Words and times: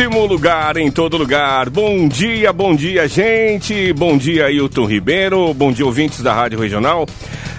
Primeríssimo 0.00 0.24
lugar 0.24 0.78
em 0.78 0.90
todo 0.90 1.18
lugar. 1.18 1.68
Bom 1.68 2.08
dia, 2.08 2.54
bom 2.54 2.74
dia, 2.74 3.06
gente. 3.06 3.92
Bom 3.92 4.16
dia, 4.16 4.50
Hilton 4.50 4.86
Ribeiro. 4.86 5.52
Bom 5.52 5.70
dia, 5.70 5.84
ouvintes 5.84 6.22
da 6.22 6.32
Rádio 6.32 6.58
Regional. 6.58 7.06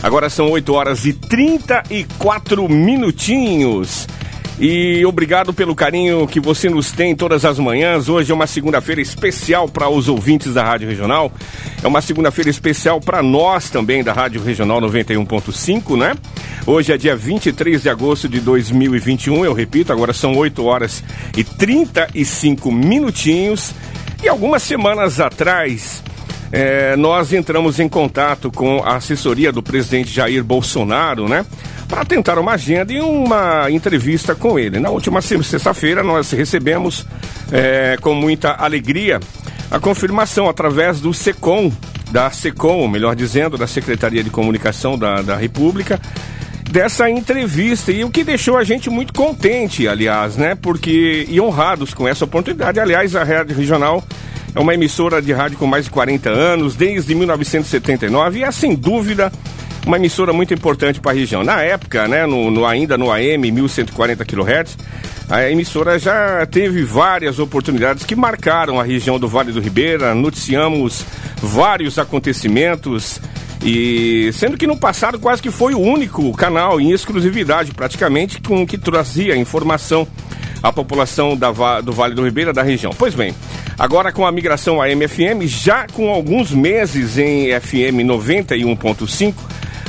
Agora 0.01 0.27
são 0.27 0.49
8 0.49 0.73
horas 0.73 1.05
e 1.05 1.13
34 1.13 2.67
minutinhos. 2.67 4.07
E 4.63 5.03
obrigado 5.07 5.51
pelo 5.55 5.73
carinho 5.73 6.27
que 6.27 6.39
você 6.39 6.69
nos 6.69 6.91
tem 6.91 7.15
todas 7.15 7.43
as 7.45 7.57
manhãs. 7.57 8.07
Hoje 8.07 8.31
é 8.31 8.35
uma 8.35 8.45
segunda-feira 8.45 9.01
especial 9.01 9.67
para 9.67 9.89
os 9.89 10.07
ouvintes 10.07 10.53
da 10.53 10.63
Rádio 10.63 10.87
Regional. 10.87 11.31
É 11.83 11.87
uma 11.87 11.99
segunda-feira 11.99 12.47
especial 12.47 13.01
para 13.01 13.23
nós 13.23 13.71
também 13.71 14.03
da 14.03 14.13
Rádio 14.13 14.39
Regional 14.39 14.79
91.5, 14.79 15.97
né? 15.97 16.13
Hoje 16.67 16.93
é 16.93 16.97
dia 16.97 17.15
23 17.15 17.81
de 17.81 17.89
agosto 17.89 18.29
de 18.29 18.39
2021, 18.39 19.43
eu 19.43 19.51
repito, 19.51 19.91
agora 19.91 20.13
são 20.13 20.35
8 20.35 20.63
horas 20.63 21.03
e 21.35 21.43
35 21.43 22.71
minutinhos. 22.71 23.73
E 24.21 24.29
algumas 24.29 24.61
semanas 24.61 25.19
atrás, 25.19 26.03
é, 26.51 26.95
nós 26.95 27.31
entramos 27.31 27.79
em 27.79 27.87
contato 27.87 28.51
com 28.51 28.83
a 28.83 28.97
assessoria 28.97 29.51
do 29.51 29.63
presidente 29.63 30.11
Jair 30.11 30.43
Bolsonaro, 30.43 31.29
né? 31.29 31.45
Para 31.87 32.03
tentar 32.05 32.37
uma 32.37 32.53
agenda 32.53 32.91
e 32.91 32.99
uma 32.99 33.69
entrevista 33.71 34.35
com 34.35 34.59
ele. 34.59 34.79
Na 34.79 34.89
última 34.89 35.21
sexta-feira, 35.21 36.03
nós 36.03 36.31
recebemos 36.31 37.05
é, 37.51 37.97
com 38.01 38.13
muita 38.13 38.51
alegria 38.51 39.19
a 39.69 39.79
confirmação 39.79 40.49
através 40.49 40.99
do 40.99 41.13
SECOM, 41.13 41.71
da 42.11 42.29
SECOM, 42.29 42.87
melhor 42.89 43.15
dizendo, 43.15 43.57
da 43.57 43.67
Secretaria 43.67 44.21
de 44.21 44.29
Comunicação 44.29 44.97
da, 44.97 45.21
da 45.21 45.37
República, 45.37 45.99
dessa 46.71 47.09
entrevista 47.09 47.91
e 47.91 48.03
o 48.03 48.09
que 48.09 48.23
deixou 48.23 48.57
a 48.57 48.63
gente 48.63 48.89
muito 48.89 49.13
contente, 49.13 49.87
aliás, 49.87 50.37
né? 50.37 50.55
Porque 50.55 51.27
e 51.29 51.39
honrados 51.39 51.93
com 51.93 52.07
essa 52.07 52.23
oportunidade. 52.23 52.79
Aliás, 52.79 53.15
a 53.15 53.23
Rádio 53.23 53.55
Regional 53.55 54.01
é 54.55 54.59
uma 54.59 54.73
emissora 54.73 55.21
de 55.21 55.33
rádio 55.33 55.57
com 55.57 55.67
mais 55.67 55.85
de 55.85 55.91
40 55.91 56.29
anos, 56.29 56.75
desde 56.75 57.13
1979, 57.13 58.39
e 58.39 58.43
é 58.43 58.51
sem 58.51 58.73
dúvida 58.75 59.31
uma 59.85 59.97
emissora 59.97 60.31
muito 60.31 60.53
importante 60.53 61.01
para 61.01 61.11
a 61.11 61.15
região. 61.15 61.43
Na 61.43 61.61
época, 61.61 62.07
né, 62.07 62.25
no, 62.25 62.49
no, 62.49 62.65
ainda 62.65 62.97
no 62.97 63.11
AM 63.11 63.51
1140 63.51 64.23
kHz, 64.23 64.77
a 65.29 65.49
emissora 65.49 65.97
já 65.97 66.45
teve 66.45 66.83
várias 66.83 67.39
oportunidades 67.39 68.05
que 68.05 68.15
marcaram 68.15 68.79
a 68.79 68.83
região 68.83 69.19
do 69.19 69.27
Vale 69.27 69.51
do 69.51 69.59
Ribeira, 69.59 70.13
noticiamos 70.13 71.05
vários 71.41 71.97
acontecimentos 71.97 73.19
e 73.63 74.31
sendo 74.33 74.57
que 74.57 74.65
no 74.65 74.77
passado 74.77 75.19
quase 75.19 75.41
que 75.41 75.51
foi 75.51 75.73
o 75.73 75.79
único 75.79 76.31
canal 76.33 76.81
em 76.81 76.91
exclusividade, 76.91 77.73
praticamente, 77.73 78.41
com 78.41 78.65
que 78.65 78.77
trazia 78.77 79.35
informação 79.35 80.07
à 80.63 80.71
população 80.71 81.35
da, 81.35 81.51
do 81.81 81.91
Vale 81.91 82.15
do 82.15 82.23
Ribeira 82.23 82.51
da 82.51 82.63
região. 82.63 82.91
Pois 82.97 83.13
bem, 83.13 83.35
agora 83.77 84.11
com 84.11 84.25
a 84.25 84.31
migração 84.31 84.81
à 84.81 84.87
MFM, 84.89 85.45
já 85.45 85.85
com 85.87 86.09
alguns 86.09 86.51
meses 86.51 87.17
em 87.17 87.47
FM 87.59 88.01
91.5, 88.05 89.33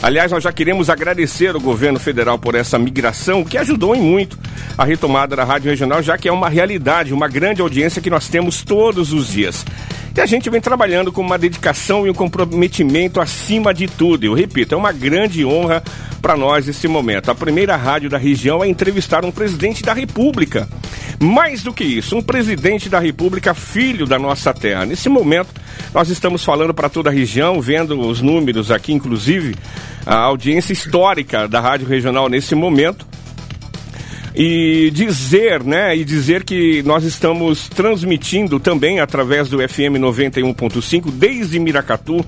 Aliás, 0.02 0.32
nós 0.32 0.42
já 0.42 0.52
queremos 0.52 0.90
agradecer 0.90 1.54
o 1.54 1.60
governo 1.60 2.00
federal 2.00 2.36
por 2.36 2.56
essa 2.56 2.76
migração, 2.76 3.44
que 3.44 3.56
ajudou 3.56 3.94
em 3.94 4.00
muito 4.00 4.36
a 4.76 4.84
retomada 4.84 5.36
da 5.36 5.44
Rádio 5.44 5.70
Regional, 5.70 6.02
já 6.02 6.18
que 6.18 6.26
é 6.26 6.32
uma 6.32 6.48
realidade, 6.48 7.14
uma 7.14 7.28
grande 7.28 7.62
audiência 7.62 8.02
que 8.02 8.10
nós 8.10 8.26
temos 8.26 8.64
todos 8.64 9.12
os 9.12 9.28
dias. 9.28 9.64
E 10.14 10.20
a 10.20 10.26
gente 10.26 10.50
vem 10.50 10.60
trabalhando 10.60 11.10
com 11.10 11.22
uma 11.22 11.38
dedicação 11.38 12.06
e 12.06 12.10
um 12.10 12.14
comprometimento 12.14 13.18
acima 13.18 13.72
de 13.72 13.88
tudo. 13.88 14.24
Eu 14.24 14.34
repito, 14.34 14.74
é 14.74 14.78
uma 14.78 14.92
grande 14.92 15.44
honra 15.44 15.82
para 16.20 16.36
nós 16.36 16.68
esse 16.68 16.86
momento. 16.86 17.30
A 17.30 17.34
primeira 17.34 17.76
rádio 17.76 18.10
da 18.10 18.18
região 18.18 18.62
é 18.62 18.68
entrevistar 18.68 19.24
um 19.24 19.32
presidente 19.32 19.82
da 19.82 19.94
República. 19.94 20.68
Mais 21.18 21.62
do 21.62 21.72
que 21.72 21.84
isso, 21.84 22.16
um 22.16 22.22
presidente 22.22 22.90
da 22.90 22.98
República, 22.98 23.54
filho 23.54 24.06
da 24.06 24.18
nossa 24.18 24.52
terra. 24.52 24.84
Nesse 24.84 25.08
momento, 25.08 25.48
nós 25.94 26.10
estamos 26.10 26.44
falando 26.44 26.74
para 26.74 26.90
toda 26.90 27.08
a 27.08 27.12
região, 27.12 27.60
vendo 27.60 27.98
os 27.98 28.20
números 28.20 28.70
aqui, 28.70 28.92
inclusive 28.92 29.54
a 30.04 30.16
audiência 30.16 30.72
histórica 30.72 31.48
da 31.48 31.60
Rádio 31.60 31.86
Regional 31.86 32.28
nesse 32.28 32.54
momento 32.54 33.06
e 34.34 34.90
dizer, 34.92 35.62
né, 35.62 35.96
e 35.96 36.04
dizer 36.04 36.44
que 36.44 36.82
nós 36.82 37.04
estamos 37.04 37.68
transmitindo 37.68 38.58
também 38.58 39.00
através 39.00 39.48
do 39.48 39.58
FM 39.58 39.98
91.5 40.00 41.10
desde 41.10 41.58
Miracatu 41.58 42.24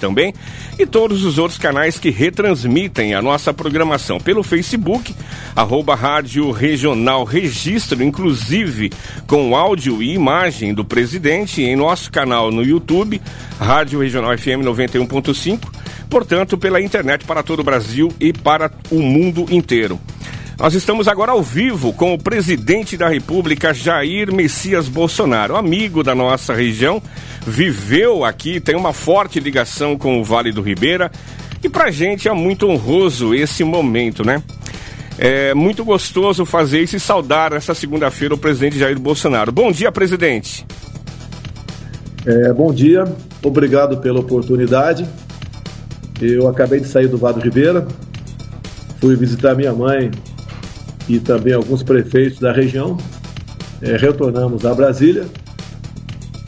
também 0.00 0.34
e 0.78 0.86
todos 0.86 1.24
os 1.24 1.38
outros 1.38 1.58
canais 1.58 1.98
que 1.98 2.10
retransmitem 2.10 3.14
a 3.14 3.22
nossa 3.22 3.54
programação 3.54 4.18
pelo 4.18 4.42
Facebook, 4.42 5.14
arroba 5.54 5.94
Rádio 5.94 6.50
Regional 6.50 7.22
Registro, 7.24 8.02
inclusive 8.02 8.90
com 9.26 9.54
áudio 9.56 10.02
e 10.02 10.12
imagem 10.12 10.74
do 10.74 10.84
presidente 10.84 11.03
presidente 11.04 11.62
em 11.62 11.76
nosso 11.76 12.10
canal 12.10 12.50
no 12.50 12.62
YouTube, 12.62 13.20
Rádio 13.60 14.00
Regional 14.00 14.38
FM 14.38 14.64
91.5, 14.64 15.60
portanto, 16.08 16.56
pela 16.56 16.80
internet 16.80 17.26
para 17.26 17.42
todo 17.42 17.60
o 17.60 17.62
Brasil 17.62 18.10
e 18.18 18.32
para 18.32 18.72
o 18.90 19.00
mundo 19.00 19.44
inteiro. 19.50 20.00
Nós 20.58 20.72
estamos 20.72 21.06
agora 21.06 21.32
ao 21.32 21.42
vivo 21.42 21.92
com 21.92 22.14
o 22.14 22.18
presidente 22.18 22.96
da 22.96 23.06
República, 23.06 23.74
Jair 23.74 24.32
Messias 24.32 24.88
Bolsonaro, 24.88 25.56
amigo 25.56 26.02
da 26.02 26.14
nossa 26.14 26.54
região, 26.54 27.02
viveu 27.46 28.24
aqui, 28.24 28.58
tem 28.58 28.74
uma 28.74 28.94
forte 28.94 29.38
ligação 29.38 29.98
com 29.98 30.18
o 30.18 30.24
Vale 30.24 30.52
do 30.52 30.62
Ribeira 30.62 31.12
e 31.62 31.68
pra 31.68 31.90
gente 31.90 32.28
é 32.28 32.32
muito 32.32 32.66
honroso 32.66 33.34
esse 33.34 33.62
momento, 33.62 34.24
né? 34.24 34.42
É 35.18 35.54
muito 35.54 35.84
gostoso 35.84 36.44
fazer 36.44 36.82
isso 36.82 36.96
e 36.96 37.00
saudar 37.00 37.52
essa 37.52 37.74
segunda-feira 37.74 38.34
o 38.34 38.38
presidente 38.38 38.78
Jair 38.78 38.98
Bolsonaro. 38.98 39.52
Bom 39.52 39.70
dia, 39.70 39.92
presidente. 39.92 40.66
É, 42.26 42.50
bom 42.54 42.72
dia, 42.72 43.04
obrigado 43.42 43.98
pela 43.98 44.18
oportunidade. 44.18 45.06
Eu 46.22 46.48
acabei 46.48 46.80
de 46.80 46.88
sair 46.88 47.06
do 47.06 47.18
Vado 47.18 47.38
Ribeira, 47.38 47.86
fui 48.98 49.14
visitar 49.14 49.54
minha 49.54 49.74
mãe 49.74 50.10
e 51.06 51.18
também 51.18 51.52
alguns 51.52 51.82
prefeitos 51.82 52.38
da 52.38 52.50
região. 52.50 52.96
É, 53.82 53.98
retornamos 53.98 54.64
a 54.64 54.74
Brasília 54.74 55.26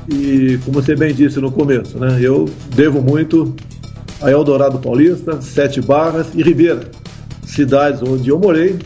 e, 0.09 0.59
como 0.65 0.81
você 0.81 0.97
bem 0.97 1.13
disse 1.13 1.39
no 1.41 1.53
começo, 1.53 1.99
né, 1.99 2.17
eu 2.23 2.49
devo 2.75 3.03
muito 3.03 3.55
a 4.23 4.31
Eldorado 4.31 4.79
Paulista, 4.79 5.43
Sete 5.43 5.83
Barras 5.83 6.29
e 6.35 6.43
Ribeira, 6.43 6.89
cidades 7.45 8.01
onde 8.03 8.31
eu 8.31 8.39
morei 8.39 8.79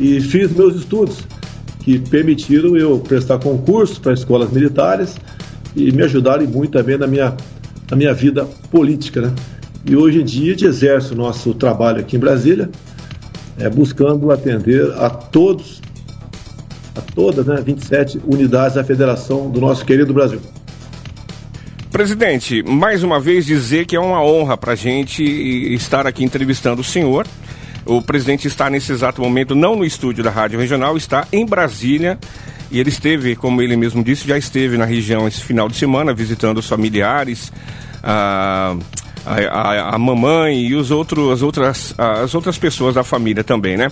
e 0.00 0.18
fiz 0.22 0.50
meus 0.50 0.76
estudos, 0.76 1.18
que 1.80 1.98
permitiram 1.98 2.74
eu 2.74 2.98
prestar 3.00 3.38
concurso 3.38 4.00
para 4.00 4.14
escolas 4.14 4.50
militares 4.50 5.16
e 5.76 5.92
me 5.92 6.02
ajudaram 6.02 6.46
muito 6.46 6.72
também 6.72 6.96
na 6.96 7.06
minha, 7.06 7.36
na 7.90 7.96
minha 7.96 8.14
vida 8.14 8.46
política. 8.70 9.20
Né? 9.20 9.32
E 9.84 9.94
hoje 9.94 10.22
em 10.22 10.24
dia 10.24 10.56
exerce 10.58 11.12
o 11.12 11.16
nosso 11.16 11.52
trabalho 11.52 12.00
aqui 12.00 12.16
em 12.16 12.18
Brasília, 12.18 12.70
é, 13.58 13.68
buscando 13.68 14.32
atender 14.32 14.90
a 14.98 15.10
todos, 15.10 15.82
a 16.96 17.00
todas, 17.14 17.46
né, 17.46 17.62
27 17.64 18.20
unidades 18.26 18.74
da 18.74 18.82
federação 18.82 19.50
do 19.50 19.60
nosso 19.60 19.84
querido 19.84 20.12
Brasil. 20.12 20.40
Presidente, 21.92 22.62
mais 22.62 23.02
uma 23.02 23.20
vez 23.20 23.46
dizer 23.46 23.86
que 23.86 23.96
é 23.96 24.00
uma 24.00 24.22
honra 24.22 24.56
para 24.56 24.72
a 24.72 24.76
gente 24.76 25.22
estar 25.22 26.06
aqui 26.06 26.24
entrevistando 26.24 26.80
o 26.80 26.84
senhor. 26.84 27.26
O 27.86 28.02
presidente 28.02 28.48
está 28.48 28.68
nesse 28.68 28.92
exato 28.92 29.22
momento 29.22 29.54
não 29.54 29.76
no 29.76 29.84
estúdio 29.84 30.24
da 30.24 30.30
Rádio 30.30 30.58
Regional, 30.58 30.96
está 30.96 31.26
em 31.32 31.46
Brasília 31.46 32.18
e 32.70 32.80
ele 32.80 32.88
esteve, 32.88 33.36
como 33.36 33.62
ele 33.62 33.76
mesmo 33.76 34.02
disse, 34.02 34.26
já 34.26 34.36
esteve 34.36 34.76
na 34.76 34.84
região 34.84 35.26
esse 35.26 35.42
final 35.42 35.68
de 35.68 35.76
semana 35.76 36.12
visitando 36.12 36.58
os 36.58 36.68
familiares, 36.68 37.52
a, 38.02 38.76
a, 39.24 39.94
a 39.94 39.98
mamãe 39.98 40.66
e 40.66 40.74
os 40.74 40.90
outros, 40.90 41.32
as, 41.32 41.42
outras, 41.42 41.94
as 41.96 42.34
outras 42.34 42.58
pessoas 42.58 42.94
da 42.94 43.04
família 43.04 43.44
também, 43.44 43.76
né? 43.76 43.88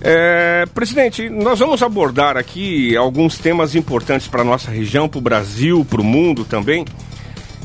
É, 0.00 0.66
presidente, 0.74 1.30
nós 1.30 1.58
vamos 1.58 1.82
abordar 1.82 2.36
aqui 2.36 2.94
alguns 2.94 3.38
temas 3.38 3.74
importantes 3.74 4.28
para 4.28 4.42
a 4.42 4.44
nossa 4.44 4.70
região, 4.70 5.08
para 5.08 5.18
o 5.18 5.22
Brasil, 5.22 5.82
para 5.88 6.00
o 6.00 6.04
mundo 6.04 6.44
também. 6.44 6.84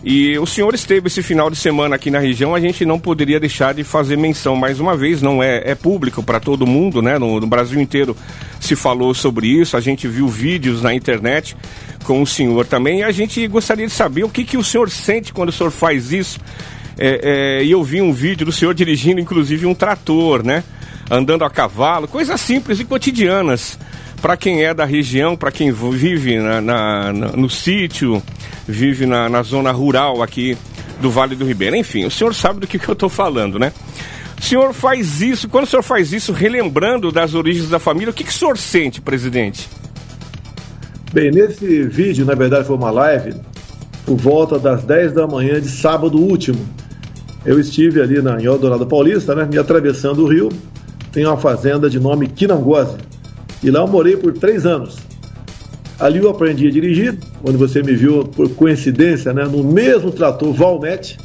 E 0.03 0.37
o 0.39 0.45
senhor 0.45 0.73
esteve 0.73 1.07
esse 1.07 1.21
final 1.21 1.49
de 1.49 1.57
semana 1.57 1.95
aqui 1.95 2.09
na 2.09 2.19
região, 2.19 2.55
a 2.55 2.59
gente 2.59 2.85
não 2.85 2.97
poderia 2.97 3.39
deixar 3.39 3.73
de 3.73 3.83
fazer 3.83 4.17
menção 4.17 4.55
mais 4.55 4.79
uma 4.79 4.95
vez, 4.95 5.21
não 5.21 5.43
é, 5.43 5.61
é 5.65 5.75
público 5.75 6.23
para 6.23 6.39
todo 6.39 6.65
mundo, 6.65 7.01
né? 7.01 7.19
No, 7.19 7.39
no, 7.39 7.47
Brasil 7.47 7.81
inteiro 7.81 8.15
se 8.61 8.77
falou 8.77 9.13
sobre 9.13 9.47
isso, 9.47 9.75
a 9.75 9.81
gente 9.81 10.07
viu 10.07 10.27
vídeos 10.27 10.81
na 10.81 10.93
internet 10.93 11.55
com 12.05 12.21
o 12.21 12.27
senhor 12.27 12.65
também, 12.65 12.99
e 12.99 13.03
a 13.03 13.11
gente 13.11 13.45
gostaria 13.47 13.85
de 13.85 13.91
saber 13.91 14.23
o 14.23 14.29
que, 14.29 14.45
que 14.45 14.57
o 14.57 14.63
senhor 14.63 14.89
sente 14.89 15.33
quando 15.33 15.49
o 15.49 15.53
senhor 15.53 15.71
faz 15.71 16.13
isso. 16.13 16.39
É, 16.97 17.59
é, 17.59 17.63
e 17.63 17.71
eu 17.71 17.83
vi 17.83 18.01
um 18.01 18.13
vídeo 18.13 18.45
do 18.45 18.51
senhor 18.51 18.73
dirigindo, 18.73 19.19
inclusive, 19.19 19.65
um 19.65 19.75
trator, 19.75 20.43
né? 20.43 20.63
andando 21.09 21.43
a 21.43 21.49
cavalo, 21.49 22.07
coisas 22.07 22.39
simples 22.39 22.79
e 22.79 22.85
cotidianas 22.85 23.79
para 24.21 24.37
quem 24.37 24.63
é 24.63 24.73
da 24.73 24.85
região, 24.85 25.35
para 25.35 25.51
quem 25.51 25.71
vive 25.71 26.39
na, 26.39 26.61
na, 26.61 27.13
na, 27.13 27.27
no 27.29 27.49
sítio, 27.49 28.21
vive 28.67 29.05
na, 29.05 29.29
na 29.29 29.41
zona 29.41 29.71
rural 29.71 30.21
aqui 30.21 30.57
do 31.01 31.09
Vale 31.09 31.35
do 31.35 31.45
Ribeira. 31.45 31.77
Enfim, 31.77 32.05
o 32.05 32.11
senhor 32.11 32.33
sabe 32.35 32.59
do 32.59 32.67
que, 32.67 32.77
que 32.77 32.87
eu 32.87 32.93
estou 32.93 33.09
falando, 33.09 33.57
né? 33.57 33.71
O 34.39 34.43
senhor 34.43 34.73
faz 34.73 35.21
isso, 35.21 35.49
quando 35.49 35.65
o 35.65 35.67
senhor 35.67 35.83
faz 35.83 36.13
isso, 36.13 36.31
relembrando 36.31 37.11
das 37.11 37.33
origens 37.33 37.69
da 37.69 37.79
família, 37.79 38.11
o 38.11 38.13
que, 38.13 38.23
que 38.23 38.29
o 38.29 38.33
senhor 38.33 38.57
sente, 38.57 39.01
presidente? 39.01 39.67
Bem, 41.11 41.31
nesse 41.31 41.83
vídeo, 41.83 42.25
na 42.25 42.35
verdade, 42.35 42.65
foi 42.65 42.75
uma 42.75 42.91
live, 42.91 43.33
por 44.05 44.15
volta 44.15 44.57
das 44.57 44.83
10 44.83 45.13
da 45.13 45.27
manhã 45.27 45.59
de 45.59 45.69
sábado 45.69 46.17
último. 46.17 46.59
Eu 47.45 47.59
estive 47.59 48.01
ali 48.01 48.21
na, 48.21 48.39
em 48.39 48.45
Eldorado 48.45 48.85
Paulista, 48.85 49.35
né, 49.35 49.47
me 49.49 49.57
atravessando 49.57 50.23
o 50.23 50.27
rio, 50.27 50.49
tem 51.11 51.25
uma 51.25 51.37
fazenda 51.37 51.89
de 51.89 51.99
nome 51.99 52.27
Quinangose. 52.27 52.95
E 53.63 53.69
lá 53.69 53.81
eu 53.81 53.87
morei 53.87 54.15
por 54.15 54.33
três 54.33 54.65
anos. 54.65 54.97
Ali 55.99 56.19
eu 56.19 56.29
aprendi 56.29 56.67
a 56.67 56.71
dirigir, 56.71 57.17
onde 57.43 57.57
você 57.57 57.83
me 57.83 57.93
viu, 57.93 58.23
por 58.23 58.49
coincidência, 58.51 59.33
né, 59.33 59.43
no 59.43 59.63
mesmo 59.63 60.11
trator 60.11 60.53
Valmet, 60.53 61.17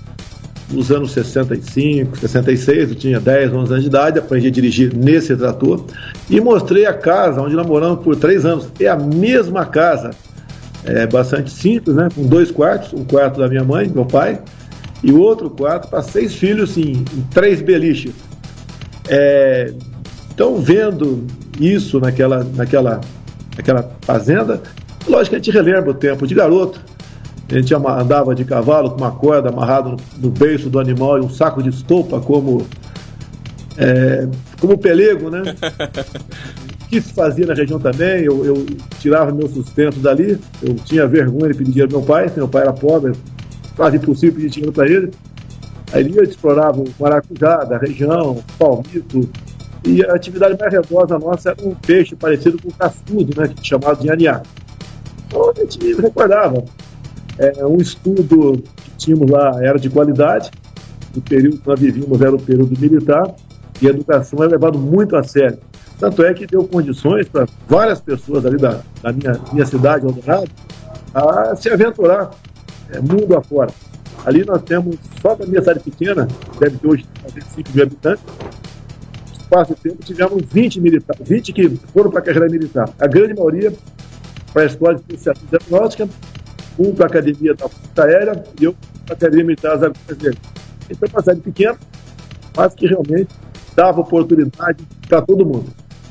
nos 0.71 0.91
anos 0.91 1.13
65, 1.13 2.19
66, 2.19 2.91
eu 2.91 2.95
tinha 2.97 3.21
10, 3.21 3.53
11 3.53 3.71
anos 3.71 3.83
de 3.83 3.89
idade, 3.89 4.19
aprendi 4.19 4.49
a 4.49 4.51
dirigir 4.51 4.95
nesse 4.95 5.37
trator 5.37 5.85
e 6.29 6.41
mostrei 6.41 6.87
a 6.87 6.95
casa 6.95 7.41
onde 7.41 7.55
nós 7.55 7.67
moramos 7.67 8.03
por 8.03 8.17
três 8.17 8.45
anos. 8.45 8.69
É 8.81 8.89
a 8.89 8.97
mesma 8.97 9.65
casa, 9.65 10.11
é 10.85 11.07
bastante 11.07 11.51
simples, 11.51 11.95
né, 11.95 12.09
com 12.13 12.27
dois 12.27 12.51
quartos, 12.51 12.93
um 12.93 13.05
quarto 13.05 13.39
da 13.39 13.49
minha 13.49 13.63
mãe, 13.63 13.89
meu 13.89 14.07
pai, 14.07 14.41
e 15.05 15.13
o 15.13 15.21
outro 15.21 15.51
quarto 15.51 15.89
para 15.89 16.03
seis 16.03 16.35
filhos 16.35 16.77
em, 16.77 16.93
em 16.93 17.23
três 17.31 17.63
beliches. 17.63 18.13
É, 19.07 19.73
então, 20.33 20.57
vendo 20.57 21.25
isso 21.59 22.01
naquela, 22.01 22.45
naquela 22.45 23.01
aquela 23.57 23.91
fazenda. 24.03 24.63
Lógico 25.07 25.31
que 25.31 25.37
a 25.37 25.39
gente 25.39 25.51
relembra 25.51 25.91
o 25.91 25.95
tempo 25.95 26.27
de 26.27 26.35
garoto. 26.35 26.81
A 27.51 27.55
gente 27.57 27.75
andava 27.75 28.35
de 28.35 28.45
cavalo 28.45 28.91
com 28.91 28.97
uma 28.97 29.13
corda 29.13 29.51
amarrada 29.51 29.91
no, 29.91 29.97
no 30.19 30.31
beiço 30.31 30.71
do 30.71 30.79
animal 30.81 31.19
e 31.19 31.21
um 31.21 31.29
saco 31.29 31.63
de 31.63 31.69
estopa 31.69 32.21
como, 32.21 32.67
é, 33.77 34.27
como 34.59 34.79
pelego, 34.79 35.31
né? 35.31 35.43
que 36.89 37.01
se 37.01 37.13
fazia 37.13 37.47
na 37.47 37.55
região 37.55 37.79
também. 37.79 38.25
Eu, 38.25 38.45
eu, 38.45 38.67
tirava 38.99 39.31
meu 39.31 39.49
sustento 39.49 40.01
dali. 40.01 40.39
Eu 40.63 40.75
tinha 40.77 41.07
vergonha 41.07 41.53
de 41.53 41.59
pedir 41.59 41.73
dinheiro 41.73 41.95
ao 41.95 42.01
meu 42.01 42.09
pai. 42.09 42.33
Meu 42.35 42.49
pai 42.49 42.63
era 42.63 42.73
pobre, 42.73 43.13
quase 43.77 43.97
impossível 43.97 44.37
pedir 44.37 44.51
dinheiro 44.51 44.73
para 44.73 44.89
ele. 44.89 45.11
Aí 45.93 46.13
eu 46.17 46.25
explorava 46.25 46.81
o 46.81 46.85
maracujá 46.99 47.59
da 47.59 47.79
região, 47.79 48.43
palmito, 48.59 49.29
e 49.87 50.05
a 50.05 50.15
atividade 50.15 50.57
mais 50.59 50.73
redosa 50.73 51.19
nossa 51.19 51.51
era 51.51 51.69
um 51.69 51.75
peixe 51.75 52.17
parecido 52.17 52.61
com 52.61 52.69
o 52.69 52.73
cascudo, 52.73 53.41
né, 53.41 53.53
chamado 53.63 54.01
de 54.01 54.11
aniá. 54.11 54.43
Então 55.27 55.51
a 55.51 55.61
gente 55.61 55.95
recordava. 56.01 56.65
É, 57.37 57.67
um 57.67 57.79
estudo 57.79 58.63
que 58.77 58.91
tínhamos 58.97 59.29
lá 59.29 59.59
era 59.61 59.79
de 59.79 59.91
qualidade, 59.91 60.51
o 61.17 61.21
período 61.21 61.59
que 61.59 61.69
nós 61.69 61.81
vivíamos 61.81 62.21
era 62.21 62.35
o 62.35 62.41
período 62.41 62.79
militar, 62.81 63.35
e 63.83 63.89
a 63.89 63.91
educação 63.91 64.43
é 64.43 64.47
levado 64.47 64.79
muito 64.79 65.17
a 65.17 65.23
sério. 65.23 65.59
Tanto 65.99 66.25
é 66.25 66.33
que 66.33 66.47
deu 66.47 66.65
condições 66.65 67.29
para 67.29 67.47
várias 67.69 68.01
pessoas 68.01 68.47
ali 68.47 68.57
da, 68.57 68.81
da 69.03 69.13
minha, 69.13 69.41
minha 69.53 69.67
cidade, 69.67 70.07
Eldorado, 70.07 70.49
a 71.13 71.57
se 71.57 71.69
aventurar 71.71 72.31
é, 72.91 73.01
mundo 73.01 73.37
afora. 73.37 73.71
Ali 74.25 74.45
nós 74.45 74.63
temos, 74.63 74.97
só 75.21 75.35
da 75.35 75.45
minha 75.45 75.61
cidade 75.61 75.81
pequena, 75.81 76.27
deve 76.59 76.79
ter 76.79 76.87
hoje 76.87 77.07
5 77.55 77.71
mil 77.75 77.83
habitantes, 77.83 78.25
espaço 79.55 79.75
de 79.75 79.81
tempo, 79.81 80.05
tivemos 80.05 80.43
20 80.51 80.81
militares, 80.81 81.29
20 81.29 81.53
que 81.53 81.69
foram 81.93 82.11
para 82.11 82.21
a 82.21 82.23
carreira 82.23 82.49
militar. 82.49 82.91
A 82.99 83.07
grande 83.07 83.35
maioria 83.35 83.73
para 84.53 84.63
a 84.63 84.67
Escola 84.67 84.95
de 84.95 85.01
Especialistas 85.01 85.49
de 85.49 85.65
Aeronáutica, 85.65 86.09
um 86.79 86.95
para 86.95 87.07
a 87.07 87.09
Academia 87.09 87.55
da 87.55 87.69
Força 87.69 88.05
Aérea 88.05 88.45
e 88.61 88.65
eu 88.65 88.75
para 89.07 89.15
a 89.15 89.17
Academia 89.17 89.45
Militar 89.45 89.79
das 89.79 89.93
Aviões 90.11 90.37
Então, 90.91 91.09
uma 91.13 91.21
cidade 91.21 91.41
pequena, 91.41 91.79
mas 92.57 92.75
que 92.75 92.87
realmente 92.87 93.29
dava 93.77 94.01
oportunidade 94.01 94.85
para 95.09 95.23
todo 95.23 95.47
mundo. 95.47 95.67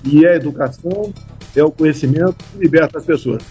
E 0.06 0.26
é 0.26 0.34
a 0.34 0.36
educação, 0.36 1.14
é 1.56 1.64
o 1.64 1.72
conhecimento 1.72 2.36
que 2.36 2.60
liberta 2.60 2.98
as 2.98 3.06
pessoas. 3.06 3.44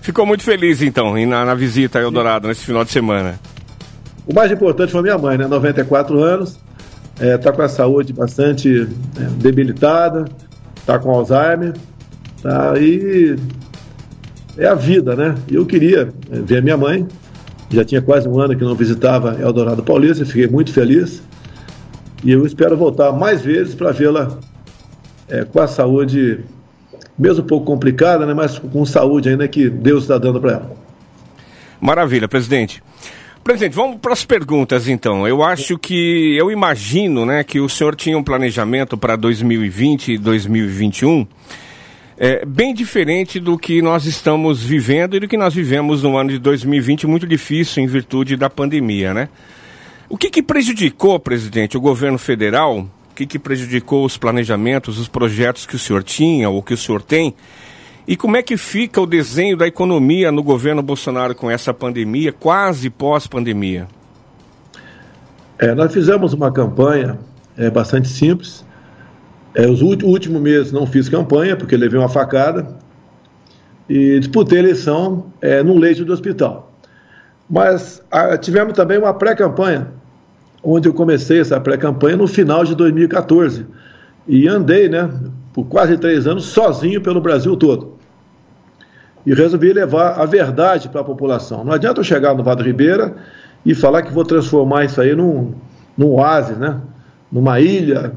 Ficou 0.00 0.24
muito 0.24 0.42
feliz, 0.42 0.80
então, 0.80 1.14
na, 1.26 1.44
na 1.44 1.54
visita 1.54 1.98
a 1.98 2.02
Eldorado 2.02 2.48
nesse 2.48 2.64
final 2.64 2.84
de 2.84 2.90
semana. 2.90 3.38
O 4.26 4.34
mais 4.34 4.50
importante 4.50 4.92
foi 4.92 5.02
minha 5.02 5.18
mãe, 5.18 5.36
né? 5.36 5.46
94 5.46 6.18
anos, 6.22 6.58
está 7.18 7.26
é, 7.26 7.36
tá 7.36 7.52
com 7.52 7.62
a 7.62 7.68
saúde 7.68 8.12
bastante 8.12 8.88
é, 9.16 9.20
debilitada, 9.40 10.26
está 10.76 10.98
com 10.98 11.10
Alzheimer, 11.10 11.74
tá 12.40 12.72
aí 12.72 13.36
é 14.56 14.66
a 14.66 14.74
vida, 14.74 15.14
né? 15.16 15.34
E 15.50 15.56
eu 15.56 15.66
queria 15.66 16.12
é, 16.30 16.40
ver 16.40 16.58
a 16.58 16.62
minha 16.62 16.76
mãe, 16.76 17.06
já 17.70 17.84
tinha 17.84 18.00
quase 18.00 18.28
um 18.28 18.40
ano 18.40 18.56
que 18.56 18.64
não 18.64 18.74
visitava 18.74 19.36
Eldorado 19.40 19.82
Paulista, 19.82 20.24
fiquei 20.24 20.46
muito 20.46 20.72
feliz 20.72 21.22
e 22.24 22.32
eu 22.32 22.46
espero 22.46 22.76
voltar 22.76 23.12
mais 23.12 23.42
vezes 23.42 23.74
para 23.74 23.90
vê-la 23.92 24.38
é, 25.28 25.44
com 25.44 25.60
a 25.60 25.66
saúde, 25.66 26.40
mesmo 27.18 27.42
um 27.42 27.46
pouco 27.46 27.66
complicada, 27.66 28.24
né? 28.24 28.32
Mas 28.32 28.58
com 28.58 28.84
saúde 28.84 29.28
ainda 29.28 29.46
que 29.48 29.68
Deus 29.68 30.04
está 30.04 30.18
dando 30.18 30.40
para 30.40 30.52
ela. 30.52 30.76
Maravilha, 31.80 32.28
presidente. 32.28 32.82
Presidente, 33.48 33.76
vamos 33.76 33.96
para 33.96 34.12
as 34.12 34.26
perguntas 34.26 34.88
então. 34.88 35.26
Eu 35.26 35.42
acho 35.42 35.78
que, 35.78 36.36
eu 36.36 36.50
imagino, 36.50 37.24
né, 37.24 37.42
que 37.42 37.58
o 37.58 37.66
senhor 37.66 37.96
tinha 37.96 38.18
um 38.18 38.22
planejamento 38.22 38.94
para 38.94 39.16
2020 39.16 40.12
e 40.12 40.18
2021 40.18 41.26
é, 42.18 42.44
bem 42.44 42.74
diferente 42.74 43.40
do 43.40 43.56
que 43.56 43.80
nós 43.80 44.04
estamos 44.04 44.62
vivendo 44.62 45.16
e 45.16 45.20
do 45.20 45.26
que 45.26 45.38
nós 45.38 45.54
vivemos 45.54 46.02
no 46.02 46.18
ano 46.18 46.28
de 46.28 46.38
2020, 46.38 47.06
muito 47.06 47.26
difícil 47.26 47.82
em 47.82 47.86
virtude 47.86 48.36
da 48.36 48.50
pandemia, 48.50 49.14
né? 49.14 49.30
O 50.10 50.18
que, 50.18 50.28
que 50.28 50.42
prejudicou, 50.42 51.18
presidente, 51.18 51.74
o 51.74 51.80
governo 51.80 52.18
federal? 52.18 52.80
O 52.80 53.14
que, 53.14 53.24
que 53.24 53.38
prejudicou 53.38 54.04
os 54.04 54.18
planejamentos, 54.18 54.98
os 54.98 55.08
projetos 55.08 55.64
que 55.64 55.74
o 55.74 55.78
senhor 55.78 56.02
tinha 56.02 56.50
ou 56.50 56.62
que 56.62 56.74
o 56.74 56.76
senhor 56.76 57.00
tem? 57.00 57.34
E 58.08 58.16
como 58.16 58.38
é 58.38 58.42
que 58.42 58.56
fica 58.56 58.98
o 59.02 59.06
desenho 59.06 59.54
da 59.54 59.66
economia 59.66 60.32
no 60.32 60.42
governo 60.42 60.82
Bolsonaro 60.82 61.34
com 61.34 61.50
essa 61.50 61.74
pandemia, 61.74 62.32
quase 62.32 62.88
pós-pandemia? 62.88 63.86
É, 65.58 65.74
nós 65.74 65.92
fizemos 65.92 66.32
uma 66.32 66.50
campanha 66.50 67.18
é, 67.54 67.68
bastante 67.68 68.08
simples. 68.08 68.64
É, 69.54 69.66
os 69.66 69.82
últimos 69.82 70.40
meses 70.40 70.72
não 70.72 70.86
fiz 70.86 71.06
campanha, 71.06 71.54
porque 71.54 71.76
levei 71.76 71.98
uma 71.98 72.08
facada. 72.08 72.78
E 73.86 74.18
disputei 74.18 74.56
a 74.56 74.62
eleição 74.62 75.26
é, 75.42 75.62
no 75.62 75.76
leito 75.76 76.02
do 76.02 76.10
hospital. 76.10 76.72
Mas 77.48 78.02
a, 78.10 78.38
tivemos 78.38 78.72
também 78.72 78.96
uma 78.96 79.12
pré-campanha, 79.12 79.88
onde 80.62 80.88
eu 80.88 80.94
comecei 80.94 81.40
essa 81.40 81.60
pré-campanha 81.60 82.16
no 82.16 82.26
final 82.26 82.64
de 82.64 82.74
2014. 82.74 83.66
E 84.26 84.48
andei, 84.48 84.88
né, 84.88 85.10
por 85.52 85.66
quase 85.66 85.98
três 85.98 86.26
anos, 86.26 86.46
sozinho 86.46 87.02
pelo 87.02 87.20
Brasil 87.20 87.54
todo 87.54 87.97
e 89.28 89.34
resolvi 89.34 89.74
levar 89.74 90.18
a 90.18 90.24
verdade 90.24 90.88
para 90.88 91.02
a 91.02 91.04
população. 91.04 91.62
Não 91.62 91.72
adianta 91.74 92.00
eu 92.00 92.04
chegar 92.04 92.34
no 92.34 92.42
Vado 92.42 92.62
Ribeira 92.62 93.14
e 93.64 93.74
falar 93.74 94.00
que 94.00 94.10
vou 94.10 94.24
transformar 94.24 94.86
isso 94.86 94.98
aí 95.02 95.14
num, 95.14 95.52
num 95.98 96.12
oásis, 96.12 96.56
né? 96.56 96.80
numa 97.30 97.60
ilha 97.60 98.14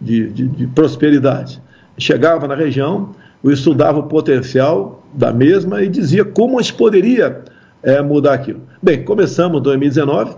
de, 0.00 0.30
de, 0.30 0.48
de 0.48 0.66
prosperidade. 0.68 1.60
Chegava 1.98 2.48
na 2.48 2.54
região, 2.54 3.10
eu 3.44 3.50
estudava 3.50 3.98
o 3.98 4.04
potencial 4.04 5.04
da 5.12 5.34
mesma 5.34 5.82
e 5.82 5.88
dizia 5.88 6.24
como 6.24 6.58
a 6.58 6.62
gente 6.62 6.76
poderia 6.78 7.42
é, 7.82 8.00
mudar 8.00 8.32
aquilo. 8.32 8.62
Bem, 8.82 9.04
começamos 9.04 9.60
em 9.60 9.62
2019, 9.62 10.34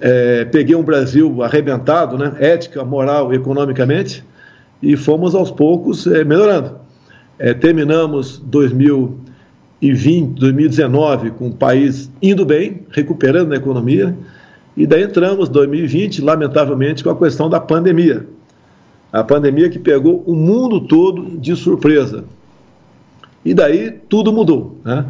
é, 0.00 0.46
peguei 0.46 0.74
um 0.74 0.82
Brasil 0.82 1.42
arrebentado, 1.42 2.16
né, 2.16 2.36
ética, 2.38 2.82
moral, 2.86 3.34
economicamente, 3.34 4.24
e 4.82 4.96
fomos 4.96 5.34
aos 5.34 5.50
poucos 5.50 6.06
é, 6.06 6.24
melhorando. 6.24 6.79
É, 7.42 7.54
terminamos 7.54 8.38
2020, 8.38 10.38
2019 10.38 11.30
com 11.30 11.48
o 11.48 11.54
país 11.54 12.10
indo 12.20 12.44
bem, 12.44 12.82
recuperando 12.90 13.54
a 13.54 13.56
economia, 13.56 14.14
e 14.76 14.86
daí 14.86 15.04
entramos 15.04 15.48
2020, 15.48 16.20
lamentavelmente, 16.20 17.02
com 17.02 17.08
a 17.08 17.16
questão 17.16 17.48
da 17.48 17.58
pandemia. 17.58 18.26
A 19.10 19.24
pandemia 19.24 19.70
que 19.70 19.78
pegou 19.78 20.22
o 20.26 20.36
mundo 20.36 20.82
todo 20.82 21.38
de 21.38 21.56
surpresa. 21.56 22.24
E 23.42 23.54
daí 23.54 23.90
tudo 23.90 24.34
mudou. 24.34 24.78
Né? 24.84 25.06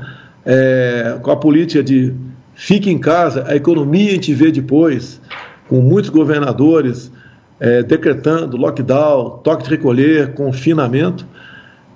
É, 0.46 1.18
com 1.20 1.32
a 1.32 1.36
política 1.36 1.82
de 1.82 2.14
fique 2.54 2.88
em 2.88 2.98
casa, 2.98 3.44
a 3.48 3.56
economia 3.56 4.10
a 4.10 4.12
gente 4.12 4.32
vê 4.34 4.52
depois, 4.52 5.20
com 5.68 5.80
muitos 5.80 6.10
governadores 6.10 7.10
é, 7.58 7.82
decretando 7.82 8.56
lockdown, 8.56 9.40
toque 9.42 9.64
de 9.64 9.70
recolher, 9.70 10.32
confinamento 10.32 11.26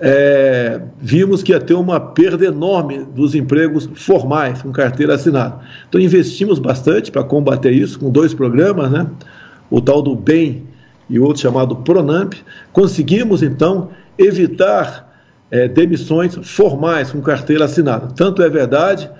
é, 0.06 0.82
vimos 1.00 1.42
que 1.42 1.50
ia 1.50 1.58
ter 1.58 1.72
uma 1.72 1.98
perda 1.98 2.44
enorme 2.44 3.06
dos 3.14 3.34
empregos 3.34 3.88
formais, 3.94 4.60
com 4.60 4.70
carteira 4.70 5.14
assinada. 5.14 5.60
Então 5.88 5.98
investimos 5.98 6.58
bastante 6.58 7.10
para 7.10 7.24
combater 7.24 7.72
isso, 7.72 7.98
com 7.98 8.10
dois 8.10 8.34
programas, 8.34 8.90
né? 8.90 9.06
O 9.70 9.80
tal 9.80 10.02
do 10.02 10.14
BEM, 10.14 10.62
e 11.08 11.18
outro 11.18 11.40
chamado 11.40 11.76
Pronamp, 11.76 12.34
conseguimos 12.70 13.42
então 13.42 13.88
evitar 14.18 15.10
é, 15.50 15.68
demissões 15.68 16.34
formais 16.42 17.10
com 17.10 17.22
carteira 17.22 17.64
assinada. 17.64 18.08
Tanto 18.14 18.42
é 18.42 18.48
verdade 18.50 19.10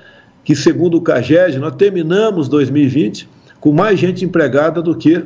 que, 0.45 0.55
segundo 0.55 0.99
o 0.99 1.01
CAGED, 1.01 1.59
nós 1.61 1.77
terminamos 1.77 2.47
2020 2.47 3.27
com 3.59 3.73
mais 3.73 3.99
gente 3.99 4.23
empregada 4.23 4.83
do 4.83 4.95
que 4.95 5.25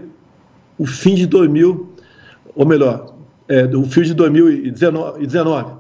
o 0.79 0.87
fim 0.87 1.17
de 1.17 1.27
2000, 1.27 1.93
ou 2.55 2.65
melhor, 2.65 3.18
é, 3.49 3.65
o 3.65 3.85
fim 3.85 4.03
de 4.03 4.15
2019. 4.15 5.73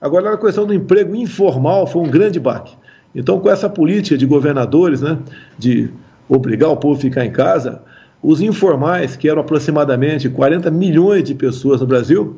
Agora, 0.00 0.34
a 0.34 0.36
questão 0.36 0.66
do 0.66 0.74
emprego 0.74 1.16
informal 1.16 1.86
foi 1.86 2.02
um 2.02 2.10
grande 2.10 2.38
baque. 2.38 2.76
Então, 3.14 3.40
com 3.40 3.48
essa 3.48 3.68
política 3.68 4.18
de 4.18 4.26
governadores, 4.26 5.00
né, 5.00 5.18
de 5.58 5.88
obrigar 6.28 6.70
o 6.70 6.76
povo 6.76 6.98
a 6.98 7.00
ficar 7.00 7.24
em 7.24 7.30
casa, 7.30 7.82
os 8.22 8.40
informais, 8.40 9.16
que 9.16 9.28
eram 9.28 9.40
aproximadamente 9.40 10.28
40 10.28 10.70
milhões 10.70 11.24
de 11.24 11.34
pessoas 11.34 11.80
no 11.80 11.86
Brasil, 11.86 12.36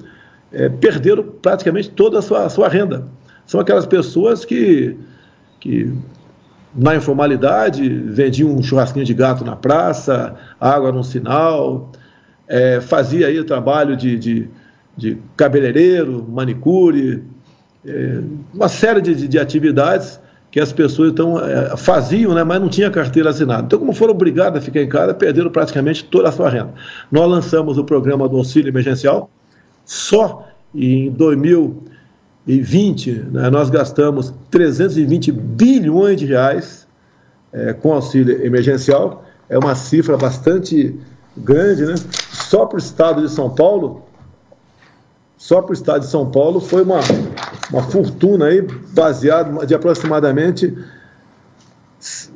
é, 0.53 0.69
perderam 0.69 1.25
praticamente 1.25 1.91
toda 1.91 2.19
a 2.19 2.23
sua, 2.23 2.45
a 2.45 2.49
sua 2.49 2.69
renda. 2.69 3.07
São 3.47 3.61
aquelas 3.61 3.87
pessoas 3.87 4.45
que, 4.45 4.97
que, 5.61 5.93
na 6.75 6.97
informalidade, 6.97 7.89
vendiam 7.89 8.51
um 8.51 8.63
churrasquinho 8.63 9.05
de 9.05 9.15
gato 9.15 9.45
na 9.45 9.57
praça, 9.57 10.35
água 10.61 10.93
no 10.93 11.03
sinal, 11.03 11.93
é, 12.49 12.81
fazia 12.81 13.29
aí 13.29 13.43
trabalho 13.45 13.97
de, 13.97 14.19
de, 14.19 14.49
de 14.97 15.19
cabeleireiro, 15.37 16.27
manicure, 16.29 17.23
é, 17.85 18.21
uma 18.53 18.69
série 18.69 19.01
de, 19.01 19.29
de, 19.29 19.39
atividades 19.39 20.19
que 20.51 20.59
as 20.59 20.73
pessoas 20.73 21.13
então 21.13 21.39
é, 21.39 21.77
faziam, 21.77 22.35
né, 22.35 22.43
mas 22.43 22.61
não 22.61 22.69
tinha 22.69 22.91
carteira 22.91 23.31
assinada. 23.31 23.63
Então, 23.65 23.79
como 23.79 23.93
foram 23.93 24.13
obrigadas 24.13 24.63
a 24.63 24.65
ficar 24.65 24.81
em 24.81 24.89
casa, 24.89 25.15
perderam 25.15 25.51
praticamente 25.51 26.05
toda 26.05 26.29
a 26.29 26.33
sua 26.33 26.49
renda. 26.49 26.75
Nós 27.13 27.31
lançamos 27.31 27.79
o 27.79 27.85
programa 27.85 28.29
do 28.29 28.37
auxílio 28.37 28.71
emergencial, 28.71 29.31
só 29.85 30.49
em 30.75 31.11
2020 31.11 33.11
né, 33.31 33.51
nós 33.51 33.71
gastamos 33.71 34.35
320 34.51 35.31
bilhões 35.31 36.19
de 36.19 36.27
reais 36.27 36.87
é, 37.53 37.73
com 37.73 37.93
auxílio 37.93 38.45
emergencial. 38.45 39.25
É 39.49 39.59
uma 39.59 39.75
cifra 39.75 40.17
bastante 40.17 40.97
grande, 41.37 41.85
né? 41.85 41.95
Só 42.33 42.67
para 42.67 42.77
o 42.77 42.79
estado 42.79 43.23
de 43.23 43.31
São 43.31 43.51
Paulo, 43.51 44.03
só 45.37 45.61
para 45.61 45.71
o 45.71 45.75
estado 45.75 46.01
de 46.01 46.07
São 46.07 46.31
Paulo 46.31 46.61
foi 46.61 46.83
uma, 46.83 47.01
uma 47.71 47.83
fortuna 47.83 48.47
aí, 48.47 48.67
baseada 48.95 49.67
de 49.67 49.75
aproximadamente 49.75 50.75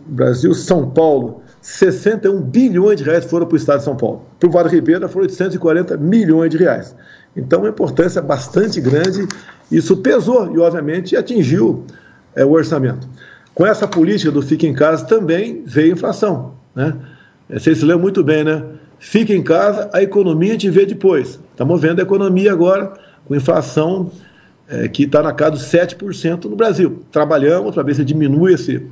Brasil, 0.06 0.54
São 0.54 0.90
Paulo, 0.90 1.42
61 1.60 2.40
bilhões 2.40 2.96
de 2.96 3.04
reais 3.04 3.24
foram 3.24 3.46
para 3.46 3.54
o 3.54 3.56
estado 3.56 3.78
de 3.78 3.84
São 3.84 3.96
Paulo. 3.96 4.22
Para 4.38 4.48
o 4.48 4.52
Vale 4.52 4.68
Ribeira 4.68 5.08
foram 5.08 5.26
840 5.26 5.96
milhões 5.96 6.50
de 6.50 6.56
reais. 6.56 6.94
Então, 7.36 7.60
uma 7.60 7.68
importância 7.68 8.20
bastante 8.20 8.80
grande. 8.80 9.28
Isso 9.70 9.96
pesou 9.98 10.52
e, 10.54 10.58
obviamente, 10.58 11.16
atingiu 11.16 11.84
é, 12.34 12.44
o 12.44 12.50
orçamento. 12.50 13.08
Com 13.54 13.66
essa 13.66 13.86
política 13.86 14.32
do 14.32 14.42
fica 14.42 14.66
em 14.66 14.74
casa 14.74 15.04
também 15.04 15.62
veio 15.64 15.92
inflação. 15.92 16.54
Né? 16.74 16.96
Vocês 17.48 17.78
se 17.78 17.84
lembram 17.84 18.02
muito 18.02 18.24
bem, 18.24 18.42
né? 18.42 18.64
Fica 19.00 19.32
em 19.32 19.42
casa, 19.42 19.88
a 19.94 20.02
economia 20.02 20.52
gente 20.52 20.68
vê 20.68 20.84
depois. 20.84 21.40
Estamos 21.50 21.80
vendo 21.80 22.00
a 22.00 22.02
economia 22.02 22.52
agora 22.52 22.92
com 23.24 23.34
inflação 23.34 24.10
é, 24.68 24.86
que 24.88 25.04
está 25.04 25.22
na 25.22 25.32
casa 25.32 25.52
dos 25.52 25.62
7% 25.62 26.44
no 26.44 26.54
Brasil. 26.54 27.02
Trabalhamos 27.10 27.74
para 27.74 27.82
ver 27.82 27.94
se 27.94 28.04
diminui 28.04 28.52
esse, 28.52 28.86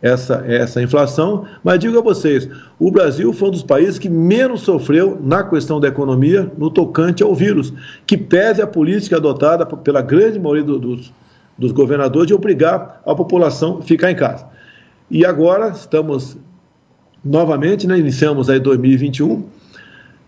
essa, 0.00 0.44
essa 0.46 0.80
inflação, 0.80 1.44
mas 1.64 1.80
digo 1.80 1.98
a 1.98 2.00
vocês, 2.00 2.48
o 2.78 2.88
Brasil 2.88 3.32
foi 3.32 3.48
um 3.48 3.50
dos 3.50 3.64
países 3.64 3.98
que 3.98 4.08
menos 4.08 4.60
sofreu 4.60 5.18
na 5.20 5.42
questão 5.42 5.80
da 5.80 5.88
economia 5.88 6.48
no 6.56 6.70
tocante 6.70 7.24
ao 7.24 7.34
vírus, 7.34 7.74
que 8.06 8.16
pese 8.16 8.62
a 8.62 8.66
política 8.66 9.16
adotada 9.16 9.66
pela 9.66 10.02
grande 10.02 10.38
maioria 10.38 10.62
do, 10.62 10.78
dos, 10.78 11.12
dos 11.58 11.72
governadores 11.72 12.28
de 12.28 12.34
obrigar 12.34 13.02
a 13.04 13.12
população 13.12 13.78
a 13.80 13.82
ficar 13.82 14.08
em 14.08 14.16
casa. 14.16 14.46
E 15.10 15.26
agora 15.26 15.70
estamos 15.70 16.38
novamente, 17.24 17.86
né, 17.86 17.98
iniciamos 17.98 18.50
aí 18.50 18.58
2021, 18.58 19.44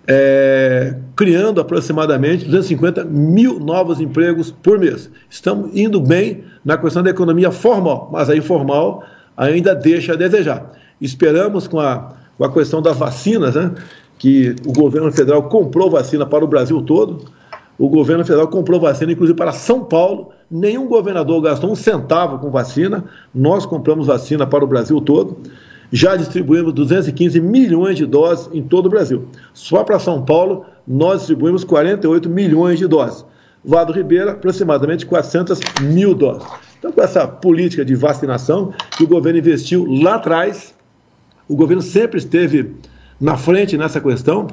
é, 0.07 0.97
criando 1.17 1.61
aproximadamente 1.61 2.45
250 2.45 3.05
mil 3.05 3.59
novos 3.59 4.01
empregos 4.01 4.51
por 4.51 4.79
mês. 4.79 5.11
Estamos 5.31 5.75
indo 5.75 6.01
bem 6.01 6.45
na 6.65 6.77
questão 6.77 7.03
da 7.03 7.11
economia 7.11 7.51
formal, 7.51 8.11
mas 8.13 8.29
a 8.29 8.37
informal 8.37 9.03
ainda 9.37 9.75
deixa 9.75 10.13
a 10.13 10.17
desejar. 10.17 10.73
Esperamos 11.01 11.67
com 11.67 11.81
a, 11.81 12.13
com 12.37 12.45
a 12.45 12.53
questão 12.53 12.83
das 12.83 12.97
vacinas, 12.97 13.55
né, 13.55 13.73
que 14.19 14.55
o 14.67 14.73
governo 14.73 15.11
federal 15.11 15.43
comprou 15.45 15.91
vacina 15.91 16.25
para 16.25 16.45
o 16.45 16.49
Brasil 16.49 16.81
todo, 16.83 17.25
o 17.79 17.89
governo 17.89 18.25
federal 18.25 18.49
comprou 18.49 18.81
vacina, 18.81 19.13
inclusive 19.13 19.37
para 19.37 19.53
São 19.53 19.85
Paulo. 19.85 20.31
Nenhum 20.51 20.87
governador 20.87 21.41
gastou 21.43 21.73
um 21.73 21.75
centavo 21.75 22.39
com 22.39 22.51
vacina. 22.51 23.05
Nós 23.35 23.67
compramos 23.67 24.07
vacina 24.07 24.47
para 24.47 24.65
o 24.65 24.67
Brasil 24.67 25.01
todo. 25.01 25.39
Já 25.95 26.17
distribuímos 26.17 26.73
215 26.73 27.41
milhões 27.41 27.97
de 27.97 28.05
doses 28.05 28.51
em 28.53 28.61
todo 28.61 28.87
o 28.87 28.89
Brasil. 28.89 29.29
Só 29.53 29.85
para 29.85 30.01
São 30.01 30.25
Paulo, 30.25 30.67
nós 30.85 31.19
distribuímos 31.19 31.63
48 31.63 32.29
milhões 32.29 32.81
de 32.81 32.89
doses. 32.89 33.25
Vado 33.65 33.93
Ribeira, 33.93 34.33
aproximadamente 34.33 35.07
400 35.07 35.61
mil 35.83 36.13
doses. 36.13 36.49
Então, 36.77 36.91
com 36.91 37.01
essa 37.01 37.29
política 37.29 37.85
de 37.85 37.95
vacinação 37.95 38.75
que 38.97 39.05
o 39.05 39.07
governo 39.07 39.39
investiu 39.39 39.87
lá 39.87 40.17
atrás, 40.17 40.75
o 41.49 41.55
governo 41.55 41.81
sempre 41.81 42.19
esteve 42.19 42.75
na 43.21 43.37
frente 43.37 43.79
nessa 43.79 44.01
questão, 44.01 44.49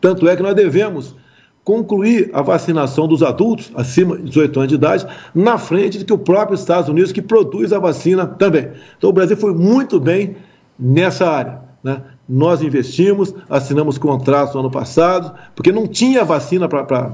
tanto 0.00 0.28
é 0.28 0.34
que 0.34 0.42
nós 0.42 0.56
devemos 0.56 1.14
concluir 1.62 2.28
a 2.32 2.42
vacinação 2.42 3.06
dos 3.06 3.22
adultos 3.22 3.70
acima 3.76 4.16
de 4.16 4.24
18 4.24 4.58
anos 4.58 4.68
de 4.68 4.74
idade 4.74 5.06
na 5.32 5.58
frente 5.58 5.98
de 5.98 6.04
que 6.04 6.12
o 6.12 6.18
próprio 6.18 6.56
Estados 6.56 6.88
Unidos 6.88 7.12
que 7.12 7.22
produz 7.22 7.72
a 7.72 7.78
vacina 7.78 8.26
também. 8.26 8.72
Então 8.98 9.10
o 9.10 9.12
Brasil 9.12 9.36
foi 9.36 9.54
muito 9.54 10.00
bem 10.00 10.34
nessa 10.78 11.28
área. 11.28 11.60
Né? 11.82 12.00
Nós 12.28 12.62
investimos, 12.62 13.34
assinamos 13.48 13.98
contratos 13.98 14.54
no 14.54 14.60
ano 14.60 14.70
passado, 14.70 15.32
porque 15.54 15.72
não 15.72 15.86
tinha 15.86 16.24
vacina 16.24 16.68
para 16.68 17.12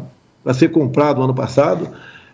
ser 0.55 0.69
comprado 0.69 1.19
no 1.19 1.25
ano 1.25 1.35
passado. 1.35 1.89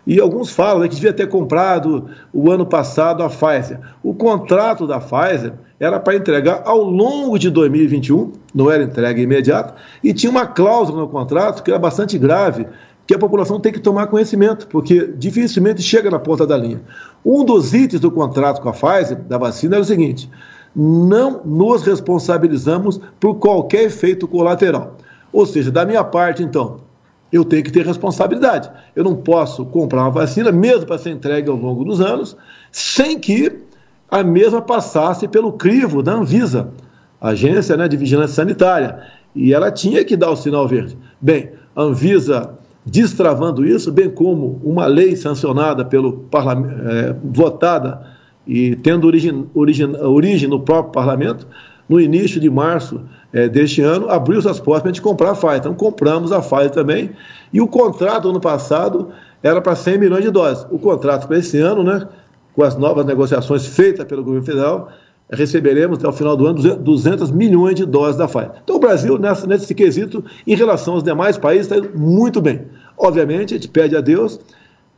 E 0.05 0.19
alguns 0.19 0.51
falam 0.51 0.81
né, 0.81 0.87
que 0.87 0.95
devia 0.95 1.13
ter 1.13 1.27
comprado 1.27 2.09
o 2.31 2.51
ano 2.51 2.65
passado 2.65 3.23
a 3.23 3.29
Pfizer. 3.29 3.79
O 4.03 4.13
contrato 4.13 4.85
da 4.85 4.99
Pfizer 4.99 5.53
era 5.79 5.99
para 5.99 6.15
entregar 6.15 6.61
ao 6.65 6.83
longo 6.83 7.39
de 7.39 7.49
2021, 7.49 8.33
não 8.53 8.69
era 8.69 8.83
entrega 8.83 9.19
imediata, 9.19 9.75
e 10.03 10.13
tinha 10.13 10.29
uma 10.29 10.45
cláusula 10.45 11.01
no 11.01 11.09
contrato 11.09 11.63
que 11.63 11.71
era 11.71 11.79
bastante 11.79 12.17
grave, 12.17 12.67
que 13.07 13.13
a 13.13 13.19
população 13.19 13.59
tem 13.59 13.71
que 13.71 13.79
tomar 13.79 14.07
conhecimento, 14.07 14.67
porque 14.67 15.13
dificilmente 15.17 15.81
chega 15.81 16.09
na 16.09 16.19
ponta 16.19 16.45
da 16.45 16.57
linha. 16.57 16.81
Um 17.23 17.43
dos 17.43 17.73
itens 17.73 17.99
do 17.99 18.11
contrato 18.11 18.61
com 18.61 18.69
a 18.69 18.73
Pfizer, 18.73 19.17
da 19.23 19.37
vacina, 19.37 19.75
era 19.75 19.81
o 19.81 19.85
seguinte: 19.85 20.29
não 20.75 21.41
nos 21.45 21.83
responsabilizamos 21.83 22.99
por 23.19 23.35
qualquer 23.35 23.83
efeito 23.83 24.27
colateral. 24.27 24.97
Ou 25.31 25.45
seja, 25.45 25.71
da 25.71 25.85
minha 25.85 26.03
parte, 26.03 26.43
então, 26.43 26.77
eu 27.31 27.45
tenho 27.45 27.63
que 27.63 27.71
ter 27.71 27.85
responsabilidade. 27.85 28.69
Eu 28.95 29.03
não 29.03 29.15
posso 29.15 29.65
comprar 29.65 30.01
uma 30.01 30.11
vacina, 30.11 30.51
mesmo 30.51 30.85
para 30.85 30.97
ser 30.97 31.11
entregue 31.11 31.49
ao 31.49 31.55
longo 31.55 31.83
dos 31.83 32.01
anos, 32.01 32.35
sem 32.71 33.19
que 33.19 33.61
a 34.09 34.23
mesma 34.23 34.61
passasse 34.61 35.27
pelo 35.27 35.53
crivo 35.53 36.03
da 36.03 36.13
Anvisa, 36.13 36.69
Agência 37.19 37.75
né, 37.75 37.87
de 37.87 37.97
Vigilância 37.97 38.35
Sanitária. 38.35 38.99
E 39.33 39.53
ela 39.53 39.71
tinha 39.71 40.03
que 40.03 40.15
dar 40.15 40.29
o 40.29 40.35
sinal 40.35 40.67
verde. 40.67 40.97
Bem, 41.19 41.51
a 41.75 41.81
Anvisa 41.81 42.57
destravando 42.85 43.65
isso, 43.65 43.91
bem 43.91 44.09
como 44.09 44.61
uma 44.63 44.85
lei 44.85 45.15
sancionada 45.15 45.83
pelo 45.83 46.13
parlamento, 46.13 46.87
é, 46.87 47.15
votada 47.23 48.14
e 48.47 48.75
tendo 48.75 49.07
origem, 49.07 49.47
origem, 49.53 49.95
origem 50.01 50.49
no 50.49 50.59
próprio 50.59 50.91
parlamento, 50.91 51.47
no 51.87 51.99
início 51.99 52.39
de 52.39 52.49
março 52.49 53.01
é, 53.31 53.47
deste 53.47 53.81
ano, 53.81 54.09
abriu 54.09 54.41
suas 54.41 54.59
portas 54.59 54.83
para 54.83 54.91
a 54.91 54.93
gente 54.93 55.01
comprar 55.01 55.31
a 55.31 55.35
Pfizer. 55.35 55.57
Então, 55.57 55.73
compramos 55.73 56.31
a 56.31 56.39
Pfizer 56.39 56.71
também. 56.71 57.11
E 57.51 57.61
o 57.61 57.67
contrato, 57.67 58.29
ano 58.29 58.39
passado, 58.39 59.09
era 59.43 59.61
para 59.61 59.75
100 59.75 59.97
milhões 59.97 60.23
de 60.23 60.31
doses. 60.31 60.65
O 60.71 60.79
contrato 60.79 61.27
para 61.27 61.37
esse 61.37 61.59
ano, 61.59 61.83
né, 61.83 62.07
com 62.55 62.63
as 62.63 62.75
novas 62.77 63.05
negociações 63.05 63.65
feitas 63.65 64.05
pelo 64.05 64.23
governo 64.23 64.45
federal, 64.45 64.89
receberemos 65.31 65.97
até 65.97 66.07
o 66.07 66.13
final 66.13 66.37
do 66.37 66.47
ano 66.47 66.77
200 66.77 67.31
milhões 67.31 67.75
de 67.75 67.85
doses 67.85 68.15
da 68.15 68.27
Pfizer. 68.27 68.51
Então, 68.63 68.77
o 68.77 68.79
Brasil, 68.79 69.17
nessa, 69.19 69.45
nesse 69.45 69.73
quesito, 69.75 70.23
em 70.47 70.55
relação 70.55 70.95
aos 70.95 71.03
demais 71.03 71.37
países, 71.37 71.71
está 71.71 71.87
muito 71.95 72.41
bem. 72.41 72.63
Obviamente, 72.97 73.53
a 73.53 73.57
gente 73.57 73.67
pede 73.67 73.95
a 73.95 74.01
Deus 74.01 74.39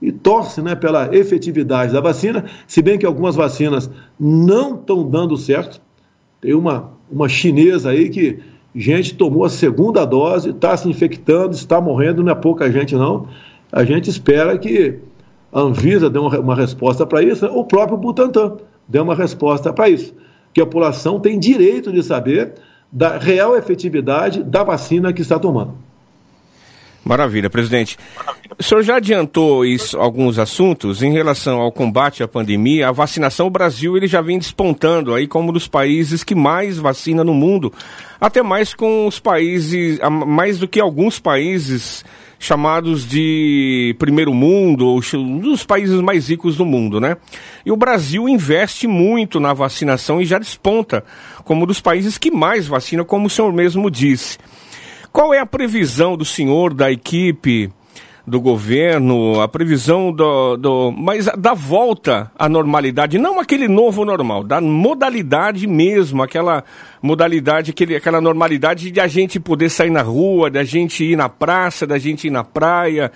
e 0.02 0.12
torce 0.12 0.62
né, 0.62 0.76
pela 0.76 1.14
efetividade 1.16 1.92
da 1.92 2.00
vacina, 2.00 2.46
se 2.68 2.82
bem 2.82 2.98
que 2.98 3.06
algumas 3.06 3.36
vacinas 3.36 3.90
não 4.20 4.76
estão 4.76 5.08
dando 5.08 5.36
certo. 5.38 5.82
Tem 6.40 6.54
uma, 6.54 6.92
uma 7.12 7.28
chinesa 7.28 7.90
aí 7.90 8.10
que 8.10 8.40
gente 8.76 9.16
tomou 9.16 9.44
a 9.44 9.50
segunda 9.50 10.06
dose, 10.06 10.52
está 10.52 10.78
se 10.78 10.88
infectando, 10.88 11.56
está 11.56 11.82
morrendo, 11.82 12.24
não 12.24 12.32
é 12.32 12.36
pouca 12.36 12.72
gente 12.72 12.96
não. 12.96 13.28
A 13.72 13.84
gente 13.84 14.10
espera 14.10 14.58
que 14.58 15.00
a 15.52 15.62
Anvisa 15.62 16.10
dê 16.10 16.20
uma, 16.20 16.40
uma 16.40 16.56
resposta 16.56 17.06
para 17.06 17.24
isso, 17.24 17.46
né? 17.46 17.52
o 17.54 17.64
próprio 17.64 17.98
Butantan 17.98 18.58
dê 18.88 19.00
uma 19.00 19.16
resposta 19.16 19.74
para 19.74 19.90
isso. 19.90 20.14
Que 20.54 20.62
a 20.62 20.66
população 20.66 21.20
tem 21.20 21.40
direito 21.40 21.92
de 21.92 22.04
saber 22.04 22.54
da 22.92 23.18
real 23.18 23.58
efetividade 23.58 24.44
da 24.44 24.64
vacina 24.64 25.12
que 25.12 25.22
está 25.22 25.40
tomando. 25.40 25.74
Maravilha, 27.08 27.50
presidente. 27.50 27.98
O 28.60 28.62
senhor 28.62 28.82
já 28.82 28.98
adiantou 28.98 29.64
isso, 29.64 29.98
alguns 29.98 30.38
assuntos 30.38 31.02
em 31.02 31.14
relação 31.14 31.62
ao 31.62 31.72
combate 31.72 32.22
à 32.22 32.28
pandemia. 32.28 32.90
A 32.90 32.92
vacinação, 32.92 33.48
o 33.48 33.50
Brasil 33.50 33.96
ele 33.96 34.08
já 34.08 34.20
vem 34.20 34.38
despontando 34.38 35.14
aí 35.14 35.26
como 35.26 35.50
um 35.50 35.54
dos 35.54 35.70
países 35.70 36.22
que 36.22 36.36
mais 36.36 36.78
vacina 36.78 37.24
no 37.24 37.34
mundo, 37.34 37.72
até 38.20 38.44
mais 38.44 38.74
com 38.74 39.08
os 39.08 39.20
países, 39.20 40.00
mais 40.28 40.60
do 40.60 40.68
que 40.68 40.82
alguns 40.82 41.18
países 41.18 42.04
chamados 42.40 43.08
de 43.08 43.96
primeiro 43.98 44.34
mundo, 44.34 44.88
ou 44.88 45.02
um 45.14 45.40
dos 45.40 45.64
países 45.64 46.02
mais 46.02 46.30
ricos 46.30 46.58
do 46.58 46.66
mundo, 46.66 47.00
né? 47.00 47.16
E 47.66 47.72
o 47.72 47.78
Brasil 47.78 48.28
investe 48.28 48.86
muito 48.86 49.40
na 49.40 49.54
vacinação 49.54 50.22
e 50.22 50.26
já 50.26 50.38
desponta 50.38 51.06
como 51.46 51.64
um 51.64 51.68
dos 51.68 51.80
países 51.80 52.18
que 52.18 52.30
mais 52.30 52.68
vacina, 52.68 53.06
como 53.06 53.28
o 53.28 53.30
senhor 53.30 53.54
mesmo 53.54 53.90
disse. 53.90 54.38
Qual 55.18 55.34
é 55.34 55.40
a 55.40 55.48
previsão 55.48 56.16
do 56.16 56.24
senhor, 56.24 56.76
da 56.76 56.92
equipe, 56.92 57.72
do 58.28 58.40
governo, 58.40 59.42
a 59.42 59.48
previsão 59.48 60.12
do, 60.12 60.56
do. 60.58 60.92
Mas 60.92 61.26
da 61.36 61.56
volta 61.56 62.32
à 62.38 62.48
normalidade, 62.48 63.18
não 63.18 63.40
aquele 63.40 63.68
novo 63.68 64.06
normal, 64.06 64.44
da 64.44 64.62
modalidade 64.62 65.66
mesmo, 65.66 66.22
aquela 66.22 66.64
modalidade, 67.02 67.72
aquele, 67.72 67.96
aquela 67.96 68.22
normalidade 68.22 68.92
de 68.92 69.00
a 69.00 69.08
gente 69.08 69.40
poder 69.40 69.72
sair 69.72 69.90
na 69.90 70.04
rua, 70.04 70.52
da 70.52 70.64
gente 70.64 71.04
ir 71.04 71.16
na 71.16 71.28
praça, 71.28 71.88
da 71.88 71.98
gente 71.98 72.28
ir 72.28 72.30
na 72.30 72.44
praia 72.44 73.12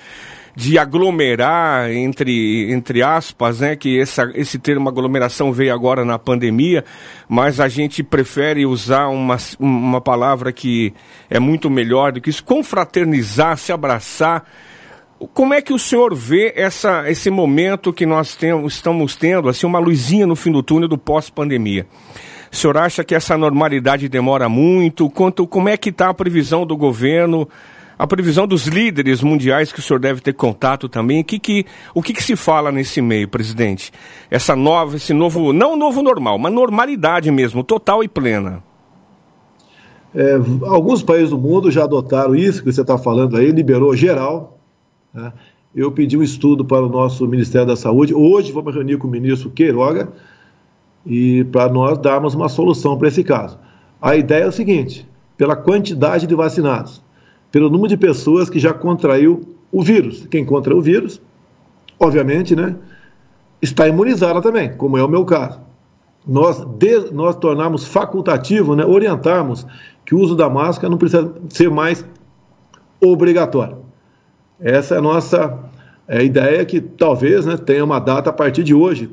de 0.56 0.78
aglomerar, 0.78 1.92
entre, 1.92 2.72
entre 2.72 3.02
aspas, 3.02 3.60
né? 3.60 3.76
Que 3.76 4.00
essa, 4.00 4.30
esse 4.36 4.60
termo 4.60 4.90
aglomeração 4.90 5.52
veio 5.52 5.74
agora 5.74 6.04
na 6.04 6.20
pandemia, 6.20 6.84
mas 7.28 7.60
a 7.60 7.68
gente 7.68 8.04
prefere 8.04 8.66
usar 8.66 9.08
uma, 9.08 9.38
uma 9.60 10.02
palavra 10.02 10.52
que 10.52 10.94
é 11.30 11.40
muito 11.40 11.70
melhor 11.70 12.12
do 12.12 12.22
que 12.22 12.30
isso, 12.30 12.44
confraternizar, 12.44 13.58
se 13.58 13.72
abraçar. 13.72 14.46
Como 15.34 15.54
é 15.54 15.62
que 15.62 15.72
o 15.72 15.80
senhor 15.80 16.16
vê 16.16 16.52
essa, 16.56 17.10
esse 17.10 17.30
momento 17.30 17.94
que 17.94 18.06
nós 18.06 18.36
temos, 18.36 18.74
estamos 18.74 19.16
tendo, 19.16 19.50
assim, 19.50 19.68
uma 19.68 19.80
luzinha 19.80 20.26
no 20.26 20.36
fim 20.36 20.52
do 20.52 20.64
túnel 20.64 20.88
do 20.88 20.98
pós-pandemia? 20.98 21.86
O 22.52 22.56
senhor 22.56 22.78
acha 22.78 23.04
que 23.04 23.16
essa 23.16 23.38
normalidade 23.38 24.10
demora 24.10 24.50
muito? 24.50 25.10
Quanto, 25.10 25.48
como 25.48 25.70
é 25.70 25.78
que 25.78 25.90
está 25.90 26.10
a 26.10 26.14
previsão 26.14 26.66
do 26.66 26.76
governo 26.76 27.48
a 28.02 28.08
previsão 28.08 28.48
dos 28.48 28.66
líderes 28.66 29.22
mundiais 29.22 29.72
que 29.72 29.78
o 29.78 29.82
senhor 29.82 30.00
deve 30.00 30.22
ter 30.22 30.34
contato 30.34 30.90
também. 30.90 31.24
Que, 31.24 31.38
que, 31.38 31.68
o 31.94 32.02
que, 32.02 32.14
que 32.14 32.24
se 32.24 32.36
fala 32.36 32.72
nesse 32.72 33.00
meio, 33.00 33.28
presidente? 33.28 33.92
Essa 34.28 34.56
nova, 34.56 34.96
esse 34.96 35.14
novo, 35.14 35.54
não 35.54 35.78
novo 35.78 36.02
normal, 36.02 36.40
mas 36.40 36.52
normalidade 36.52 37.30
mesmo, 37.30 37.64
total 37.64 38.04
e 38.04 38.08
plena. 38.08 38.64
É, 40.16 40.34
alguns 40.64 41.04
países 41.04 41.30
do 41.30 41.38
mundo 41.38 41.70
já 41.70 41.84
adotaram 41.84 42.36
isso 42.36 42.64
que 42.64 42.74
você 42.74 42.82
está 42.82 42.98
falando 42.98 43.38
aí, 43.38 43.52
liberou 43.52 43.96
geral. 43.96 44.58
Né? 45.14 45.32
Eu 45.76 45.92
pedi 45.92 46.18
um 46.18 46.24
estudo 46.24 46.66
para 46.66 46.84
o 46.84 46.90
nosso 46.90 47.28
Ministério 47.28 47.68
da 47.68 47.76
Saúde. 47.76 48.16
Hoje 48.16 48.52
vamos 48.52 48.74
reunir 48.74 48.98
com 48.98 49.08
o 49.08 49.12
ministro 49.12 49.52
Queiroga 49.52 50.12
e 51.06 51.44
para 51.44 51.72
nós 51.72 52.00
darmos 52.00 52.34
uma 52.34 52.50
solução 52.50 52.98
para 52.98 53.10
esse 53.10 53.24
caso. 53.24 53.60
A 54.02 54.16
ideia 54.16 54.46
é 54.46 54.48
o 54.48 54.52
seguinte: 54.52 55.08
pela 55.38 55.56
quantidade 55.56 56.26
de 56.26 56.34
vacinados, 56.34 57.00
pelo 57.52 57.70
número 57.70 57.90
de 57.90 57.98
pessoas 57.98 58.50
que 58.50 58.60
já 58.60 58.74
contraiu 58.74 59.42
o 59.72 59.82
vírus. 59.82 60.26
Quem 60.30 60.46
contraiu 60.46 60.80
o 60.80 60.82
vírus, 60.82 61.22
obviamente, 62.00 62.56
né, 62.56 62.76
está 63.62 63.88
imunizada 63.88 64.42
também, 64.42 64.74
como 64.76 64.98
é 64.98 65.04
o 65.04 65.10
meu 65.10 65.26
caso. 65.26 65.60
Nós, 66.26 66.64
de, 66.78 67.12
nós 67.12 67.36
tornarmos 67.36 67.86
facultativo, 67.86 68.76
né, 68.76 68.86
orientarmos 68.86 69.66
que 70.06 70.16
o 70.16 70.20
uso 70.20 70.36
da 70.36 70.50
máscara 70.50 70.90
não 70.90 70.98
precisa 70.98 71.34
ser 71.50 71.70
mais 71.70 72.06
obrigatório. 73.02 73.78
Essa 74.60 74.96
é 74.96 74.98
a 75.00 75.02
nossa 75.02 75.60
é, 76.08 76.24
ideia 76.24 76.64
que 76.66 76.80
talvez 76.80 77.46
né, 77.46 77.58
tenha 77.58 77.84
uma 77.84 78.00
data 78.00 78.30
a 78.30 78.34
partir 78.34 78.64
de 78.64 78.74
hoje 78.74 79.10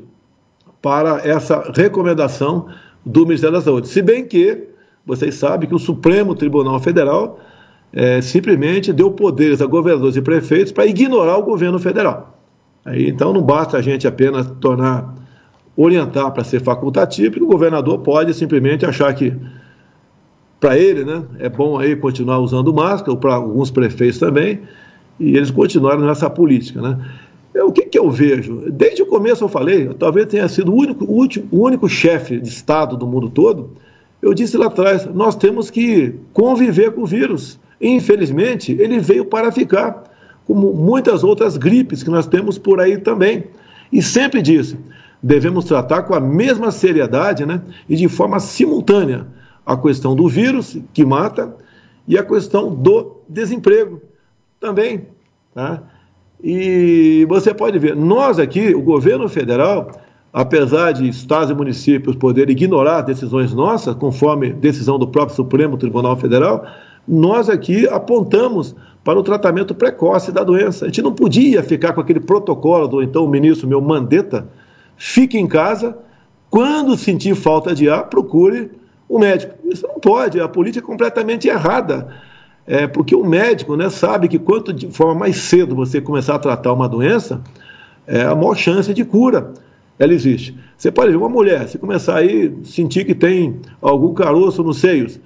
para 0.81 1.27
essa 1.27 1.71
recomendação 1.75 2.67
do 3.05 3.25
Ministério 3.25 3.55
da 3.55 3.61
Saúde. 3.61 3.87
Se 3.87 4.01
bem 4.01 4.25
que 4.25 4.69
vocês 5.05 5.35
sabem 5.35 5.67
que 5.67 5.75
o 5.75 5.79
Supremo 5.79 6.35
Tribunal 6.35 6.79
Federal 6.79 7.39
é, 7.91 8.21
simplesmente 8.21 8.93
deu 8.93 9.11
poderes 9.11 9.61
a 9.61 9.65
governadores 9.65 10.15
e 10.15 10.21
prefeitos 10.21 10.71
para 10.71 10.85
ignorar 10.85 11.37
o 11.37 11.43
governo 11.43 11.79
federal. 11.79 12.39
Aí, 12.85 13.09
então 13.09 13.33
não 13.33 13.41
basta 13.41 13.77
a 13.77 13.81
gente 13.81 14.07
apenas 14.07 14.49
tornar, 14.59 15.15
orientar 15.75 16.31
para 16.31 16.43
ser 16.43 16.61
facultativo, 16.61 17.31
porque 17.31 17.43
o 17.43 17.47
governador 17.47 17.99
pode 17.99 18.33
simplesmente 18.33 18.85
achar 18.85 19.13
que 19.13 19.33
para 20.59 20.77
ele 20.77 21.05
né, 21.05 21.23
é 21.39 21.49
bom 21.49 21.79
aí 21.79 21.95
continuar 21.95 22.39
usando 22.39 22.73
máscara, 22.73 23.11
ou 23.11 23.17
para 23.17 23.35
alguns 23.35 23.71
prefeitos 23.71 24.19
também, 24.19 24.61
e 25.19 25.35
eles 25.35 25.51
continuaram 25.51 26.01
nessa 26.01 26.29
política. 26.29 26.81
Né? 26.81 26.97
É, 27.53 27.63
o 27.63 27.71
que, 27.71 27.83
que, 27.83 27.97
eu 27.97 28.09
vejo? 28.11 28.63
Desde 28.71 29.01
o 29.01 29.05
começo 29.05 29.43
eu 29.43 29.49
falei, 29.49 29.87
talvez 29.93 30.27
tenha 30.27 30.47
sido 30.47 30.71
o 30.71 30.75
único, 30.75 31.05
o 31.05 31.11
último, 31.11 31.47
o 31.51 31.63
único 31.63 31.87
chefe 31.87 32.39
de 32.39 32.49
Estado 32.49 32.95
do 32.97 33.07
mundo 33.07 33.29
todo, 33.29 33.71
eu 34.21 34.33
disse 34.33 34.57
lá 34.57 34.67
atrás, 34.67 35.05
nós 35.05 35.35
temos 35.35 35.69
que 35.69 36.13
conviver 36.33 36.91
com 36.91 37.03
o 37.03 37.05
vírus. 37.05 37.57
Infelizmente, 37.81 38.75
ele 38.79 38.99
veio 38.99 39.25
para 39.25 39.51
ficar, 39.51 40.03
como 40.45 40.73
muitas 40.73 41.23
outras 41.23 41.57
gripes 41.57 42.03
que 42.03 42.09
nós 42.09 42.27
temos 42.27 42.57
por 42.57 42.79
aí 42.79 42.97
também. 42.97 43.45
E 43.91 44.01
sempre 44.01 44.41
disse, 44.41 44.77
devemos 45.21 45.65
tratar 45.65 46.03
com 46.03 46.13
a 46.13 46.19
mesma 46.19 46.71
seriedade 46.71 47.45
né, 47.45 47.61
e 47.87 47.95
de 47.95 48.07
forma 48.07 48.39
simultânea 48.39 49.27
a 49.65 49.77
questão 49.77 50.15
do 50.15 50.27
vírus, 50.27 50.77
que 50.93 51.05
mata, 51.05 51.55
e 52.07 52.17
a 52.17 52.23
questão 52.23 52.73
do 52.73 53.17
desemprego 53.29 54.01
também. 54.59 55.07
Tá? 55.53 55.83
E 56.43 57.25
você 57.29 57.53
pode 57.53 57.77
ver, 57.77 57.95
nós 57.95 58.39
aqui, 58.39 58.73
o 58.73 58.81
governo 58.81 59.29
federal, 59.29 59.91
apesar 60.33 60.93
de 60.93 61.07
estados 61.07 61.51
e 61.51 61.53
municípios 61.53 62.15
poderem 62.15 62.53
ignorar 62.53 63.01
decisões 63.01 63.53
nossas, 63.53 63.95
conforme 63.95 64.53
decisão 64.53 64.97
do 64.97 65.07
próprio 65.07 65.35
Supremo 65.35 65.77
Tribunal 65.77 66.15
Federal, 66.17 66.65
nós 67.07 67.49
aqui 67.49 67.87
apontamos 67.87 68.75
para 69.03 69.17
o 69.17 69.23
tratamento 69.23 69.73
precoce 69.73 70.31
da 70.31 70.43
doença. 70.43 70.85
A 70.85 70.87
gente 70.87 71.01
não 71.01 71.13
podia 71.13 71.63
ficar 71.63 71.93
com 71.93 72.01
aquele 72.01 72.19
protocolo 72.19 72.87
do 72.87 73.01
então 73.01 73.27
ministro 73.27 73.67
meu 73.67 73.81
Mandetta, 73.81 74.47
fique 74.97 75.37
em 75.37 75.47
casa, 75.47 75.97
quando 76.49 76.97
sentir 76.97 77.35
falta 77.35 77.73
de 77.73 77.89
ar, 77.89 78.05
procure 78.09 78.71
o 79.07 79.17
um 79.17 79.19
médico. 79.19 79.55
Isso 79.65 79.87
não 79.87 79.99
pode, 79.99 80.39
a 80.39 80.47
política 80.47 80.85
é 80.85 80.87
completamente 80.87 81.47
errada. 81.47 82.07
É, 82.67 82.85
porque 82.85 83.15
o 83.15 83.25
médico 83.25 83.75
né, 83.75 83.89
sabe 83.89 84.27
que 84.27 84.37
quanto 84.37 84.71
de 84.71 84.91
forma 84.91 85.15
mais 85.15 85.37
cedo 85.37 85.75
você 85.75 85.99
começar 85.99 86.35
a 86.35 86.39
tratar 86.39 86.71
uma 86.71 86.87
doença, 86.87 87.41
é 88.05 88.21
a 88.21 88.35
maior 88.35 88.55
chance 88.55 88.93
de 88.93 89.03
cura 89.03 89.53
ela 89.99 90.13
existe. 90.13 90.57
Você 90.77 90.89
pode 90.89 91.11
ver 91.11 91.17
uma 91.17 91.27
mulher, 91.27 91.67
se 91.67 91.77
começar 91.77 92.17
aí 92.17 92.55
sentir 92.63 93.05
que 93.05 93.13
tem 93.13 93.59
algum 93.81 94.13
caroço 94.13 94.63
nos 94.63 94.77
seios, 94.77 95.19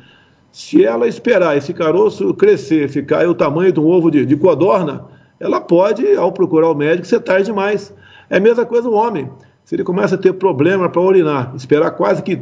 se 0.53 0.85
ela 0.85 1.07
esperar 1.07 1.57
esse 1.57 1.73
caroço 1.73 2.31
crescer, 2.35 2.87
ficar 2.87 3.27
o 3.27 3.33
tamanho 3.33 3.71
de 3.71 3.79
um 3.79 3.87
ovo 3.87 4.11
de, 4.11 4.23
de 4.23 4.37
codorna, 4.37 5.03
ela 5.39 5.59
pode, 5.59 6.15
ao 6.15 6.31
procurar 6.31 6.69
o 6.69 6.75
médico, 6.75 7.07
ser 7.07 7.21
tarde 7.21 7.45
demais. 7.45 7.91
É 8.29 8.37
a 8.37 8.39
mesma 8.39 8.63
coisa 8.63 8.87
o 8.87 8.93
homem. 8.93 9.27
Se 9.65 9.75
ele 9.75 9.83
começa 9.83 10.13
a 10.13 10.17
ter 10.17 10.31
problema 10.33 10.87
para 10.87 11.01
urinar, 11.01 11.53
esperar 11.55 11.89
quase 11.91 12.21
que 12.21 12.39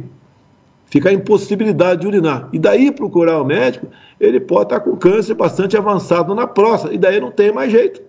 ficar 0.84 1.10
impossibilidade 1.10 2.02
de 2.02 2.06
urinar, 2.06 2.50
e 2.52 2.58
daí 2.58 2.92
procurar 2.92 3.40
o 3.40 3.46
médico, 3.46 3.86
ele 4.20 4.38
pode 4.38 4.64
estar 4.64 4.80
com 4.80 4.94
câncer 4.94 5.32
bastante 5.32 5.74
avançado 5.74 6.34
na 6.34 6.46
próstata, 6.46 6.94
e 6.94 6.98
daí 6.98 7.18
não 7.18 7.30
tem 7.30 7.50
mais 7.50 7.72
jeito. 7.72 8.02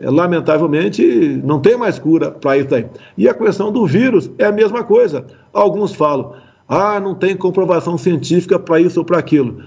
É, 0.00 0.08
lamentavelmente, 0.08 1.04
não 1.44 1.60
tem 1.60 1.76
mais 1.76 1.98
cura 1.98 2.30
para 2.30 2.56
isso 2.56 2.74
aí. 2.74 2.86
E 3.18 3.28
a 3.28 3.34
questão 3.34 3.70
do 3.70 3.84
vírus 3.84 4.30
é 4.38 4.46
a 4.46 4.52
mesma 4.52 4.82
coisa. 4.82 5.26
Alguns 5.52 5.94
falam, 5.94 6.32
ah, 6.68 6.98
não 6.98 7.14
tem 7.14 7.36
comprovação 7.36 7.98
científica 7.98 8.58
para 8.58 8.80
isso 8.80 9.00
ou 9.00 9.04
para 9.04 9.18
aquilo. 9.18 9.62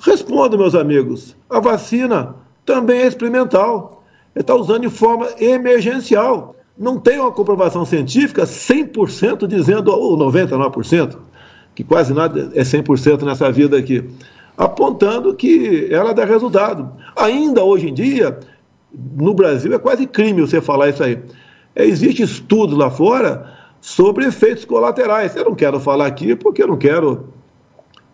Respondo, 0.00 0.58
meus 0.58 0.74
amigos, 0.74 1.36
a 1.48 1.60
vacina 1.60 2.34
também 2.66 3.02
é 3.02 3.06
experimental. 3.06 4.02
Está 4.34 4.54
usando 4.54 4.82
de 4.82 4.90
forma 4.90 5.28
emergencial. 5.38 6.56
Não 6.76 6.98
tem 6.98 7.18
uma 7.18 7.30
comprovação 7.30 7.84
científica 7.84 8.44
100% 8.44 9.46
dizendo, 9.46 9.92
ou 9.92 10.16
99%, 10.16 11.16
que 11.74 11.84
quase 11.84 12.12
nada 12.12 12.50
é 12.54 12.62
100% 12.62 13.22
nessa 13.22 13.52
vida 13.52 13.76
aqui, 13.76 14.08
apontando 14.56 15.34
que 15.34 15.88
ela 15.90 16.12
dá 16.12 16.24
resultado. 16.24 16.90
Ainda 17.14 17.62
hoje 17.62 17.90
em 17.90 17.94
dia, 17.94 18.40
no 18.92 19.34
Brasil, 19.34 19.72
é 19.72 19.78
quase 19.78 20.06
crime 20.06 20.40
você 20.40 20.60
falar 20.60 20.88
isso 20.88 21.04
aí. 21.04 21.18
É, 21.74 21.84
existe 21.84 22.22
estudo 22.22 22.76
lá 22.76 22.90
fora 22.90 23.61
sobre 23.82 24.24
efeitos 24.24 24.64
colaterais. 24.64 25.36
Eu 25.36 25.44
não 25.44 25.54
quero 25.54 25.78
falar 25.78 26.06
aqui 26.06 26.34
porque 26.34 26.62
eu 26.62 26.68
não 26.68 26.78
quero 26.78 27.28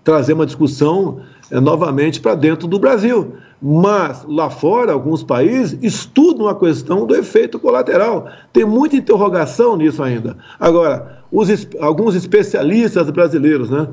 trazer 0.02 0.32
uma 0.32 0.46
discussão 0.46 1.20
é, 1.50 1.60
novamente 1.60 2.20
para 2.20 2.34
dentro 2.34 2.66
do 2.66 2.78
Brasil. 2.78 3.34
Mas 3.60 4.24
lá 4.26 4.48
fora, 4.48 4.92
alguns 4.92 5.22
países 5.22 5.78
estudam 5.82 6.48
a 6.48 6.54
questão 6.54 7.06
do 7.06 7.14
efeito 7.14 7.60
colateral. 7.60 8.28
Tem 8.52 8.64
muita 8.64 8.96
interrogação 8.96 9.76
nisso 9.76 10.02
ainda. 10.02 10.36
Agora, 10.58 11.22
os, 11.30 11.48
alguns 11.78 12.14
especialistas 12.14 13.10
brasileiros, 13.10 13.68
né, 13.68 13.88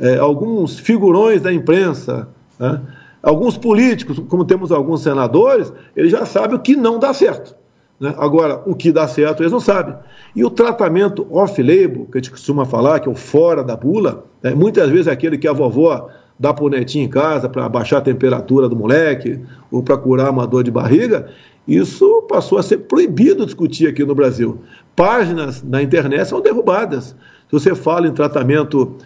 é, 0.00 0.18
alguns 0.18 0.78
figurões 0.78 1.40
da 1.40 1.52
imprensa, 1.52 2.28
né, 2.58 2.80
Alguns 3.22 3.56
políticos, 3.56 4.18
como 4.28 4.44
temos 4.44 4.72
alguns 4.72 5.02
senadores, 5.02 5.72
eles 5.94 6.10
já 6.10 6.26
sabem 6.26 6.56
o 6.56 6.60
que 6.60 6.74
não 6.74 6.98
dá 6.98 7.14
certo. 7.14 7.54
Né? 8.02 8.12
Agora, 8.18 8.60
o 8.66 8.74
que 8.74 8.90
dá 8.90 9.06
certo, 9.06 9.44
eles 9.44 9.52
não 9.52 9.60
sabem. 9.60 9.94
E 10.34 10.44
o 10.44 10.50
tratamento 10.50 11.24
off-label, 11.30 12.08
que 12.10 12.18
a 12.18 12.20
gente 12.20 12.32
costuma 12.32 12.66
falar, 12.66 12.98
que 12.98 13.08
é 13.08 13.12
o 13.12 13.14
fora 13.14 13.62
da 13.62 13.76
bula, 13.76 14.24
né? 14.42 14.52
muitas 14.52 14.90
vezes 14.90 15.06
é 15.06 15.12
aquele 15.12 15.38
que 15.38 15.46
a 15.46 15.52
vovó 15.52 16.08
dá 16.36 16.52
para 16.52 16.64
o 16.64 16.68
netinho 16.68 17.04
em 17.04 17.08
casa 17.08 17.48
para 17.48 17.68
baixar 17.68 17.98
a 17.98 18.00
temperatura 18.00 18.68
do 18.68 18.74
moleque 18.74 19.38
ou 19.70 19.84
para 19.84 19.96
curar 19.96 20.30
uma 20.30 20.48
dor 20.48 20.64
de 20.64 20.70
barriga, 20.72 21.28
isso 21.68 22.22
passou 22.22 22.58
a 22.58 22.62
ser 22.64 22.78
proibido 22.78 23.46
discutir 23.46 23.86
aqui 23.86 24.04
no 24.04 24.16
Brasil. 24.16 24.60
Páginas 24.96 25.62
na 25.62 25.80
internet 25.80 26.26
são 26.26 26.40
derrubadas. 26.40 27.14
Se 27.48 27.52
você 27.52 27.72
fala 27.72 28.08
em 28.08 28.12
tratamento 28.12 28.96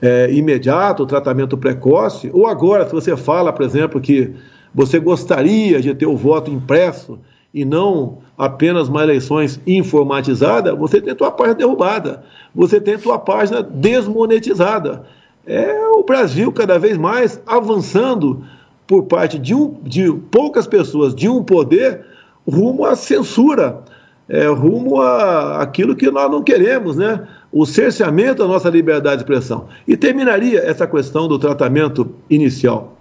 é, 0.00 0.32
imediato, 0.32 1.04
tratamento 1.04 1.58
precoce, 1.58 2.30
ou 2.32 2.46
agora, 2.46 2.86
se 2.86 2.92
você 2.92 3.14
fala, 3.14 3.52
por 3.52 3.66
exemplo, 3.66 4.00
que 4.00 4.32
você 4.74 4.98
gostaria 4.98 5.82
de 5.82 5.94
ter 5.94 6.06
o 6.06 6.16
voto 6.16 6.50
impresso 6.50 7.18
e 7.52 7.64
não 7.64 8.18
apenas 8.36 8.88
uma 8.88 9.02
eleições 9.02 9.60
informatizada, 9.66 10.74
você 10.74 11.00
tem 11.00 11.14
tua 11.14 11.30
página 11.30 11.56
derrubada, 11.56 12.22
você 12.54 12.80
tem 12.80 12.98
tua 12.98 13.18
página 13.18 13.62
desmonetizada. 13.62 15.04
É 15.46 15.86
o 15.88 16.04
Brasil 16.04 16.52
cada 16.52 16.78
vez 16.78 16.96
mais 16.98 17.40
avançando 17.46 18.44
por 18.86 19.04
parte 19.04 19.38
de, 19.38 19.54
um, 19.54 19.76
de 19.82 20.10
poucas 20.30 20.66
pessoas, 20.66 21.14
de 21.14 21.28
um 21.28 21.42
poder, 21.42 22.04
rumo 22.46 22.84
à 22.84 22.94
censura, 22.96 23.82
é, 24.28 24.46
rumo 24.46 25.00
a 25.00 25.62
aquilo 25.62 25.96
que 25.96 26.10
nós 26.10 26.30
não 26.30 26.42
queremos, 26.42 26.96
né? 26.96 27.26
O 27.50 27.64
cerceamento 27.64 28.42
da 28.42 28.48
nossa 28.48 28.68
liberdade 28.68 29.16
de 29.16 29.22
expressão. 29.22 29.68
E 29.86 29.96
terminaria 29.96 30.60
essa 30.60 30.86
questão 30.86 31.26
do 31.26 31.38
tratamento 31.38 32.14
inicial. 32.28 32.96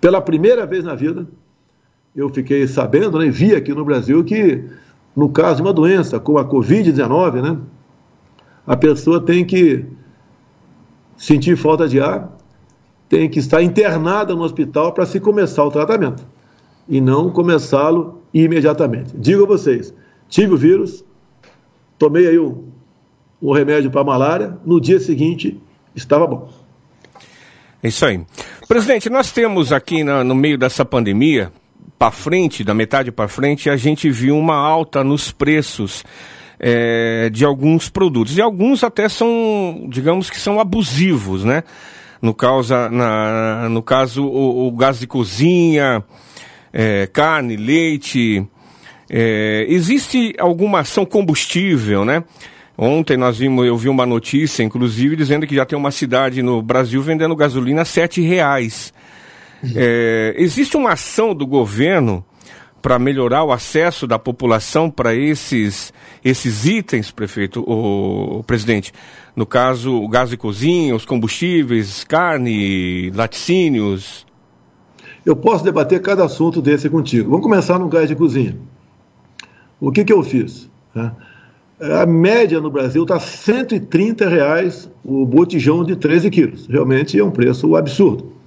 Pela 0.00 0.20
primeira 0.20 0.66
vez 0.66 0.84
na 0.84 0.94
vida, 0.94 1.26
eu 2.14 2.28
fiquei 2.28 2.66
sabendo, 2.66 3.18
né, 3.18 3.28
vi 3.30 3.54
aqui 3.54 3.72
no 3.72 3.84
Brasil 3.84 4.22
que, 4.24 4.64
no 5.14 5.28
caso 5.28 5.56
de 5.56 5.62
uma 5.62 5.72
doença 5.72 6.18
como 6.18 6.38
a 6.38 6.44
Covid-19, 6.44 7.42
né, 7.42 7.58
a 8.66 8.76
pessoa 8.76 9.20
tem 9.20 9.44
que 9.44 9.84
sentir 11.16 11.56
falta 11.56 11.88
de 11.88 12.00
ar, 12.00 12.36
tem 13.08 13.28
que 13.28 13.38
estar 13.38 13.62
internada 13.62 14.34
no 14.34 14.42
hospital 14.42 14.92
para 14.92 15.06
se 15.06 15.18
começar 15.18 15.64
o 15.64 15.70
tratamento 15.70 16.26
e 16.88 17.00
não 17.00 17.30
começá-lo 17.30 18.22
imediatamente. 18.32 19.16
Digo 19.16 19.44
a 19.44 19.46
vocês, 19.46 19.94
tive 20.28 20.52
o 20.52 20.56
vírus, 20.56 21.04
tomei 21.98 22.26
aí 22.26 22.38
o, 22.38 22.64
o 23.40 23.52
remédio 23.52 23.90
para 23.90 24.04
malária, 24.04 24.56
no 24.64 24.80
dia 24.80 25.00
seguinte 25.00 25.60
estava 25.94 26.26
bom. 26.26 26.48
É 27.82 27.88
isso 27.88 28.04
aí. 28.04 28.20
Presidente, 28.66 29.08
nós 29.08 29.32
temos 29.32 29.72
aqui 29.72 30.02
na, 30.02 30.24
no 30.24 30.34
meio 30.34 30.58
dessa 30.58 30.84
pandemia, 30.84 31.52
para 31.98 32.10
frente, 32.10 32.64
da 32.64 32.74
metade 32.74 33.12
para 33.12 33.28
frente, 33.28 33.70
a 33.70 33.76
gente 33.76 34.10
viu 34.10 34.36
uma 34.36 34.56
alta 34.56 35.04
nos 35.04 35.30
preços 35.30 36.04
é, 36.58 37.30
de 37.30 37.44
alguns 37.44 37.88
produtos. 37.88 38.36
E 38.36 38.42
alguns 38.42 38.82
até 38.82 39.08
são, 39.08 39.86
digamos 39.88 40.28
que 40.28 40.38
são 40.38 40.60
abusivos, 40.60 41.44
né? 41.44 41.62
No, 42.20 42.34
causa, 42.34 42.88
na, 42.90 43.68
no 43.68 43.82
caso, 43.82 44.24
o, 44.24 44.66
o 44.66 44.72
gás 44.72 44.98
de 44.98 45.06
cozinha, 45.06 46.02
é, 46.72 47.06
carne, 47.06 47.56
leite. 47.56 48.44
É, 49.08 49.64
existe 49.68 50.34
alguma 50.38 50.80
ação 50.80 51.06
combustível, 51.06 52.04
né? 52.04 52.24
Ontem 52.76 53.16
nós 53.16 53.38
vimos, 53.38 53.66
eu 53.66 53.76
vi 53.76 53.88
uma 53.88 54.06
notícia, 54.06 54.62
inclusive, 54.62 55.16
dizendo 55.16 55.46
que 55.46 55.54
já 55.54 55.64
tem 55.64 55.76
uma 55.76 55.90
cidade 55.90 56.42
no 56.42 56.62
Brasil 56.62 57.02
vendendo 57.02 57.34
gasolina 57.34 57.82
a 57.82 57.84
sete 57.84 58.20
reais. 58.20 58.92
É, 59.74 60.34
existe 60.38 60.76
uma 60.76 60.92
ação 60.92 61.34
do 61.34 61.46
governo 61.46 62.24
para 62.80 62.98
melhorar 62.98 63.44
o 63.44 63.52
acesso 63.52 64.06
da 64.06 64.18
população 64.18 64.90
para 64.90 65.14
esses, 65.14 65.92
esses 66.24 66.64
itens, 66.64 67.10
prefeito, 67.10 67.60
o, 67.66 68.42
presidente? 68.44 68.92
No 69.34 69.44
caso, 69.44 69.94
o 69.94 70.08
gás 70.08 70.30
de 70.30 70.36
cozinha, 70.36 70.94
os 70.94 71.04
combustíveis, 71.04 72.04
carne, 72.04 73.10
laticínios. 73.10 74.26
Eu 75.24 75.36
posso 75.36 75.64
debater 75.64 76.00
cada 76.00 76.24
assunto 76.24 76.62
desse 76.62 76.88
contigo. 76.88 77.30
Vamos 77.30 77.44
começar 77.44 77.78
no 77.78 77.88
gás 77.88 78.08
de 78.08 78.14
cozinha. 78.14 78.56
O 79.80 79.92
que, 79.92 80.04
que 80.04 80.12
eu 80.12 80.22
fiz? 80.22 80.70
A 81.80 82.06
média 82.06 82.60
no 82.60 82.70
Brasil 82.70 83.02
está 83.02 83.20
130 83.20 84.28
reais 84.28 84.90
o 85.04 85.24
botijão 85.24 85.84
de 85.84 85.94
13 85.94 86.30
quilos. 86.30 86.66
Realmente 86.66 87.18
é 87.18 87.24
um 87.24 87.30
preço 87.30 87.76
absurdo. 87.76 88.37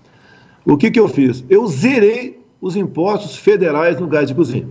O 0.65 0.77
que, 0.77 0.91
que 0.91 0.99
eu 0.99 1.07
fiz? 1.07 1.43
Eu 1.49 1.67
zerei 1.67 2.39
os 2.61 2.75
impostos 2.75 3.35
federais 3.35 3.99
no 3.99 4.07
gás 4.07 4.27
de 4.27 4.35
cozinha. 4.35 4.67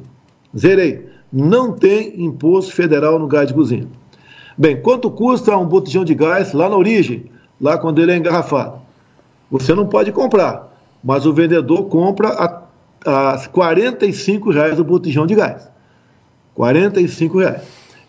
Zerei. 0.57 1.09
Não 1.33 1.73
tem 1.73 2.25
imposto 2.25 2.73
federal 2.73 3.19
no 3.19 3.27
gás 3.27 3.49
de 3.49 3.55
cozinha. 3.55 3.87
Bem, 4.57 4.81
quanto 4.81 5.11
custa 5.11 5.57
um 5.57 5.67
botijão 5.67 6.05
de 6.05 6.15
gás 6.15 6.53
lá 6.53 6.69
na 6.69 6.77
origem, 6.77 7.27
lá 7.61 7.79
quando 7.79 8.01
ele 8.01 8.13
é 8.13 8.17
engarrafado? 8.17 8.81
Você 9.51 9.75
não 9.75 9.87
pode 9.87 10.13
comprar, 10.13 10.77
mas 11.03 11.27
o 11.27 11.33
vendedor 11.33 11.85
compra 11.85 12.29
a, 12.29 13.33
a 13.35 13.49
45 13.49 14.51
reais 14.51 14.79
o 14.79 14.85
botijão 14.85 15.27
de 15.27 15.35
gás. 15.35 15.69
45 16.55 17.39
reais. 17.39 17.63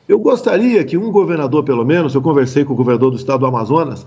Eu 0.08 0.20
gostaria 0.20 0.84
que 0.84 0.98
um 0.98 1.12
governador, 1.12 1.64
pelo 1.64 1.86
menos, 1.86 2.14
eu 2.14 2.22
conversei 2.22 2.66
com 2.66 2.74
o 2.74 2.76
governador 2.76 3.12
do 3.12 3.18
estado 3.18 3.40
do 3.40 3.46
Amazonas, 3.46 4.06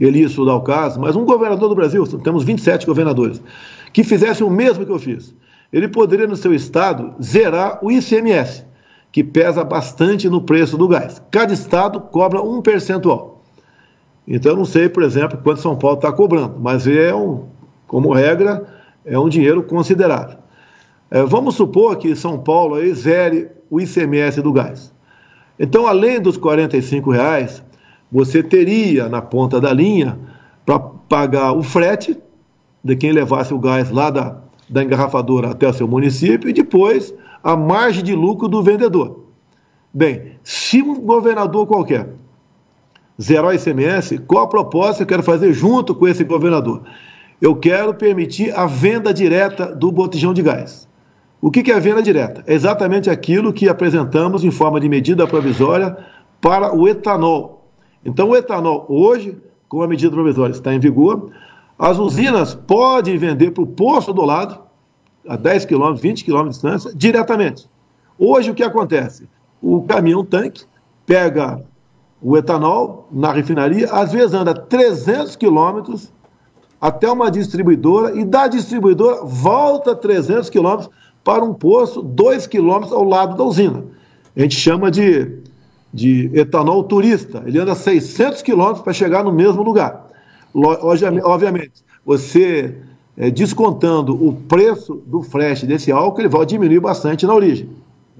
ele 0.00 0.20
estudar 0.20 0.54
o 0.54 0.62
caso, 0.62 0.98
mas 0.98 1.14
um 1.14 1.24
governador 1.24 1.68
do 1.68 1.74
Brasil, 1.74 2.06
temos 2.18 2.42
27 2.42 2.86
governadores, 2.86 3.42
que 3.92 4.02
fizesse 4.02 4.42
o 4.42 4.50
mesmo 4.50 4.86
que 4.86 4.92
eu 4.92 4.98
fiz. 4.98 5.34
Ele 5.72 5.88
poderia, 5.88 6.26
no 6.26 6.36
seu 6.36 6.54
estado, 6.54 7.14
zerar 7.22 7.78
o 7.82 7.92
ICMS, 7.92 8.64
que 9.12 9.22
pesa 9.22 9.62
bastante 9.62 10.28
no 10.28 10.40
preço 10.40 10.76
do 10.76 10.88
gás. 10.88 11.22
Cada 11.30 11.52
estado 11.52 12.00
cobra 12.00 12.42
um 12.42 12.62
percentual. 12.62 13.42
Então, 14.26 14.52
eu 14.52 14.56
não 14.56 14.64
sei, 14.64 14.88
por 14.88 15.02
exemplo, 15.02 15.38
quanto 15.42 15.60
São 15.60 15.76
Paulo 15.76 15.96
está 15.96 16.12
cobrando, 16.12 16.56
mas 16.58 16.86
é 16.86 17.14
um, 17.14 17.46
como 17.86 18.12
regra, 18.12 18.66
é 19.04 19.18
um 19.18 19.28
dinheiro 19.28 19.62
considerável. 19.62 20.38
É, 21.10 21.24
vamos 21.24 21.56
supor 21.56 21.96
que 21.96 22.14
São 22.14 22.38
Paulo 22.38 22.76
aí 22.76 22.94
zere 22.94 23.48
o 23.68 23.80
ICMS 23.80 24.40
do 24.40 24.52
gás. 24.52 24.92
Então, 25.58 25.86
além 25.86 26.20
dos 26.20 26.36
R$ 26.36 27.00
reais, 27.12 27.62
você 28.10 28.42
teria 28.42 29.08
na 29.08 29.22
ponta 29.22 29.60
da 29.60 29.72
linha 29.72 30.18
para 30.64 30.78
pagar 30.78 31.52
o 31.52 31.62
frete 31.62 32.18
de 32.82 32.96
quem 32.96 33.12
levasse 33.12 33.52
o 33.52 33.58
gás 33.58 33.90
lá 33.90 34.10
da, 34.10 34.38
da 34.68 34.82
engarrafadora 34.82 35.50
até 35.50 35.68
o 35.68 35.72
seu 35.72 35.86
município 35.86 36.48
e 36.48 36.52
depois 36.52 37.14
a 37.42 37.56
margem 37.56 38.02
de 38.02 38.14
lucro 38.14 38.48
do 38.48 38.62
vendedor. 38.62 39.24
Bem, 39.92 40.32
se 40.42 40.82
um 40.82 41.00
governador 41.00 41.66
qualquer 41.66 42.08
zerar 43.20 43.50
o 43.50 43.54
ICMS, 43.54 44.18
qual 44.18 44.44
a 44.44 44.48
proposta 44.48 44.98
que 44.98 45.02
eu 45.02 45.18
quero 45.18 45.22
fazer 45.22 45.52
junto 45.52 45.94
com 45.94 46.08
esse 46.08 46.24
governador? 46.24 46.82
Eu 47.40 47.56
quero 47.56 47.94
permitir 47.94 48.56
a 48.56 48.66
venda 48.66 49.12
direta 49.12 49.74
do 49.74 49.90
botijão 49.90 50.32
de 50.32 50.42
gás. 50.42 50.88
O 51.40 51.50
que 51.50 51.70
é 51.70 51.74
a 51.74 51.78
venda 51.78 52.02
direta? 52.02 52.44
É 52.46 52.54
exatamente 52.54 53.08
aquilo 53.08 53.52
que 53.52 53.68
apresentamos 53.68 54.44
em 54.44 54.50
forma 54.50 54.78
de 54.78 54.88
medida 54.88 55.26
provisória 55.26 55.96
para 56.40 56.74
o 56.74 56.86
etanol. 56.86 57.59
Então, 58.04 58.30
o 58.30 58.36
etanol, 58.36 58.86
hoje, 58.88 59.36
com 59.68 59.82
a 59.82 59.88
medida 59.88 60.10
provisória 60.10 60.52
está 60.52 60.74
em 60.74 60.80
vigor, 60.80 61.30
as 61.78 61.98
usinas 61.98 62.54
podem 62.54 63.16
vender 63.16 63.52
para 63.52 63.62
o 63.62 63.66
posto 63.66 64.12
do 64.12 64.22
lado, 64.22 64.58
a 65.28 65.36
10 65.36 65.66
km, 65.66 65.94
20 65.94 66.24
km 66.24 66.42
de 66.44 66.48
distância, 66.50 66.92
diretamente. 66.94 67.68
Hoje, 68.18 68.50
o 68.50 68.54
que 68.54 68.62
acontece? 68.62 69.28
O 69.62 69.82
caminhão-tanque 69.82 70.64
pega 71.06 71.62
o 72.22 72.36
etanol 72.36 73.08
na 73.10 73.32
refinaria, 73.32 73.90
às 73.90 74.12
vezes 74.12 74.34
anda 74.34 74.54
300 74.54 75.36
quilômetros 75.36 76.12
até 76.80 77.10
uma 77.10 77.30
distribuidora 77.30 78.18
e 78.18 78.24
da 78.24 78.46
distribuidora 78.46 79.24
volta 79.24 79.94
300 79.94 80.48
quilômetros 80.48 80.90
para 81.22 81.44
um 81.44 81.52
posto 81.52 82.02
2 82.02 82.46
quilômetros 82.46 82.92
ao 82.92 83.04
lado 83.04 83.36
da 83.36 83.44
usina. 83.44 83.84
A 84.34 84.40
gente 84.40 84.54
chama 84.54 84.90
de, 84.90 85.42
de 85.92 86.30
etanol 86.34 86.84
turista. 86.84 87.42
Ele 87.46 87.58
anda 87.58 87.74
600 87.74 88.42
quilômetros 88.42 88.82
para 88.82 88.92
chegar 88.92 89.24
no 89.24 89.32
mesmo 89.32 89.62
lugar. 89.62 90.08
Obviamente, 90.54 91.84
você 92.04 92.76
é, 93.16 93.30
descontando 93.30 94.14
o 94.14 94.32
preço 94.32 95.02
do 95.06 95.22
frete 95.22 95.66
desse 95.66 95.92
álcool, 95.92 96.20
ele 96.20 96.28
vai 96.28 96.46
diminuir 96.46 96.80
bastante 96.80 97.26
na 97.26 97.34
origem, 97.34 97.68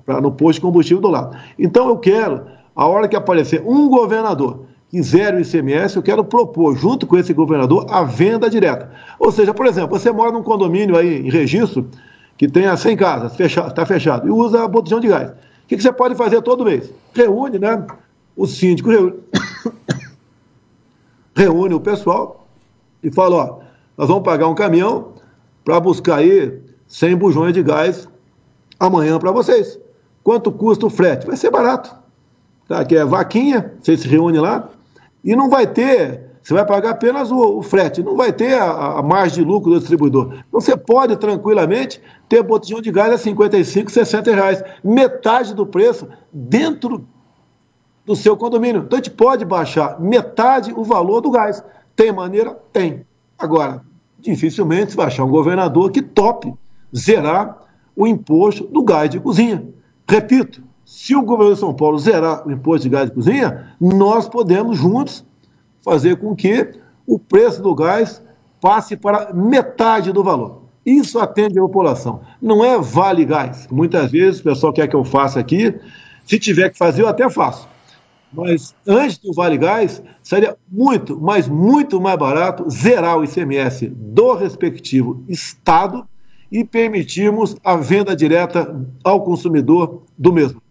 pra, 0.05 0.21
no 0.21 0.31
posto 0.31 0.59
de 0.59 0.61
combustível 0.63 1.01
do 1.01 1.09
lado. 1.09 1.37
Então 1.59 1.89
eu 1.89 1.97
quero, 1.97 2.43
a 2.75 2.87
hora 2.87 3.09
que 3.09 3.17
aparecer 3.17 3.63
um 3.65 3.89
governador 3.89 4.67
que 4.91 5.01
zero 5.03 5.39
o 5.39 5.41
ICMS, 5.41 5.97
eu 5.97 6.03
quero 6.03 6.25
propor, 6.25 6.77
junto 6.77 7.07
com 7.07 7.17
esse 7.17 7.33
governador, 7.33 7.87
a 7.89 8.03
venda 8.03 8.51
direta. 8.51 8.91
Ou 9.21 9.31
seja, 9.31 9.55
por 9.55 9.67
exemplo, 9.67 9.97
você 9.97 10.11
mora 10.11 10.33
num 10.33 10.43
condomínio 10.43 10.97
aí 10.97 11.25
em 11.27 11.31
registro, 11.31 11.89
que 12.37 12.49
tenha 12.49 12.77
100 12.77 12.97
casas, 12.97 13.39
está 13.39 13.87
fechado, 13.87 14.27
e 14.27 14.31
usa 14.31 14.67
botijão 14.67 14.99
de 14.99 15.07
gás. 15.07 15.31
Que, 15.71 15.77
que, 15.77 15.85
você 15.85 15.93
pode 15.93 16.17
fazer 16.17 16.43
todo 16.43 16.65
mês? 16.65 16.93
Reúne, 17.15 17.57
né? 17.57 17.87
O 18.35 18.45
síndico 18.45 18.91
reúne, 18.91 19.21
reúne 21.33 21.75
o 21.75 21.81
pessoal 21.81 22.49
e 23.01 23.09
fala: 23.13 23.37
ó, 23.37 23.59
nós 23.97 24.09
vamos 24.09 24.25
pagar 24.25 24.49
um 24.49 24.55
caminhão 24.57 25.13
para 25.65 25.79
buscar 25.79 26.17
aí 26.17 26.61
100 26.89 27.15
bujões 27.15 27.55
de 27.55 27.63
gás 27.63 28.09
amanhã 28.81 29.17
para 29.21 29.31
vocês. 29.31 29.79
Quanto 30.25 30.51
custa 30.51 30.87
o 30.87 30.91
frete? 30.91 31.25
Vai 31.25 31.37
ser 31.37 31.53
barato. 31.53 31.95
Tá? 32.67 32.85
Que 32.85 32.97
é 32.97 33.05
vaquinha, 33.05 33.73
você 33.81 33.97
se 33.97 34.09
reúne 34.09 34.41
lá, 34.41 34.69
e 35.23 35.37
não 35.37 35.49
vai 35.49 35.69
ter, 35.69 36.30
você 36.43 36.55
vai 36.55 36.65
pagar 36.65 36.91
apenas 36.91 37.31
o, 37.31 37.59
o 37.59 37.63
frete, 37.63 38.03
não 38.03 38.17
vai 38.17 38.33
ter 38.33 38.55
a, 38.55 38.99
a, 38.99 39.03
margem 39.03 39.45
de 39.45 39.51
lucro 39.51 39.71
do 39.71 39.79
distribuidor. 39.79 40.33
Então 40.49 40.61
você 40.61 40.77
pode 40.77 41.17
tranquilamente 41.17 42.01
ter 42.29 42.43
botijão 42.43 42.81
de 42.81 42.91
gás 42.91 43.13
a 43.13 43.19
55, 43.19 43.91
60 43.91 44.35
reais, 44.35 44.65
metade 44.83 45.55
do 45.55 45.67
preço 45.67 46.09
dentro 46.33 47.07
do 48.07 48.17
seu 48.17 48.37
condomínio. 48.37 48.83
Então 48.83 48.99
a 48.99 49.03
gente 49.03 49.11
pode 49.11 49.45
baixar 49.45 50.01
metade 50.01 50.73
o 50.73 50.83
valor 50.83 51.21
do 51.21 51.31
gás. 51.31 51.63
Tem 51.95 52.11
maneira? 52.11 52.59
Tem. 52.73 53.05
Agora, 53.39 53.83
dificilmente 54.19 54.97
vai 54.97 55.07
achar 55.07 55.25
um 55.25 55.31
governador 55.31 55.91
que 55.91 56.01
tope 56.01 56.55
zerar 56.97 57.59
o 57.95 58.07
imposto 58.07 58.67
do 58.67 58.83
gás 58.83 59.11
de 59.11 59.21
cozinha. 59.21 59.63
Repito, 60.09 60.63
se 60.85 61.15
o 61.15 61.23
governo 61.23 61.55
de 61.55 61.61
São 61.61 61.75
Paulo 61.75 61.99
zerar 61.99 62.47
o 62.47 62.51
imposto 62.51 62.85
de 62.85 62.89
gás 62.89 63.09
de 63.09 63.15
cozinha, 63.15 63.75
nós 63.81 64.29
podemos 64.29 64.79
juntos 64.79 65.25
fazer 65.83 66.17
com 66.17 66.35
que 66.35 66.75
o 67.07 67.19
preço 67.19 67.63
do 67.63 67.75
gás 67.75 68.23
passe 68.61 68.97
para 68.97 69.33
metade 69.33 70.13
do 70.13 70.23
valor. 70.23 70.63
Isso 70.85 71.19
atende 71.19 71.59
a 71.59 71.63
população. 71.63 72.21
Não 72.41 72.65
é 72.65 72.79
vale 72.79 73.25
gás. 73.25 73.67
Muitas 73.71 74.11
vezes 74.11 74.41
o 74.41 74.45
pessoal 74.45 74.73
quer 74.73 74.89
que 74.89 74.97
eu 74.97 75.05
faça 75.05 75.39
aqui. 75.39 75.75
Se 76.25 76.39
tiver 76.39 76.71
que 76.71 76.79
fazer, 76.79 77.03
eu 77.03 77.09
até 77.09 77.29
faço. 77.29 77.69
Mas 78.33 78.75
antes 78.87 79.19
do 79.19 79.33
Vale 79.33 79.59
Gás, 79.59 80.01
seria 80.23 80.57
muito, 80.71 81.21
mas 81.21 81.49
muito 81.49 82.01
mais 82.01 82.17
barato 82.17 82.69
zerar 82.71 83.19
o 83.19 83.25
ICMS 83.25 83.89
do 83.89 84.35
respectivo 84.35 85.25
estado 85.29 86.07
e 86.51 86.65
permitirmos 86.65 87.57
a 87.65 87.77
venda 87.77 88.15
direta 88.15 88.87
ao 89.03 89.23
consumidor 89.23 90.03
do 90.17 90.33
mesmo. 90.33 90.63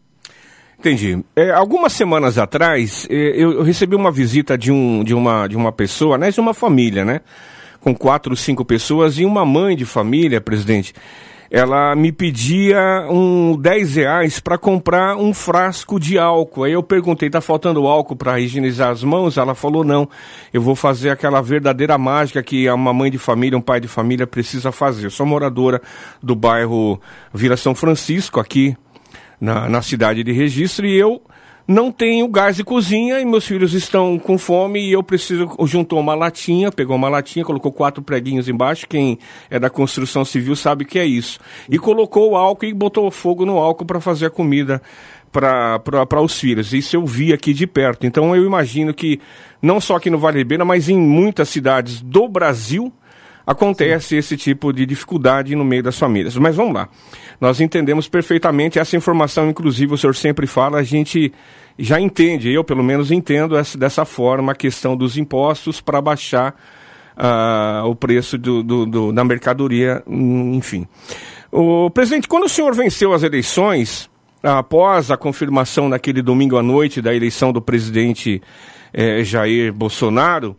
Entendi. 0.80 1.22
É, 1.36 1.52
algumas 1.52 1.92
semanas 1.92 2.38
atrás, 2.38 3.06
é, 3.10 3.14
eu, 3.14 3.52
eu, 3.52 3.64
recebi 3.64 3.98
uma 3.98 4.10
visita 4.10 4.58
de, 4.58 4.72
um, 4.72 5.04
de, 5.04 5.14
uma, 5.14 5.46
de 5.46 5.58
uma 5.58 5.74
pessoa, 5.74 6.18
né, 6.18 6.32
de 6.32 6.40
uma 6.40 6.54
família, 6.54 7.04
né? 7.04 7.20
Com 7.82 7.94
quatro, 7.94 8.34
cinco 8.36 8.64
pessoas 8.64 9.18
e 9.18 9.26
uma 9.26 9.46
mãe 9.46 9.76
de 9.76 9.84
família, 9.84 10.40
presidente. 10.40 10.94
Ela 11.52 11.96
me 11.96 12.12
pedia 12.12 13.08
um 13.10 13.58
10 13.58 13.96
reais 13.96 14.40
para 14.40 14.58
comprar 14.58 15.18
um 15.18 15.34
frasco 15.34 16.00
de 16.00 16.18
álcool. 16.18 16.64
Aí 16.64 16.74
eu 16.74 16.84
perguntei, 16.84 17.30
tá 17.30 17.42
faltando 17.42 17.86
álcool 17.88 18.16
para 18.16 18.40
higienizar 18.40 18.92
as 18.92 19.04
mãos? 19.04 19.36
Ela 19.36 19.56
falou, 19.56 19.84
não. 19.84 20.08
Eu 20.54 20.62
vou 20.62 20.76
fazer 20.76 21.10
aquela 21.10 21.42
verdadeira 21.42 21.98
mágica 21.98 22.42
que 22.44 22.70
uma 22.70 22.94
mãe 22.94 23.10
de 23.10 23.18
família, 23.18 23.58
um 23.58 23.62
pai 23.62 23.82
de 23.82 23.88
família 23.88 24.28
precisa 24.28 24.72
fazer. 24.72 25.08
Eu 25.08 25.12
sou 25.12 25.26
moradora 25.26 25.82
do 26.22 26.36
bairro 26.36 27.02
Vila 27.34 27.58
São 27.58 27.74
Francisco, 27.74 28.40
aqui 28.40 28.78
na, 29.40 29.70
na 29.70 29.82
cidade 29.82 30.24
de 30.24 30.32
registro 30.32 30.86
e 30.86 30.96
eu 30.96 31.22
não 31.70 31.92
tenho 31.92 32.28
gás 32.28 32.56
de 32.56 32.64
cozinha 32.64 33.20
e 33.20 33.26
meus 33.26 33.46
filhos 33.46 33.76
estão 33.76 34.18
com 34.18 34.40
fome 34.40 34.80
e 34.80 34.92
eu 34.92 35.04
preciso. 35.04 35.56
Juntou 35.66 36.00
uma 36.00 36.16
latinha, 36.16 36.72
pegou 36.72 36.96
uma 36.96 37.08
latinha, 37.10 37.46
colocou 37.46 37.72
quatro 37.72 38.02
preguinhos 38.02 38.50
embaixo. 38.50 38.88
Quem 38.88 39.20
é 39.52 39.60
da 39.60 39.70
construção 39.70 40.26
civil 40.26 40.56
sabe 40.56 40.84
que 40.84 40.98
é 40.98 41.06
isso. 41.06 41.40
E 41.70 41.78
colocou 41.78 42.32
o 42.32 42.36
álcool 42.36 42.66
e 42.66 42.74
botou 42.74 43.12
fogo 43.12 43.46
no 43.46 43.60
álcool 43.60 43.86
para 43.86 44.02
fazer 44.02 44.26
a 44.26 44.30
comida 44.32 44.82
para 45.32 46.22
os 46.24 46.40
filhos. 46.40 46.74
Isso 46.74 46.96
eu 46.96 47.06
vi 47.06 47.32
aqui 47.32 47.54
de 47.54 47.68
perto. 47.68 48.08
Então 48.08 48.36
eu 48.36 48.44
imagino 48.44 48.92
que, 48.92 49.22
não 49.62 49.80
só 49.80 49.98
aqui 49.98 50.10
no 50.10 50.18
Vale 50.18 50.40
Ribeira, 50.40 50.66
mas 50.66 50.90
em 50.90 50.98
muitas 50.98 51.50
cidades 51.50 52.02
do 52.02 52.28
Brasil, 52.28 52.92
acontece 53.46 54.10
Sim. 54.10 54.18
esse 54.18 54.38
tipo 54.38 54.72
de 54.72 54.86
dificuldade 54.86 55.56
no 55.56 55.66
meio 55.66 55.84
das 55.84 55.98
famílias. 55.98 56.36
Mas 56.38 56.56
vamos 56.56 56.74
lá. 56.74 56.90
Nós 57.40 57.60
entendemos 57.60 58.08
perfeitamente 58.08 58.80
essa 58.80 58.96
informação, 58.96 59.50
inclusive 59.50 59.94
o 59.94 59.98
senhor 59.98 60.16
sempre 60.16 60.46
fala, 60.46 60.80
a 60.80 60.84
gente 60.84 61.32
já 61.78 62.00
entende, 62.00 62.52
eu 62.52 62.64
pelo 62.64 62.84
menos 62.84 63.12
entendo 63.12 63.58
essa, 63.58 63.78
dessa 63.78 64.06
forma 64.06 64.52
a 64.52 64.56
questão 64.56 64.96
dos 64.96 65.18
impostos 65.18 65.80
para 65.80 66.02
baixar 66.02 66.56
uh, 67.16 67.88
o 67.88 67.96
preço 67.96 68.38
do, 68.38 68.62
do, 68.62 68.86
do, 68.86 69.12
da 69.12 69.24
mercadoria, 69.24 70.04
enfim. 70.08 70.88
O 71.52 71.90
presidente, 71.90 72.28
quando 72.28 72.44
o 72.44 72.50
senhor 72.50 72.76
venceu 72.76 73.14
as 73.14 73.24
eleições, 73.24 74.10
após 74.44 75.12
a 75.12 75.18
confirmação 75.18 75.90
naquele 75.90 76.22
domingo 76.22 76.58
à 76.58 76.64
noite 76.64 77.02
da 77.02 77.14
eleição 77.14 77.52
do 77.52 77.62
presidente 77.62 78.42
eh, 78.94 79.24
Jair 79.24 79.74
Bolsonaro, 79.74 80.56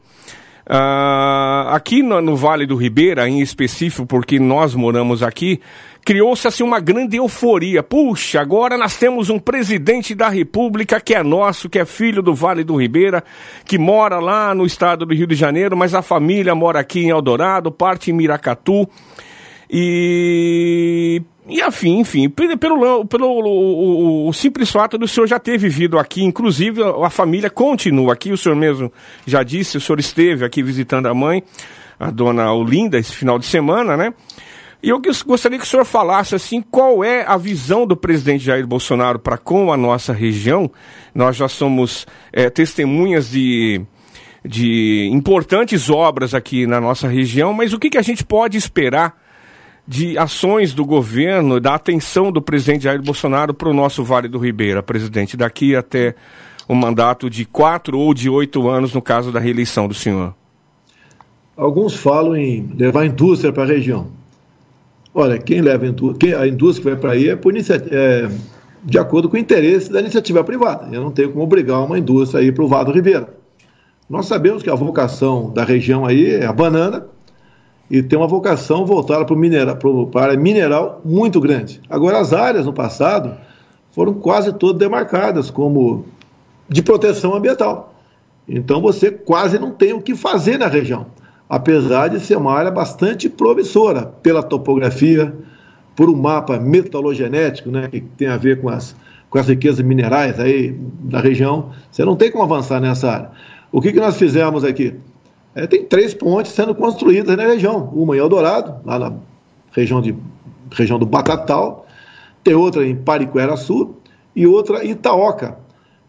Uh, 0.71 1.67
aqui 1.71 2.01
no, 2.01 2.21
no, 2.21 2.37
Vale 2.37 2.65
do 2.65 2.77
Ribeira, 2.77 3.29
em 3.29 3.41
específico, 3.41 4.07
porque 4.07 4.39
nós 4.39 4.73
moramos 4.73 5.21
aqui, 5.21 5.61
criou-se 6.05 6.47
assim 6.47 6.63
uma 6.63 6.79
grande 6.79 7.17
euforia. 7.17 7.83
Puxa, 7.83 8.41
agora 8.41 8.79
nós 8.79 8.97
temos 8.97 9.31
um 9.31 9.39
presidente 9.41 10.15
da 10.15 10.29
República 10.29 11.01
que 11.01 11.13
é 11.13 11.25
nosso, 11.25 11.69
que 11.69 11.81
é 11.81 11.85
filho 11.85 12.23
do 12.23 12.33
Vale 12.37 12.63
do 12.63 12.77
Ribeira, 12.77 13.25
que 13.65 13.79
mora 13.79 14.21
lá 14.21 14.55
no 14.55 14.65
estado 14.65 15.05
do 15.05 15.13
Rio 15.13 15.27
de 15.27 15.35
Janeiro, 15.35 15.77
mas 15.77 15.93
a 15.93 16.03
família 16.03 16.55
mora 16.55 16.79
aqui 16.79 17.01
em 17.01 17.09
Eldorado, 17.09 17.73
parte 17.73 18.13
em 18.13 18.15
Miracatu. 18.15 18.89
E 19.69 21.21
e 21.51 21.61
afim, 21.61 21.99
enfim, 21.99 22.29
pelo, 22.29 22.57
pelo, 22.57 23.05
pelo 23.05 23.27
o, 23.27 24.29
o, 24.29 24.33
simples 24.33 24.71
fato 24.71 24.97
do 24.97 25.09
senhor 25.09 25.27
já 25.27 25.39
ter 25.39 25.59
vivido 25.59 25.99
aqui, 25.99 26.23
inclusive 26.23 26.83
a, 26.83 27.07
a, 27.07 27.11
família 27.11 27.51
continua 27.51 28.13
aqui, 28.13 28.33
o 28.33 28.37
senhor 28.37 28.55
mesmo 28.55 28.93
já 29.27 29.43
disse, 29.43 29.77
o 29.77 29.81
senhor 29.81 29.99
esteve 29.99 30.45
aqui 30.45 30.63
visitando 30.63 31.07
a 31.07 31.15
mãe, 31.15 31.43
a 31.99 32.11
dona 32.11 32.53
Olinda, 32.53 32.99
esse 32.99 33.15
final 33.15 33.39
de 33.39 33.47
semana, 33.47 33.97
né? 33.97 34.15
E 34.83 34.89
eu 34.89 35.01
gostaria 35.27 35.59
que 35.59 35.65
o 35.65 35.69
senhor 35.69 35.85
falasse 35.85 36.35
assim, 36.35 36.63
qual 36.63 37.05
é 37.05 37.23
a 37.27 37.37
visão 37.37 37.87
do 37.87 37.95
presidente 37.95 38.45
Jair 38.45 38.67
Bolsonaro 38.67 39.19
para 39.19 39.37
com 39.37 39.71
a 39.71 39.77
nossa 39.77 40.13
região? 40.13 40.71
Nós 41.15 41.37
já 41.37 41.49
somos 41.49 42.07
é, 42.33 42.49
testemunhas 42.49 43.31
de, 43.31 43.83
de 44.43 45.11
importantes 45.13 45.91
obras 45.91 46.33
aqui 46.33 46.67
na 46.67 46.81
nossa 46.81 47.07
região, 47.07 47.53
mas 47.53 47.75
o 47.75 47.79
que, 47.79 47.91
que 47.91 47.99
a 47.99 48.03
gente 48.03 48.25
pode 48.25 48.57
esperar 48.57 49.20
de 49.91 50.17
ações 50.17 50.73
do 50.73 50.85
governo, 50.85 51.59
da 51.59 51.75
atenção 51.75 52.31
do 52.31 52.41
presidente 52.41 52.85
Jair 52.85 53.03
Bolsonaro 53.03 53.53
para 53.53 53.69
o 53.69 53.75
nosso 53.75 54.05
Vale 54.05 54.29
do 54.29 54.39
Ribeira, 54.39 54.85
presidente, 54.85 55.37
daqui 55.37 55.75
até 55.75 56.15
um 56.69 56.77
mandato 56.77 57.29
de 57.29 57.45
quatro 57.45 57.99
ou 57.99 58.15
de 58.15 58.31
oito 58.31 58.69
anos, 58.69 58.95
no 58.95 59.03
caso 59.03 59.33
da 59.33 59.41
reeleição 59.41 59.89
do 59.89 59.95
senhor? 59.95 60.33
Alguns 61.57 61.97
falam 61.97 62.37
em 62.37 62.71
levar 62.79 63.05
indústria 63.05 63.53
para 63.53 63.65
a 63.65 63.67
região. 63.67 64.07
Olha, 65.13 65.39
quem 65.39 65.61
leva 65.61 65.85
a 65.85 66.47
indústria 66.47 66.85
que 66.85 66.91
vai 66.91 66.97
para 66.97 67.13
aí 67.15 67.29
é, 67.29 67.35
por 67.35 67.53
é 67.57 68.31
de 68.85 68.97
acordo 68.97 69.29
com 69.29 69.35
o 69.35 69.41
interesse 69.41 69.91
da 69.91 69.99
iniciativa 69.99 70.45
privada. 70.45 70.87
Eu 70.95 71.03
não 71.03 71.11
tenho 71.11 71.33
como 71.33 71.43
obrigar 71.43 71.85
uma 71.85 71.99
indústria 71.99 72.41
a 72.41 72.45
ir 72.45 72.55
para 72.55 72.63
o 72.63 72.69
Vale 72.69 72.85
do 72.85 72.93
Ribeira. 72.93 73.29
Nós 74.09 74.27
sabemos 74.27 74.63
que 74.63 74.71
a 74.71 74.75
vocação 74.77 75.53
da 75.53 75.65
região 75.65 76.07
aí 76.07 76.31
é 76.31 76.47
a 76.47 76.53
banana, 76.53 77.07
e 77.91 78.03
tem 78.03 78.17
uma 78.17 78.29
vocação 78.29 78.87
voltada 78.87 79.25
para, 79.25 80.21
a 80.21 80.25
área 80.25 80.39
mineral 80.39 81.01
muito 81.05 81.41
grande. 81.41 81.81
Agora, 81.91 82.21
as 82.21 82.33
áreas 82.33 82.65
no 82.65 82.73
passado 82.73 83.37
foram 83.91 84.15
quase 84.15 84.53
todas 84.53 84.79
demarcadas 84.79 85.51
como 85.51 86.05
de 86.69 86.83
proteção 86.83 87.35
ambiental. 87.35 87.93
Então 88.49 88.81
você 88.81 89.11
quase 89.11 89.59
não 89.59 89.73
tem 89.73 89.93
o 89.93 90.01
que 90.01 90.15
fazer 90.15 90.57
na 90.57 90.69
região, 90.69 91.07
apesar 91.49 92.09
de 92.09 92.21
ser 92.21 92.37
uma 92.37 92.53
área 92.53 92.71
bastante 92.71 93.29
promissora 93.29 94.07
pela 94.23 94.43
topografia, 94.43 95.35
por 95.97 96.09
um 96.09 96.17
mapa 96.17 96.59
metalogenético, 96.59 97.71
né, 97.71 97.89
que 97.89 98.01
tem 98.01 98.29
a 98.29 98.37
ver 98.37 98.61
com 98.61 98.69
as, 98.69 98.95
com 99.29 99.39
as 99.39 99.49
riquezas 99.49 99.85
minerais 99.85 100.39
aí 100.39 100.75
da 101.01 101.21
região. 101.21 101.71
Você 101.91 102.05
não 102.05 102.17
tem 102.17 102.31
como 102.31 102.45
avançar 102.45 102.81
nessa 102.81 103.11
área. 103.11 103.31
O 103.73 103.81
que, 103.81 103.93
que 103.93 104.01
nós 104.01 104.17
fizemos 104.17 104.65
aqui? 104.65 104.95
É, 105.55 105.67
tem 105.67 105.85
três 105.85 106.15
pontes 106.15 106.53
sendo 106.53 106.75
construídas 106.75 107.37
na 107.37 107.45
região. 107.45 107.91
Uma 107.95 108.17
em 108.17 108.19
Eldorado, 108.19 108.77
lá 108.85 108.99
na 108.99 109.13
região, 109.73 110.01
de, 110.01 110.15
região 110.71 110.99
do 110.99 111.07
Batatal, 111.07 111.87
tem 112.43 112.55
outra 112.55 112.87
em 112.87 112.97
Pariquera-Sul 112.97 113.97
e 114.35 114.47
outra 114.47 114.85
em 114.85 114.91
Itaoca. 114.91 115.59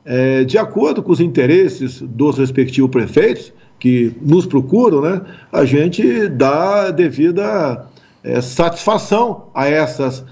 É, 0.03 0.43
de 0.43 0.57
acordo 0.57 1.03
com 1.03 1.11
os 1.11 1.19
interesses 1.19 2.01
dos 2.01 2.37
respectivos 2.37 2.89
prefeitos, 2.89 3.53
que 3.81 4.15
nos 4.21 4.45
procuram, 4.45 5.01
né, 5.01 5.21
a 5.51 5.65
gente 5.65 6.27
dá 6.27 6.91
devida 6.91 7.87
é, 8.23 8.39
satisfação 8.39 9.47
a 9.55 9.67
essas 9.67 10.23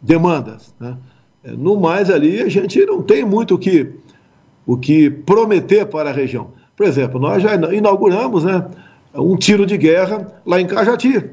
demandas. 0.00 0.72
Né? 0.78 0.96
É, 1.42 1.50
no 1.50 1.78
mais 1.78 2.08
ali, 2.08 2.40
a 2.40 2.48
gente 2.48 2.86
não 2.86 3.02
tem 3.02 3.24
muito 3.24 3.56
o 3.56 3.58
que, 3.58 3.90
o 4.64 4.76
que 4.76 5.10
prometer 5.10 5.86
para 5.86 6.10
a 6.10 6.12
região. 6.12 6.52
Por 6.76 6.86
exemplo, 6.86 7.20
nós 7.20 7.42
já 7.42 7.54
inauguramos 7.72 8.44
né, 8.44 8.64
um 9.14 9.36
tiro 9.36 9.64
de 9.64 9.76
guerra 9.76 10.26
lá 10.44 10.60
em 10.60 10.66
Cajati. 10.66 11.24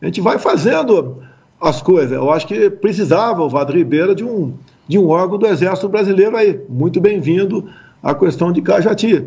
A 0.00 0.06
gente 0.06 0.20
vai 0.20 0.38
fazendo 0.38 1.22
as 1.60 1.82
coisas. 1.82 2.12
Eu 2.12 2.30
acho 2.30 2.46
que 2.46 2.70
precisava 2.70 3.42
o 3.42 3.48
Vado 3.48 3.72
Ribeira 3.72 4.14
de 4.14 4.24
um, 4.24 4.54
de 4.86 4.98
um 4.98 5.08
órgão 5.08 5.38
do 5.38 5.46
Exército 5.46 5.88
Brasileiro 5.88 6.36
aí. 6.36 6.60
Muito 6.68 7.00
bem-vindo 7.00 7.68
à 8.02 8.14
questão 8.14 8.52
de 8.52 8.62
Cajati. 8.62 9.26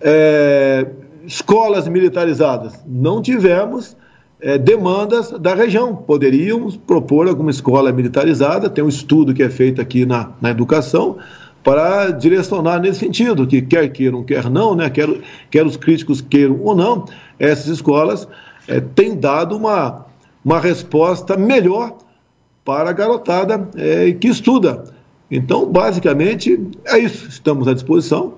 É, 0.00 0.86
escolas 1.26 1.86
militarizadas. 1.88 2.82
Não 2.86 3.20
tivemos 3.20 3.96
é, 4.40 4.56
demandas 4.56 5.30
da 5.32 5.54
região. 5.54 5.94
Poderíamos 5.94 6.76
propor 6.76 7.28
alguma 7.28 7.50
escola 7.50 7.92
militarizada, 7.92 8.70
tem 8.70 8.82
um 8.82 8.88
estudo 8.88 9.34
que 9.34 9.42
é 9.42 9.50
feito 9.50 9.80
aqui 9.80 10.06
na, 10.06 10.30
na 10.40 10.50
educação, 10.50 11.16
para 11.62 12.10
direcionar 12.10 12.80
nesse 12.80 13.00
sentido, 13.00 13.46
que 13.46 13.60
quer 13.60 13.88
queiram, 13.88 14.24
quer 14.24 14.48
não, 14.48 14.74
né, 14.74 14.88
quer, 14.88 15.08
quer 15.50 15.66
os 15.66 15.76
críticos 15.76 16.20
queiram 16.20 16.58
ou 16.62 16.74
não, 16.74 17.04
essas 17.38 17.66
escolas 17.66 18.26
é, 18.66 18.80
têm 18.80 19.18
dado 19.18 19.56
uma, 19.56 20.06
uma 20.44 20.60
resposta 20.60 21.36
melhor 21.36 21.96
para 22.64 22.90
a 22.90 22.92
garotada 22.92 23.68
é, 23.76 24.12
que 24.12 24.28
estuda. 24.28 24.84
Então, 25.30 25.66
basicamente, 25.66 26.58
é 26.86 26.98
isso. 26.98 27.28
Estamos 27.28 27.68
à 27.68 27.74
disposição. 27.74 28.34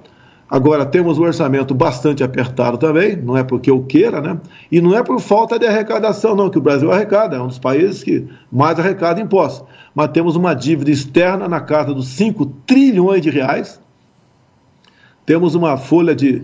Agora, 0.51 0.85
temos 0.85 1.17
um 1.17 1.23
orçamento 1.23 1.73
bastante 1.73 2.25
apertado 2.25 2.77
também, 2.77 3.15
não 3.15 3.37
é 3.37 3.45
porque 3.45 3.71
eu 3.71 3.85
queira, 3.85 4.21
né? 4.21 4.37
E 4.71 4.81
não 4.81 4.97
é 4.97 5.03
por 5.03 5.21
falta 5.21 5.57
de 5.57 5.65
arrecadação, 5.65 6.35
não, 6.35 6.51
que 6.51 6.59
o 6.59 6.61
Brasil 6.61 6.91
arrecada, 6.91 7.37
é 7.37 7.41
um 7.41 7.47
dos 7.47 7.61
países 7.61 8.03
que 8.03 8.27
mais 8.51 8.77
arrecada 8.77 9.21
impostos. 9.21 9.65
Mas 9.95 10.09
temos 10.09 10.35
uma 10.35 10.53
dívida 10.53 10.91
externa 10.91 11.49
na 11.49 11.61
casa 11.61 11.95
dos 11.95 12.09
5 12.09 12.47
trilhões 12.67 13.23
de 13.23 13.31
reais, 13.31 13.81
temos 15.25 15.55
uma 15.55 15.77
folha 15.77 16.17
de, 16.17 16.43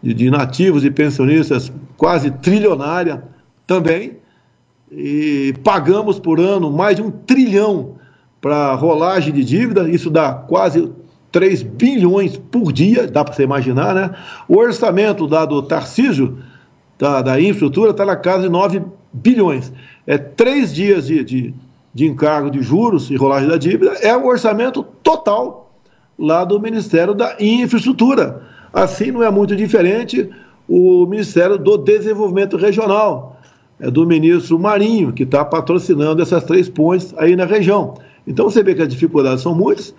de, 0.00 0.14
de 0.14 0.30
nativos 0.30 0.84
e 0.84 0.90
pensionistas 0.92 1.72
quase 1.96 2.30
trilionária 2.30 3.24
também, 3.66 4.18
e 4.88 5.52
pagamos 5.64 6.20
por 6.20 6.38
ano 6.38 6.70
mais 6.70 6.94
de 6.94 7.02
um 7.02 7.10
trilhão 7.10 7.96
para 8.40 8.72
rolagem 8.74 9.34
de 9.34 9.42
dívida, 9.42 9.90
isso 9.90 10.10
dá 10.10 10.32
quase 10.32 10.92
3 11.30 11.62
bilhões 11.62 12.36
por 12.36 12.72
dia, 12.72 13.06
dá 13.06 13.24
para 13.24 13.34
você 13.34 13.42
imaginar, 13.42 13.94
né? 13.94 14.14
O 14.48 14.56
orçamento 14.56 15.26
dado 15.26 15.60
do 15.60 15.66
Tarcísio, 15.66 16.38
da, 16.98 17.22
da 17.22 17.40
infraestrutura, 17.40 17.90
está 17.90 18.04
na 18.04 18.16
casa 18.16 18.44
de 18.44 18.48
9 18.48 18.82
bilhões. 19.12 19.72
É 20.06 20.16
três 20.16 20.74
dias 20.74 21.06
de, 21.06 21.22
de, 21.22 21.54
de 21.92 22.06
encargo 22.06 22.50
de 22.50 22.62
juros 22.62 23.10
e 23.10 23.16
rolagem 23.16 23.48
da 23.48 23.56
dívida, 23.56 23.92
é 24.00 24.16
o 24.16 24.26
orçamento 24.26 24.82
total 25.02 25.70
lá 26.18 26.44
do 26.44 26.58
Ministério 26.58 27.14
da 27.14 27.36
Infraestrutura. 27.38 28.42
Assim 28.72 29.10
não 29.10 29.22
é 29.22 29.30
muito 29.30 29.54
diferente 29.54 30.28
o 30.68 31.06
Ministério 31.06 31.56
do 31.56 31.78
Desenvolvimento 31.78 32.56
Regional, 32.56 33.40
é 33.80 33.90
do 33.90 34.06
ministro 34.06 34.58
Marinho, 34.58 35.12
que 35.12 35.22
está 35.22 35.44
patrocinando 35.44 36.20
essas 36.20 36.44
três 36.44 36.68
pontes 36.68 37.14
aí 37.16 37.36
na 37.36 37.44
região. 37.44 37.94
Então 38.26 38.50
você 38.50 38.62
vê 38.62 38.74
que 38.74 38.82
as 38.82 38.88
dificuldades 38.88 39.42
são 39.42 39.54
muitas 39.54 39.94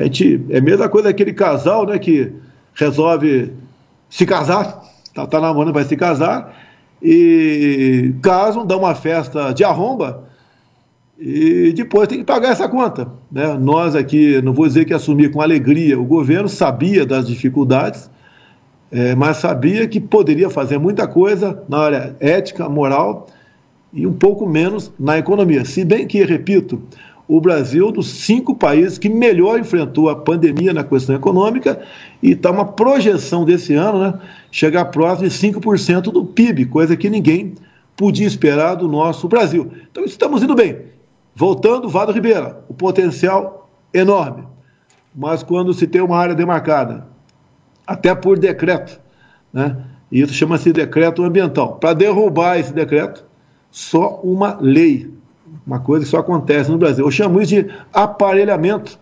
a 0.00 0.04
gente, 0.04 0.44
é 0.50 0.58
a 0.58 0.60
mesma 0.60 0.88
coisa 0.88 1.08
aquele 1.08 1.32
casal, 1.32 1.86
né, 1.86 1.98
que 1.98 2.32
resolve 2.74 3.52
se 4.08 4.26
casar, 4.26 4.82
tá, 5.14 5.26
tá 5.26 5.40
namorando, 5.40 5.74
vai 5.74 5.84
se 5.84 5.96
casar, 5.96 6.54
e 7.02 8.14
casam, 8.22 8.66
dão 8.66 8.80
uma 8.80 8.94
festa 8.94 9.52
de 9.52 9.64
arromba, 9.64 10.24
e 11.18 11.72
depois 11.74 12.08
tem 12.08 12.18
que 12.18 12.24
pagar 12.24 12.50
essa 12.50 12.68
conta. 12.68 13.08
Né? 13.32 13.54
Nós 13.54 13.94
aqui, 13.94 14.40
não 14.42 14.52
vou 14.52 14.66
dizer 14.66 14.84
que 14.84 14.92
assumir 14.92 15.30
com 15.30 15.40
alegria, 15.40 15.98
o 15.98 16.04
governo 16.04 16.48
sabia 16.48 17.06
das 17.06 17.26
dificuldades, 17.26 18.10
é, 18.90 19.14
mas 19.14 19.38
sabia 19.38 19.86
que 19.88 19.98
poderia 19.98 20.48
fazer 20.50 20.78
muita 20.78 21.06
coisa 21.08 21.62
na 21.68 21.78
área 21.78 22.16
ética, 22.20 22.68
moral 22.68 23.26
e 23.92 24.06
um 24.06 24.12
pouco 24.12 24.46
menos 24.46 24.92
na 24.98 25.18
economia. 25.18 25.64
Se 25.64 25.84
bem 25.84 26.06
que, 26.06 26.22
repito, 26.22 26.82
o 27.28 27.40
Brasil 27.40 27.90
dos 27.90 28.06
cinco 28.06 28.54
países 28.54 28.98
que 28.98 29.08
melhor 29.08 29.58
enfrentou 29.58 30.08
a 30.08 30.16
pandemia 30.16 30.72
na 30.72 30.84
questão 30.84 31.16
econômica 31.16 31.82
e 32.22 32.32
está 32.32 32.50
uma 32.50 32.64
projeção 32.64 33.44
desse 33.44 33.74
ano, 33.74 33.98
né, 33.98 34.14
chegar 34.50 34.86
próximo 34.86 35.28
de 35.28 35.34
5% 35.34 36.02
do 36.02 36.24
PIB, 36.24 36.66
coisa 36.66 36.96
que 36.96 37.10
ninguém 37.10 37.54
podia 37.96 38.26
esperar 38.26 38.76
do 38.76 38.86
nosso 38.86 39.26
Brasil. 39.26 39.72
Então 39.90 40.04
estamos 40.04 40.42
indo 40.42 40.54
bem. 40.54 40.78
Voltando, 41.34 41.88
Vado 41.88 42.12
Ribeira, 42.12 42.64
o 42.68 42.74
potencial 42.74 43.68
enorme. 43.92 44.44
Mas 45.14 45.42
quando 45.42 45.74
se 45.74 45.86
tem 45.86 46.00
uma 46.00 46.16
área 46.16 46.34
demarcada, 46.34 47.06
até 47.86 48.14
por 48.14 48.38
decreto, 48.38 49.00
né, 49.52 49.76
isso 50.12 50.32
chama-se 50.32 50.72
decreto 50.72 51.24
ambiental, 51.24 51.76
para 51.76 51.92
derrubar 51.92 52.58
esse 52.58 52.72
decreto, 52.72 53.24
só 53.70 54.20
uma 54.22 54.56
lei 54.60 55.15
uma 55.66 55.80
coisa 55.80 56.04
que 56.04 56.10
só 56.10 56.18
acontece 56.18 56.70
no 56.70 56.78
Brasil. 56.78 57.04
Eu 57.04 57.10
chamo 57.10 57.40
isso 57.40 57.54
de 57.54 57.66
aparelhamento 57.92 58.98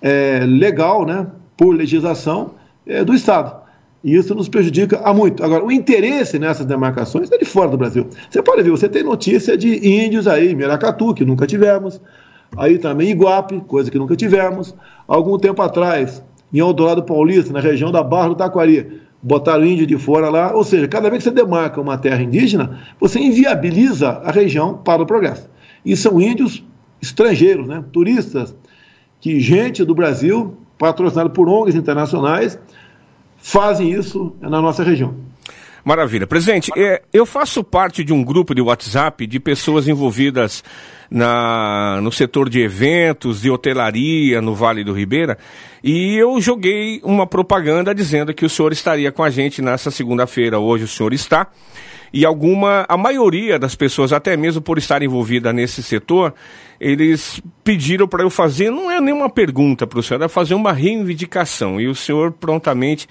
é, 0.00 0.44
legal, 0.46 1.04
né, 1.04 1.26
por 1.56 1.74
legislação 1.74 2.52
é, 2.86 3.04
do 3.04 3.12
Estado. 3.12 3.60
E 4.02 4.14
isso 4.16 4.34
nos 4.34 4.48
prejudica 4.48 5.00
a 5.04 5.12
muito. 5.12 5.44
Agora, 5.44 5.64
o 5.64 5.70
interesse 5.70 6.38
nessas 6.38 6.64
demarcações 6.64 7.30
é 7.30 7.36
de 7.36 7.44
fora 7.44 7.68
do 7.68 7.76
Brasil. 7.76 8.06
Você 8.30 8.42
pode 8.42 8.62
ver, 8.62 8.70
você 8.70 8.88
tem 8.88 9.02
notícia 9.02 9.58
de 9.58 9.86
índios 9.86 10.26
aí, 10.26 10.54
Miracatu, 10.54 11.12
que 11.12 11.24
nunca 11.24 11.46
tivemos, 11.46 12.00
aí 12.56 12.78
também 12.78 13.10
Iguape, 13.10 13.60
coisa 13.66 13.90
que 13.90 13.98
nunca 13.98 14.16
tivemos. 14.16 14.74
Algum 15.06 15.38
tempo 15.38 15.60
atrás, 15.60 16.22
em 16.52 16.60
Eldorado 16.60 17.02
Paulista, 17.02 17.52
na 17.52 17.60
região 17.60 17.92
da 17.92 18.02
Barra 18.02 18.28
do 18.28 18.36
Taquari, 18.36 19.02
botaram 19.22 19.66
índio 19.66 19.86
de 19.86 19.98
fora 19.98 20.30
lá. 20.30 20.54
Ou 20.54 20.64
seja, 20.64 20.88
cada 20.88 21.10
vez 21.10 21.22
que 21.22 21.28
você 21.28 21.34
demarca 21.34 21.78
uma 21.78 21.98
terra 21.98 22.22
indígena, 22.22 22.78
você 22.98 23.20
inviabiliza 23.20 24.22
a 24.24 24.30
região 24.30 24.78
para 24.78 25.02
o 25.02 25.06
progresso. 25.06 25.50
E 25.84 25.96
são 25.96 26.20
índios 26.20 26.64
estrangeiros, 27.00 27.66
né? 27.66 27.82
turistas, 27.92 28.54
que 29.20 29.40
gente 29.40 29.84
do 29.84 29.94
Brasil, 29.94 30.56
patrocinado 30.78 31.30
por 31.30 31.48
ONGs 31.48 31.74
internacionais, 31.74 32.58
fazem 33.38 33.92
isso 33.92 34.34
na 34.40 34.60
nossa 34.60 34.82
região. 34.82 35.14
Maravilha. 35.84 36.26
Presidente, 36.26 36.70
é, 36.76 37.02
eu 37.12 37.24
faço 37.24 37.64
parte 37.64 38.04
de 38.04 38.12
um 38.12 38.22
grupo 38.22 38.54
de 38.54 38.60
WhatsApp 38.60 39.26
de 39.26 39.40
pessoas 39.40 39.88
envolvidas 39.88 40.62
na, 41.10 42.00
no 42.02 42.12
setor 42.12 42.50
de 42.50 42.60
eventos, 42.60 43.40
de 43.40 43.50
hotelaria 43.50 44.42
no 44.42 44.54
Vale 44.54 44.84
do 44.84 44.92
Ribeira, 44.92 45.38
e 45.82 46.16
eu 46.16 46.38
joguei 46.40 47.00
uma 47.02 47.26
propaganda 47.26 47.94
dizendo 47.94 48.34
que 48.34 48.44
o 48.44 48.50
senhor 48.50 48.72
estaria 48.72 49.10
com 49.10 49.22
a 49.22 49.30
gente 49.30 49.62
nessa 49.62 49.90
segunda-feira. 49.90 50.58
Hoje 50.58 50.84
o 50.84 50.88
senhor 50.88 51.14
está 51.14 51.46
e 52.12 52.24
alguma, 52.24 52.84
a 52.88 52.96
maioria 52.96 53.58
das 53.58 53.74
pessoas, 53.74 54.12
até 54.12 54.36
mesmo 54.36 54.60
por 54.60 54.78
estar 54.78 55.00
envolvida 55.02 55.52
nesse 55.52 55.80
setor, 55.82 56.34
eles 56.80 57.40
pediram 57.62 58.08
para 58.08 58.24
eu 58.24 58.30
fazer, 58.30 58.70
não 58.70 58.90
é 58.90 59.00
nenhuma 59.00 59.30
pergunta 59.30 59.86
para 59.86 59.98
o 59.98 60.02
senhor, 60.02 60.20
é 60.22 60.28
fazer 60.28 60.54
uma 60.54 60.72
reivindicação. 60.72 61.80
E 61.80 61.86
o 61.86 61.94
senhor 61.94 62.32
prontamente, 62.32 63.06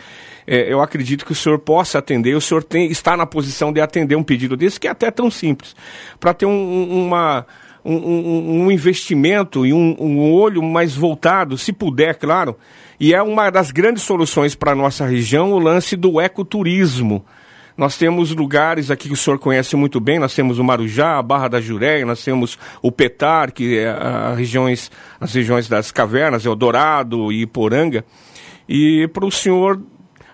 é, 0.45 0.71
eu 0.71 0.81
acredito 0.81 1.25
que 1.25 1.31
o 1.31 1.35
senhor 1.35 1.59
possa 1.59 1.99
atender, 1.99 2.35
o 2.35 2.41
senhor 2.41 2.61
tem, 2.61 2.91
está 2.91 3.15
na 3.15 3.25
posição 3.25 3.71
de 3.71 3.79
atender 3.79 4.15
um 4.15 4.23
pedido 4.23 4.57
desse, 4.57 4.79
que 4.79 4.87
é 4.87 4.91
até 4.91 5.09
tão 5.09 5.31
simples, 5.31 5.75
para 6.19 6.33
ter 6.33 6.45
um, 6.45 7.05
uma. 7.05 7.45
Um, 7.85 8.65
um, 8.65 8.71
investimento 8.71 9.65
e 9.65 9.71
um, 9.71 9.95
um 9.97 10.33
olho 10.33 10.61
mais 10.61 10.93
voltado, 10.93 11.57
se 11.57 11.71
puder, 11.71 12.15
claro, 12.15 12.57
e 12.99 13.13
é 13.13 13.23
uma 13.23 13.49
das 13.49 13.71
grandes 13.71 14.03
soluções 14.03 14.53
para 14.53 14.73
a 14.73 14.75
nossa 14.75 15.05
região 15.05 15.53
o 15.53 15.57
lance 15.57 15.95
do 15.95 16.19
ecoturismo. 16.19 17.25
Nós 17.79 17.95
temos 17.95 18.35
lugares 18.35 18.91
aqui 18.91 19.07
que 19.07 19.13
o 19.13 19.17
senhor 19.17 19.39
conhece 19.39 19.73
muito 19.77 20.01
bem, 20.01 20.19
nós 20.19 20.35
temos 20.35 20.59
o 20.59 20.63
Marujá, 20.65 21.17
a 21.17 21.23
Barra 21.23 21.47
da 21.47 21.61
Jureia, 21.61 22.05
nós 22.05 22.21
temos 22.21 22.59
o 22.81 22.91
Petar, 22.91 23.53
que 23.53 23.77
é 23.77 23.87
a 23.87 24.33
regiões, 24.33 24.91
as 25.17 25.33
regiões 25.33 25.69
das 25.69 25.89
cavernas, 25.89 26.45
Eldorado 26.45 27.31
e 27.31 27.43
Iporanga. 27.43 28.03
E 28.67 29.07
para 29.13 29.25
o 29.25 29.31
senhor 29.31 29.81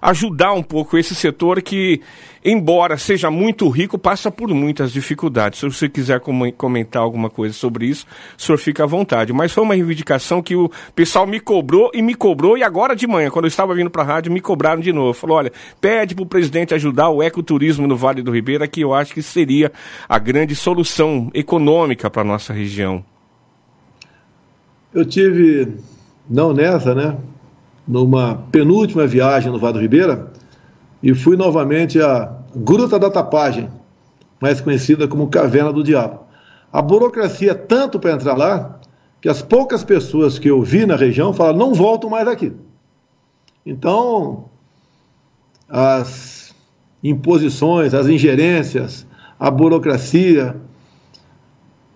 ajudar 0.05 0.53
um 0.53 0.61
pouco 0.61 0.99
esse 0.99 1.15
setor 1.15 1.63
que, 1.63 1.99
embora 2.43 2.95
seja 2.95 3.31
muito 3.31 3.67
rico, 3.69 3.97
passa 3.97 4.29
por 4.29 4.53
muitas 4.53 4.93
dificuldades. 4.93 5.59
Se 5.59 5.65
você 5.65 5.89
quiser 5.89 6.21
comentar 6.55 7.01
alguma 7.01 7.27
coisa 7.27 7.55
sobre 7.55 7.87
isso, 7.87 8.05
o 8.37 8.41
senhor 8.41 8.57
fica 8.59 8.83
à 8.83 8.85
vontade. 8.85 9.33
Mas 9.33 9.51
foi 9.51 9.63
uma 9.63 9.73
reivindicação 9.73 10.43
que 10.43 10.55
o 10.55 10.69
pessoal 10.93 11.25
me 11.25 11.39
cobrou 11.39 11.89
e 11.91 12.03
me 12.03 12.13
cobrou, 12.13 12.55
e 12.55 12.63
agora 12.63 12.95
de 12.95 13.07
manhã, 13.07 13.31
quando 13.31 13.45
eu 13.45 13.49
estava 13.49 13.73
vindo 13.73 13.89
para 13.89 14.03
a 14.03 14.05
rádio, 14.05 14.31
me 14.31 14.39
cobraram 14.39 14.79
de 14.79 14.93
novo. 14.93 15.13
Falou: 15.13 15.37
olha, 15.37 15.51
pede 15.81 16.13
para 16.13 16.23
o 16.23 16.27
presidente 16.27 16.75
ajudar 16.75 17.09
o 17.09 17.23
ecoturismo 17.23 17.87
no 17.87 17.97
Vale 17.97 18.21
do 18.21 18.31
Ribeira, 18.31 18.67
que 18.67 18.81
eu 18.81 18.93
acho 18.93 19.11
que 19.11 19.23
seria 19.23 19.71
a 20.07 20.19
grande 20.19 20.55
solução 20.55 21.31
econômica 21.33 22.11
para 22.11 22.21
a 22.21 22.25
nossa 22.25 22.53
região. 22.53 23.03
Eu 24.93 25.03
tive, 25.03 25.73
não 26.29 26.53
nessa, 26.53 26.93
né? 26.93 27.17
Numa 27.87 28.35
penúltima 28.51 29.05
viagem 29.05 29.51
no 29.51 29.59
Vado 29.59 29.79
Ribeira 29.79 30.31
e 31.01 31.13
fui 31.13 31.37
novamente 31.37 32.01
à 32.01 32.31
Gruta 32.55 32.97
da 32.97 33.09
Tapagem, 33.09 33.69
mais 34.41 34.61
conhecida 34.61 35.07
como 35.07 35.27
Caverna 35.27 35.71
do 35.71 35.83
Diabo. 35.83 36.21
A 36.71 36.81
burocracia 36.81 37.51
é 37.51 37.55
tanto 37.55 37.99
para 37.99 38.13
entrar 38.13 38.35
lá 38.35 38.79
que 39.21 39.29
as 39.29 39.41
poucas 39.41 39.83
pessoas 39.83 40.39
que 40.39 40.49
eu 40.49 40.61
vi 40.61 40.85
na 40.85 40.95
região 40.95 41.33
falaram 41.33 41.57
não 41.57 41.73
volto 41.73 42.09
mais 42.09 42.27
aqui. 42.27 42.53
Então, 43.65 44.45
as 45.67 46.53
imposições, 47.03 47.93
as 47.93 48.07
ingerências, 48.07 49.05
a 49.39 49.49
burocracia, 49.51 50.55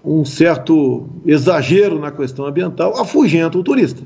um 0.03 0.23
certo 0.23 1.07
exagero 1.25 1.99
na 1.99 2.11
questão 2.11 2.45
ambiental 2.45 2.99
afugenta 2.99 3.57
o 3.57 3.63
turista. 3.63 4.01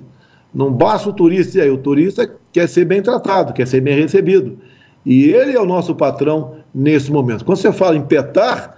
Não 0.54 0.72
basta 0.72 1.10
o 1.10 1.14
turista, 1.14 1.62
aí 1.62 1.70
o 1.70 1.78
turista 1.78 2.30
quer 2.52 2.68
ser 2.68 2.86
bem 2.86 3.02
tratado, 3.02 3.54
quer 3.54 3.68
ser 3.68 3.82
bem 3.82 4.00
recebido. 4.00 4.58
E 5.06 5.32
ele 5.32 5.54
é 5.56 5.60
o 5.60 5.66
nosso 5.66 5.96
patrão 5.96 6.58
nesse 6.74 7.12
momento. 7.12 7.44
Quando 7.44 7.58
você 7.58 7.72
fala 7.72 7.96
em 7.96 8.06
petar, 8.06 8.78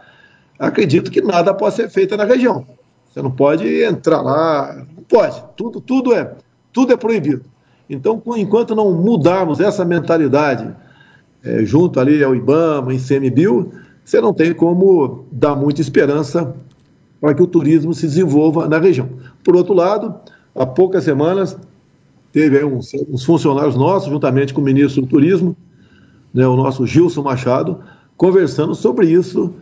acredito 0.58 1.12
que 1.12 1.22
nada 1.22 1.54
pode 1.54 1.76
ser 1.76 1.90
feito 1.90 2.16
na 2.16 2.24
região. 2.24 2.66
Você 3.06 3.22
não 3.22 3.32
pode 3.32 3.84
entrar 3.84 4.22
lá, 4.22 4.86
não 4.96 5.04
pode. 5.04 5.44
Tudo, 5.56 5.80
tudo 5.82 6.14
é, 6.14 6.34
tudo 6.74 6.94
é 6.94 6.98
proibido. 6.98 7.44
Então, 7.90 8.22
enquanto 8.38 8.76
não 8.76 8.94
mudarmos 8.94 9.60
essa 9.60 9.86
mentalidade 9.86 10.74
é, 11.44 11.64
junto 11.64 12.00
ali 12.00 12.24
ao 12.24 12.36
IBAMA, 12.36 12.94
em 12.94 13.00
CMBio, 13.00 13.72
você 14.04 14.20
não 14.20 14.34
tem 14.34 14.54
como 14.54 15.26
dar 15.32 15.56
muita 15.56 15.82
esperança 15.82 16.56
para 17.22 17.34
que 17.34 17.42
o 17.42 17.48
turismo 17.48 17.94
se 17.94 18.08
desenvolva 18.08 18.68
na 18.68 18.80
região. 18.80 19.10
Por 19.44 19.56
outro 19.56 19.74
lado, 19.74 20.16
há 20.56 20.66
poucas 20.66 21.04
semanas, 21.04 21.58
teve 22.32 22.64
uns, 22.64 22.92
uns 23.10 23.24
funcionários 23.24 23.76
nossos, 23.76 24.10
juntamente 24.10 24.54
com 24.54 24.62
o 24.62 24.64
ministro 24.64 25.02
do 25.02 25.08
Turismo, 25.08 25.56
né, 26.34 26.48
o 26.48 26.56
nosso 26.56 26.86
Gilson 26.86 27.22
Machado, 27.22 27.80
conversando 28.18 28.74
sobre 28.74 29.08
isso 29.08 29.54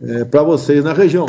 é, 0.00 0.24
para 0.24 0.42
vocês 0.42 0.84
na 0.84 0.92
região. 0.92 1.26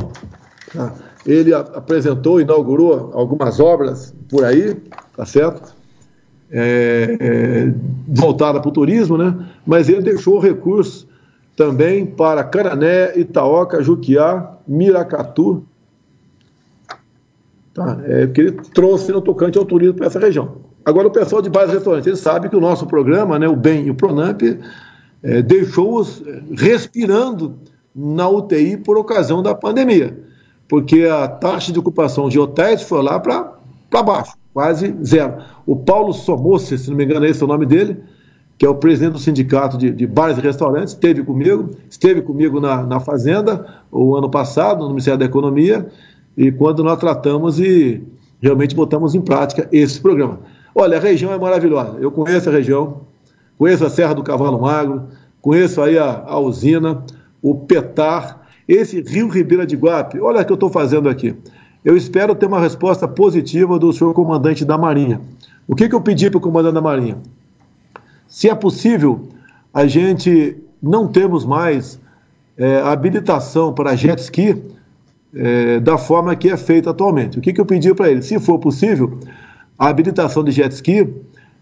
Tá? 0.74 0.94
Ele 1.26 1.54
apresentou, 1.54 2.42
inaugurou 2.42 3.12
algumas 3.14 3.60
obras 3.60 4.14
por 4.30 4.44
aí, 4.44 4.76
tá 5.16 5.26
certo? 5.26 5.74
É, 6.52 7.18
é, 7.20 7.74
voltada 8.08 8.60
para 8.60 8.70
o 8.70 8.74
turismo, 8.74 9.18
né? 9.18 9.36
Mas 9.66 9.90
ele 9.90 10.02
deixou 10.02 10.40
recursos 10.40 11.08
também 11.56 12.06
para 12.06 12.44
Carané, 12.44 13.18
Itaoca, 13.18 13.82
Juquiá, 13.82 14.58
Miracatu, 14.68 15.66
tá? 17.74 18.00
É, 18.06 18.28
que 18.28 18.42
ele 18.42 18.52
trouxe 18.74 19.12
no 19.12 19.22
tocante 19.22 19.58
ao 19.58 19.66
turismo 19.66 19.96
para 19.96 20.08
essa 20.08 20.20
região. 20.20 20.58
Agora, 20.86 21.08
o 21.08 21.12
pessoal 21.12 21.42
de 21.42 21.50
bares 21.50 21.74
restaurantes, 21.74 22.08
ele 22.08 22.16
sabe 22.16 22.50
que 22.50 22.56
o 22.56 22.62
nosso 22.62 22.86
programa, 22.86 23.40
né, 23.40 23.48
o 23.48 23.56
BEM 23.56 23.86
e 23.86 23.90
o 23.90 23.96
PRONAMP, 23.96 24.60
é, 25.24 25.42
deixou-os 25.42 26.22
respirando 26.58 27.56
na 27.96 28.28
UTI 28.28 28.78
por 28.78 28.98
ocasião 28.98 29.42
da 29.42 29.56
pandemia, 29.56 30.18
porque 30.68 31.04
a 31.04 31.28
taxa 31.28 31.72
de 31.72 31.80
ocupação 31.80 32.28
de 32.28 32.40
hotéis 32.40 32.82
foi 32.82 33.02
lá 33.02 33.20
para 33.20 33.54
baixo, 34.04 34.34
quase 34.54 34.94
zero. 35.04 35.36
O 35.66 35.76
Paulo 35.76 36.12
Somosse, 36.12 36.78
se 36.78 36.90
não 36.90 36.98
me 36.98 37.06
engano, 37.06 37.26
esse 37.26 37.42
é 37.42 37.46
o 37.46 37.48
nome 37.48 37.66
dele, 37.66 37.98
que 38.58 38.66
é 38.66 38.70
o 38.70 38.76
presidente 38.76 39.14
do 39.14 39.20
sindicato 39.20 39.78
de, 39.78 39.92
de 39.92 40.06
bares 40.06 40.38
e 40.38 40.42
restaurantes, 40.42 40.94
esteve 40.94 41.24
comigo, 41.24 41.72
esteve 41.90 42.22
comigo 42.22 42.60
na, 42.60 42.84
na 42.84 43.00
Fazenda 43.00 43.66
o 43.92 44.16
ano 44.16 44.30
passado, 44.30 44.84
no 44.84 44.90
Ministério 44.90 45.20
da 45.20 45.26
Economia, 45.26 45.88
e 46.38 46.52
quando 46.52 46.84
nós 46.84 47.00
tratamos 47.00 47.60
e 47.60 48.04
realmente 48.42 48.76
botamos 48.76 49.16
em 49.16 49.22
prática 49.22 49.68
esse 49.72 50.00
programa. 50.00 50.40
Olha, 50.76 50.98
a 50.98 51.00
região 51.00 51.32
é 51.32 51.38
maravilhosa. 51.38 51.98
Eu 52.00 52.12
conheço 52.12 52.50
a 52.50 52.52
região, 52.52 53.02
conheço 53.58 53.86
a 53.86 53.90
Serra 53.90 54.14
do 54.14 54.24
Cavalo 54.24 54.60
Magro, 54.60 55.04
conheço 55.42 55.82
aí 55.82 55.98
a, 55.98 56.24
a 56.26 56.40
usina, 56.40 57.04
o 57.42 57.56
Petar, 57.56 58.42
esse 58.68 59.02
Rio 59.02 59.28
Ribeira 59.28 59.66
de 59.66 59.76
Guape. 59.76 60.20
Olha 60.20 60.42
o 60.42 60.46
que 60.46 60.52
eu 60.52 60.56
estou 60.56 60.70
fazendo 60.70 61.08
aqui. 61.08 61.36
Eu 61.86 61.96
espero 61.98 62.34
ter 62.34 62.46
uma 62.46 62.60
resposta 62.60 63.08
positiva 63.08 63.78
do 63.78 63.92
senhor 63.92 64.14
comandante 64.14 64.66
da 64.66 64.78
Marinha. 64.78 65.22
O 65.68 65.76
que, 65.76 65.88
que 65.88 65.96
eu 65.96 66.02
pedi 66.02 66.30
para 66.30 66.38
o 66.38 66.42
comandante 66.42 66.74
da 66.74 66.82
Marinha? 66.82 67.18
Se 68.28 68.50
é 68.50 68.56
possível, 68.56 69.28
a 69.74 69.86
gente 69.86 70.58
não 70.82 71.08
temos 71.08 71.46
mais 71.46 72.00
é, 72.58 72.80
habilitação 72.82 73.74
para 73.74 73.96
jet 73.96 74.20
ski 74.20 74.62
é, 75.36 75.80
da 75.80 75.98
forma 75.98 76.36
que 76.36 76.50
é 76.50 76.58
feita 76.58 76.92
atualmente. 76.92 77.40
O 77.40 77.42
que, 77.42 77.54
que 77.54 77.60
eu 77.60 77.66
pedi 77.66 77.94
para 77.94 78.10
ele? 78.10 78.22
Se 78.22 78.40
for 78.40 78.60
possível, 78.60 79.20
a 79.78 79.88
habilitação 79.88 80.44
de 80.44 80.52
jet 80.52 80.72
ski 80.74 81.08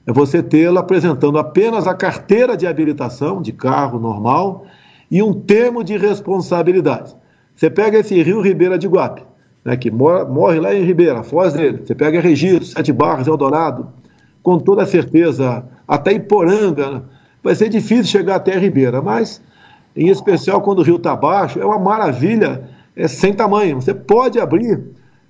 é 0.06 0.12
você 0.12 0.42
tê-la 0.42 0.82
apresentando 0.82 1.38
apenas 1.38 1.88
a 1.88 1.94
carteira 1.94 2.58
de 2.58 2.68
habilitação 2.68 3.42
de 3.42 3.52
carro 3.52 4.00
normal 4.00 4.66
e 5.10 5.22
um 5.22 5.34
termo 5.34 5.84
de 5.84 5.98
responsabilidade. 5.98 7.16
Você 7.56 7.70
pega 7.70 8.00
esse 8.00 8.22
Rio 8.22 8.42
Ribeira 8.42 8.78
de 8.78 8.88
Guape, 8.88 9.24
né, 9.64 9.78
que 9.78 9.92
mora, 9.92 10.26
morre 10.26 10.60
lá 10.60 10.74
em 10.74 10.84
Ribeira, 10.84 11.22
foz 11.22 11.54
dele. 11.54 11.82
Você 11.86 11.94
pega 11.94 12.20
Registro, 12.20 12.66
Sete 12.66 12.92
Barras, 12.92 13.28
Eldorado, 13.28 13.90
com 14.42 14.58
toda 14.58 14.86
certeza, 14.86 15.64
até 15.88 16.14
Iporanga. 16.14 16.90
Né? 16.92 17.02
Vai 17.44 17.56
ser 17.56 17.70
difícil 17.70 18.06
chegar 18.06 18.38
até 18.38 18.58
Ribeira, 18.58 19.02
mas, 19.02 19.42
em 19.96 20.10
especial 20.10 20.62
quando 20.62 20.80
o 20.80 20.84
rio 20.84 20.96
está 20.96 21.16
baixo, 21.16 21.60
é 21.60 21.66
uma 21.66 21.78
maravilha 21.78 22.64
é, 22.96 23.08
sem 23.08 23.34
tamanho. 23.34 23.82
Você 23.82 23.94
pode 23.94 24.40
abrir 24.40 24.82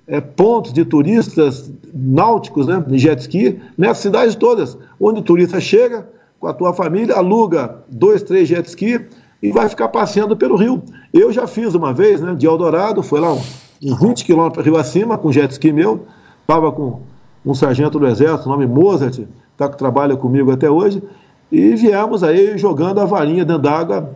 é, 0.06 0.20
pontos 0.20 0.72
de 0.72 0.84
turistas 0.84 1.70
náuticos, 1.92 2.66
né, 2.66 2.82
de 2.86 2.98
jet 2.98 3.20
ski, 3.20 3.60
nessas 3.76 3.98
cidades 3.98 4.34
todas, 4.34 4.76
onde 5.00 5.20
o 5.20 5.22
turista 5.22 5.60
chega 5.60 6.08
com 6.40 6.46
a 6.46 6.52
tua 6.52 6.72
família, 6.72 7.14
aluga 7.14 7.82
dois, 7.88 8.22
três 8.22 8.48
jet 8.48 8.68
ski 8.68 9.00
e 9.42 9.52
vai 9.52 9.68
ficar 9.68 9.88
passeando 9.88 10.36
pelo 10.36 10.56
rio. 10.56 10.82
Eu 11.12 11.32
já 11.32 11.46
fiz 11.46 11.74
uma 11.74 11.92
vez, 11.92 12.20
né, 12.20 12.34
de 12.34 12.46
Eldorado, 12.46 13.02
foi 13.02 13.20
lá 13.20 13.32
uns 13.32 13.62
20 13.80 14.24
quilômetros 14.24 14.64
rio 14.64 14.76
acima, 14.76 15.18
com 15.18 15.32
jet 15.32 15.50
ski 15.52 15.72
meu, 15.72 16.06
estava 16.40 16.70
com 16.72 17.00
um 17.44 17.54
sargento 17.54 17.98
do 17.98 18.06
exército, 18.06 18.48
nome 18.48 18.66
Mozart, 18.66 19.20
tá, 19.56 19.68
que 19.68 19.76
trabalha 19.76 20.16
comigo 20.16 20.50
até 20.52 20.70
hoje, 20.70 21.02
e 21.50 21.74
viemos 21.74 22.22
aí 22.22 22.56
jogando 22.56 23.00
a 23.00 23.04
varinha 23.04 23.44
dentro 23.44 23.62
d'água, 23.62 24.14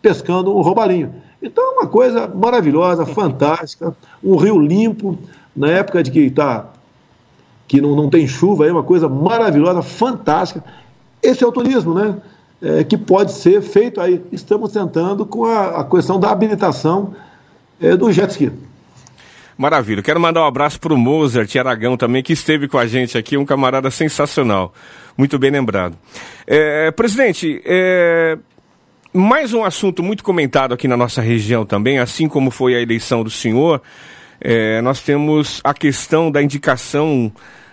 pescando 0.00 0.54
um 0.54 0.60
roubalinho. 0.60 1.14
Então 1.46 1.64
é 1.64 1.70
uma 1.74 1.86
coisa 1.86 2.26
maravilhosa, 2.26 3.06
fantástica, 3.06 3.96
um 4.22 4.36
rio 4.36 4.58
limpo, 4.58 5.16
na 5.54 5.68
época 5.68 6.02
de 6.02 6.10
que 6.10 6.28
tá, 6.28 6.66
que 7.68 7.80
não, 7.80 7.94
não 7.94 8.10
tem 8.10 8.26
chuva, 8.26 8.66
é 8.66 8.72
uma 8.72 8.82
coisa 8.82 9.08
maravilhosa, 9.08 9.80
fantástica. 9.80 10.62
Esse 11.22 11.44
é 11.44 11.46
o 11.46 11.52
turismo, 11.52 11.94
né? 11.94 12.16
É, 12.60 12.84
que 12.84 12.96
pode 12.96 13.32
ser 13.32 13.60
feito 13.62 14.00
aí. 14.00 14.22
Estamos 14.32 14.72
tentando 14.72 15.24
com 15.24 15.44
a, 15.44 15.80
a 15.80 15.84
questão 15.84 16.18
da 16.18 16.30
habilitação 16.30 17.14
é, 17.80 17.96
do 17.96 18.10
jet 18.10 18.30
ski. 18.30 18.50
Maravilha. 19.56 20.02
Quero 20.02 20.20
mandar 20.20 20.42
um 20.42 20.46
abraço 20.46 20.80
para 20.80 20.92
o 20.92 20.96
Mozart 20.96 21.54
Aragão 21.56 21.96
também, 21.96 22.22
que 22.22 22.32
esteve 22.32 22.66
com 22.66 22.78
a 22.78 22.86
gente 22.86 23.16
aqui, 23.16 23.36
um 23.36 23.44
camarada 23.44 23.90
sensacional. 23.90 24.72
Muito 25.16 25.38
bem 25.38 25.50
lembrado. 25.50 25.96
É, 26.46 26.90
presidente, 26.90 27.62
é, 27.64 28.36
mais 29.16 29.54
um 29.54 29.64
assunto 29.64 30.02
muito 30.02 30.22
comentado 30.22 30.74
aqui 30.74 30.86
na 30.86 30.96
nossa 30.96 31.22
região 31.22 31.64
também, 31.64 31.98
assim 31.98 32.28
como 32.28 32.50
foi 32.50 32.74
a 32.74 32.80
eleição 32.80 33.24
do 33.24 33.30
senhor, 33.30 33.80
é, 34.38 34.82
nós 34.82 35.00
temos 35.00 35.60
a 35.64 35.72
questão 35.72 36.30
da 36.30 36.42
indicação 36.42 37.32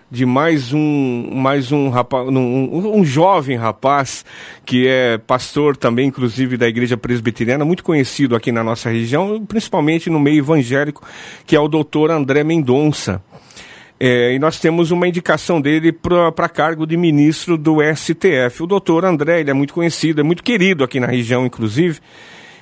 de 0.10 0.26
mais 0.26 0.72
um 0.72 1.32
mais 1.34 1.72
um 1.72 1.90
rapaz, 1.90 2.28
um, 2.30 3.00
um, 3.00 3.04
jovem 3.04 3.58
rapaz 3.58 4.24
que 4.64 4.88
é 4.88 5.18
pastor 5.18 5.76
também, 5.76 6.08
inclusive 6.08 6.56
da 6.56 6.68
Igreja 6.68 6.96
Presbiteriana, 6.96 7.66
muito 7.66 7.84
conhecido 7.84 8.36
aqui 8.36 8.52
na 8.52 8.64
nossa 8.64 8.90
região, 8.90 9.44
principalmente 9.46 10.10
no 10.10 10.20
meio 10.20 10.38
evangélico, 10.38 11.06
que 11.46 11.56
é 11.56 11.60
o 11.60 11.68
doutor 11.68 12.10
André 12.10 12.44
Mendonça. 12.44 13.22
É, 14.06 14.34
e 14.34 14.38
nós 14.38 14.60
temos 14.60 14.92
uma 14.92 15.08
indicação 15.08 15.62
dele 15.62 15.94
para 15.94 16.50
cargo 16.50 16.86
de 16.86 16.98
ministro 16.98 17.58
do 17.58 17.78
STF. 17.82 18.64
O 18.64 18.68
doutor 18.68 19.06
André, 19.06 19.40
ele 19.40 19.50
é 19.50 19.54
muito 19.54 19.74
conhecido, 19.74 20.20
é 20.20 20.24
muito 20.26 20.44
querido 20.44 20.84
aqui 20.84 21.00
na 21.00 21.08
região, 21.08 21.46
inclusive. 21.46 22.02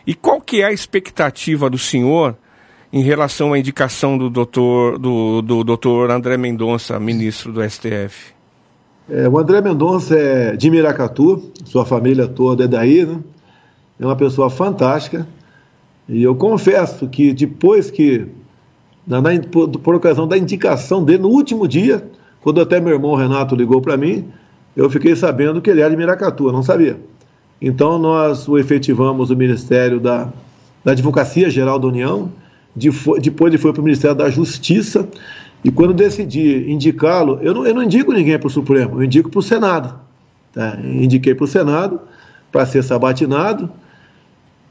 E 0.06 0.14
qual 0.14 0.40
que 0.40 0.62
é 0.62 0.66
a 0.66 0.72
expectativa 0.72 1.68
do 1.68 1.80
senhor 1.80 2.38
em 2.94 3.02
relação 3.02 3.54
à 3.54 3.58
indicação 3.58 4.20
do 4.20 4.30
doutor, 4.30 5.00
do, 5.00 5.42
do 5.42 5.64
doutor 5.64 6.12
André 6.12 6.38
Mendonça, 6.38 7.00
ministro 7.00 7.52
do 7.52 7.68
STF? 7.68 8.36
É, 9.10 9.28
o 9.28 9.40
André 9.40 9.62
Mendonça 9.62 10.16
é 10.16 10.56
de 10.56 10.70
Miracatu, 10.70 11.52
sua 11.66 11.86
família 11.88 12.28
toda 12.28 12.66
é 12.66 12.68
daí, 12.68 13.04
né? 13.04 13.20
É 14.00 14.06
uma 14.06 14.16
pessoa 14.16 14.52
fantástica. 14.52 15.28
E 16.08 16.22
eu 16.22 16.36
confesso 16.36 17.08
que 17.08 17.34
depois 17.34 17.90
que, 17.90 18.28
na, 19.06 19.22
na, 19.22 19.40
por, 19.42 19.70
por, 19.70 19.96
ocasião 19.96 20.28
da 20.28 20.38
indicação 20.38 21.04
dele, 21.04 21.24
no 21.24 21.30
último 21.30 21.68
dia, 21.68 22.10
quando 22.42 22.62
até 22.62 22.80
meu 22.80 22.94
irmão 22.94 23.16
Renato 23.16 23.56
ligou 23.56 23.82
para 23.82 23.98
mim, 23.98 24.26
eu 24.76 24.90
fiquei 24.90 25.16
sabendo 25.16 25.62
que 25.62 25.70
ele 25.70 25.82
era 25.82 25.90
de 25.90 25.98
Miracatu, 25.98 26.48
eu 26.48 26.52
não 26.52 26.64
sabia. 26.64 27.00
Então 27.62 28.00
nós 28.00 28.48
o 28.48 28.58
efetivamos 28.58 29.30
no 29.30 29.36
Ministério 29.36 30.00
da, 30.00 30.30
da 30.84 30.92
Advocacia 30.94 31.50
Geral 31.50 31.78
da 31.78 31.88
União 31.88 32.32
depois 32.76 33.54
ele 33.54 33.62
foi 33.62 33.74
para 33.74 33.82
o 33.82 33.84
Ministério 33.84 34.16
da 34.16 34.30
Justiça, 34.30 35.08
e 35.64 35.72
quando 35.72 35.94
decidi 35.94 36.72
indicá-lo, 36.72 37.40
eu 37.42 37.54
não, 37.54 37.66
eu 37.66 37.74
não 37.74 37.84
indico 37.84 38.12
ninguém 38.12 38.40
para 38.40 38.48
o 38.48 38.50
Supremo, 38.50 39.00
eu 39.00 39.04
indico 39.04 39.30
para 39.30 39.40
o 39.40 39.44
Senado. 39.44 39.96
Tá? 40.54 40.78
Indiquei 40.84 41.36
para 41.36 41.44
o 41.44 41.48
Senado 41.48 42.00
para 42.52 42.66
ser 42.66 42.84
sabatinado, 42.84 43.70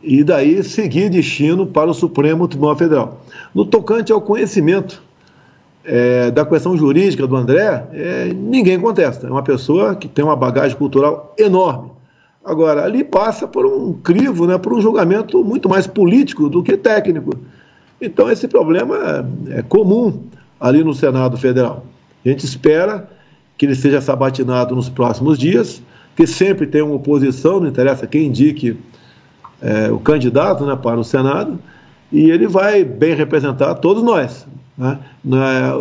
e 0.02 0.24
daí 0.24 0.62
seguir 0.64 1.10
destino 1.10 1.66
para 1.66 1.90
o 1.90 1.94
Supremo 1.94 2.48
Tribunal 2.48 2.76
Federal. 2.76 3.24
No 3.54 3.64
tocante 3.64 4.12
ao 4.12 4.20
conhecimento 4.20 5.02
é, 5.84 6.30
da 6.30 6.44
questão 6.44 6.76
jurídica 6.76 7.26
do 7.26 7.36
André, 7.36 7.86
é, 7.92 8.32
ninguém 8.32 8.78
contesta. 8.78 9.26
É 9.26 9.30
uma 9.30 9.42
pessoa 9.42 9.94
que 9.94 10.08
tem 10.08 10.24
uma 10.24 10.36
bagagem 10.36 10.76
cultural 10.76 11.34
enorme. 11.38 11.90
Agora, 12.44 12.84
ali 12.84 13.04
passa 13.04 13.46
por 13.46 13.66
um 13.66 13.92
crivo, 13.92 14.46
né, 14.46 14.56
por 14.56 14.72
um 14.72 14.80
julgamento 14.80 15.44
muito 15.44 15.68
mais 15.68 15.86
político 15.86 16.48
do 16.48 16.62
que 16.62 16.76
técnico. 16.76 17.32
Então, 18.00 18.30
esse 18.30 18.48
problema 18.48 19.26
é, 19.48 19.58
é 19.58 19.62
comum 19.62 20.22
ali 20.58 20.82
no 20.82 20.94
Senado 20.94 21.36
Federal. 21.36 21.84
A 22.24 22.28
gente 22.28 22.44
espera 22.44 23.08
que 23.58 23.66
ele 23.66 23.74
seja 23.74 24.00
sabatinado 24.00 24.74
nos 24.74 24.88
próximos 24.88 25.38
dias, 25.38 25.82
que 26.16 26.26
sempre 26.26 26.66
tem 26.66 26.82
uma 26.82 26.94
oposição, 26.94 27.60
não 27.60 27.68
interessa 27.68 28.06
quem 28.06 28.26
indique 28.26 28.78
é, 29.60 29.90
o 29.90 29.98
candidato 29.98 30.64
né, 30.64 30.74
para 30.76 30.98
o 30.98 31.04
Senado, 31.04 31.58
e 32.12 32.30
ele 32.30 32.46
vai 32.46 32.84
bem 32.84 33.14
representar 33.14 33.74
todos 33.76 34.02
nós. 34.02 34.46
Né? 34.76 34.98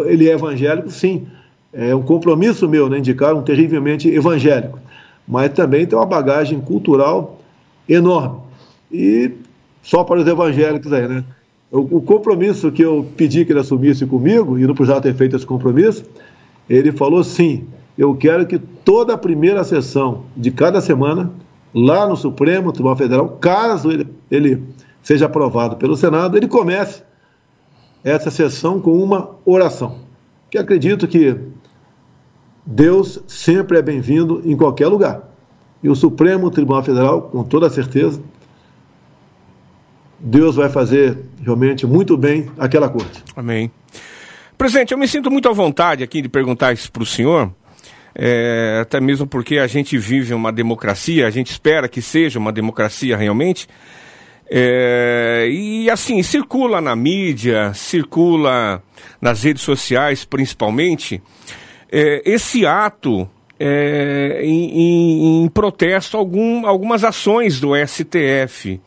Ele 0.06 0.30
é 0.30 0.34
evangélico, 0.34 0.90
sim. 0.90 1.28
É 1.72 1.94
um 1.96 2.02
compromisso 2.02 2.68
meu, 2.68 2.90
né? 2.90 2.98
indicar 3.00 3.34
um 3.34 3.42
terrivelmente 3.42 4.10
evangélico. 4.10 4.80
Mas 5.28 5.52
também 5.52 5.86
tem 5.86 5.98
uma 5.98 6.06
bagagem 6.06 6.60
cultural 6.60 7.40
enorme. 7.88 8.40
E 8.92 9.32
só 9.82 10.04
para 10.04 10.20
os 10.20 10.28
evangélicos 10.28 10.92
aí, 10.92 11.08
né? 11.08 11.24
O, 11.72 12.02
compromisso 12.02 12.72
que 12.72 12.84
eu 12.84 13.08
pedi 13.16 13.46
que 13.46 13.52
ele 13.52 13.60
assumisse 13.60 14.04
comigo, 14.04 14.58
e 14.58 14.66
não 14.66 14.74
precisava 14.74 15.02
ter 15.02 15.14
feito 15.14 15.36
esse 15.36 15.46
compromisso, 15.46 16.04
ele 16.68 16.92
falou 16.92 17.24
sim, 17.24 17.68
eu 17.96 18.16
quero 18.16 18.48
que 18.48 18.58
toda 18.58 19.14
a 19.14 19.18
primeira 19.18 19.64
sessão 19.64 20.24
de 20.36 20.50
cada 20.50 20.82
semana, 20.82 21.32
lá 21.72 22.08
no 22.08 22.16
Supremo 22.16 22.72
Tribunal 22.72 22.98
Federal, 22.98 23.30
caso 23.40 23.92
ele, 23.92 24.08
ele 24.32 24.64
seja 25.02 25.26
aprovado 25.26 25.76
pelo 25.76 25.96
Senado, 25.96 26.38
ele 26.38 26.48
comece 26.48 27.04
essa 28.04 28.32
sessão 28.32 28.80
com 28.80 28.92
uma 29.02 29.36
oração. 29.46 30.00
Que 30.50 30.58
acredito 30.58 31.08
que 31.08 31.36
Deus 32.66 33.22
sempre 33.28 33.78
é 33.78 33.82
bem-vindo 33.82 34.42
em 34.46 34.56
qualquer 34.56 34.88
lugar. 34.88 35.24
E 35.82 35.90
o 35.90 35.96
Supremo 35.96 36.52
Tribunal 36.52 36.84
Federal, 36.84 37.22
com 37.24 37.44
toda 37.44 37.70
certeza, 37.70 38.22
Deus 40.20 40.56
vai 40.56 40.70
fazer 40.70 41.18
realmente 41.42 41.88
muito 41.88 42.18
bem 42.18 42.52
aquela 42.58 42.90
corte. 42.90 43.24
Amém. 43.36 43.72
Presidente, 44.58 44.92
eu 44.92 44.98
me 44.98 45.08
sinto 45.08 45.32
muito 45.32 45.48
à 45.48 45.54
vontade 45.54 46.04
aqui 46.04 46.22
de 46.22 46.28
perguntar 46.28 46.74
isso 46.74 46.92
para 46.92 47.02
o 47.02 47.06
senhor, 47.06 47.50
é, 48.14 48.80
até 48.82 49.00
mesmo 49.00 49.26
porque 49.26 49.58
a 49.58 49.68
gente 49.68 49.98
vive 49.98 50.34
uma 50.34 50.52
democracia, 50.52 51.26
a 51.26 51.30
gente 51.30 51.50
espera 51.52 51.88
que 51.88 52.02
seja 52.02 52.38
uma 52.38 52.52
democracia 52.52 53.16
realmente. 53.16 53.68
É, 54.52 55.48
e 55.52 55.90
assim, 55.90 56.24
circula 56.24 56.82
na 56.82 56.96
mídia, 56.96 57.72
circula 57.74 58.82
nas 59.22 59.44
redes 59.44 59.62
sociais 59.62 60.26
principalmente, 60.26 61.22
é, 61.92 62.22
esse 62.26 62.66
ato 62.66 63.30
é, 63.60 64.42
em, 64.44 64.80
em, 64.80 65.44
em, 65.44 65.50
protesto 65.50 66.18
a 66.18 66.20
algum, 66.20 66.66
algumas 66.66 67.04
ações 67.04 67.60
do 67.60 67.76
STF. 67.76 68.80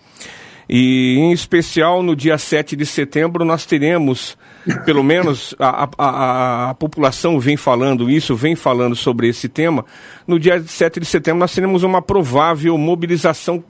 E, 0.69 1.19
em 1.19 1.33
especial, 1.33 2.03
no 2.03 2.17
dia 2.17 2.39
7 2.39 2.75
de 2.75 2.87
setembro, 2.87 3.45
nós 3.45 3.67
teremos, 3.67 4.39
pelo 4.87 5.03
menos 5.03 5.55
a, 5.59 5.89
a, 5.99 6.71
a, 6.71 6.75
população 6.75 7.39
vem 7.39 7.57
falando 7.59 8.09
isso, 8.09 8.35
vem 8.35 8.55
falando 8.57 8.97
sobre 8.97 9.29
esse 9.29 9.49
tema. 9.49 9.85
No 10.27 10.39
dia 10.39 10.63
7 10.63 11.01
de 11.01 11.05
setembro, 11.05 11.41
nós 11.41 11.53
teremos 11.53 11.83
uma 11.83 12.01
provável 12.01 12.79
mobilização, 12.79 13.63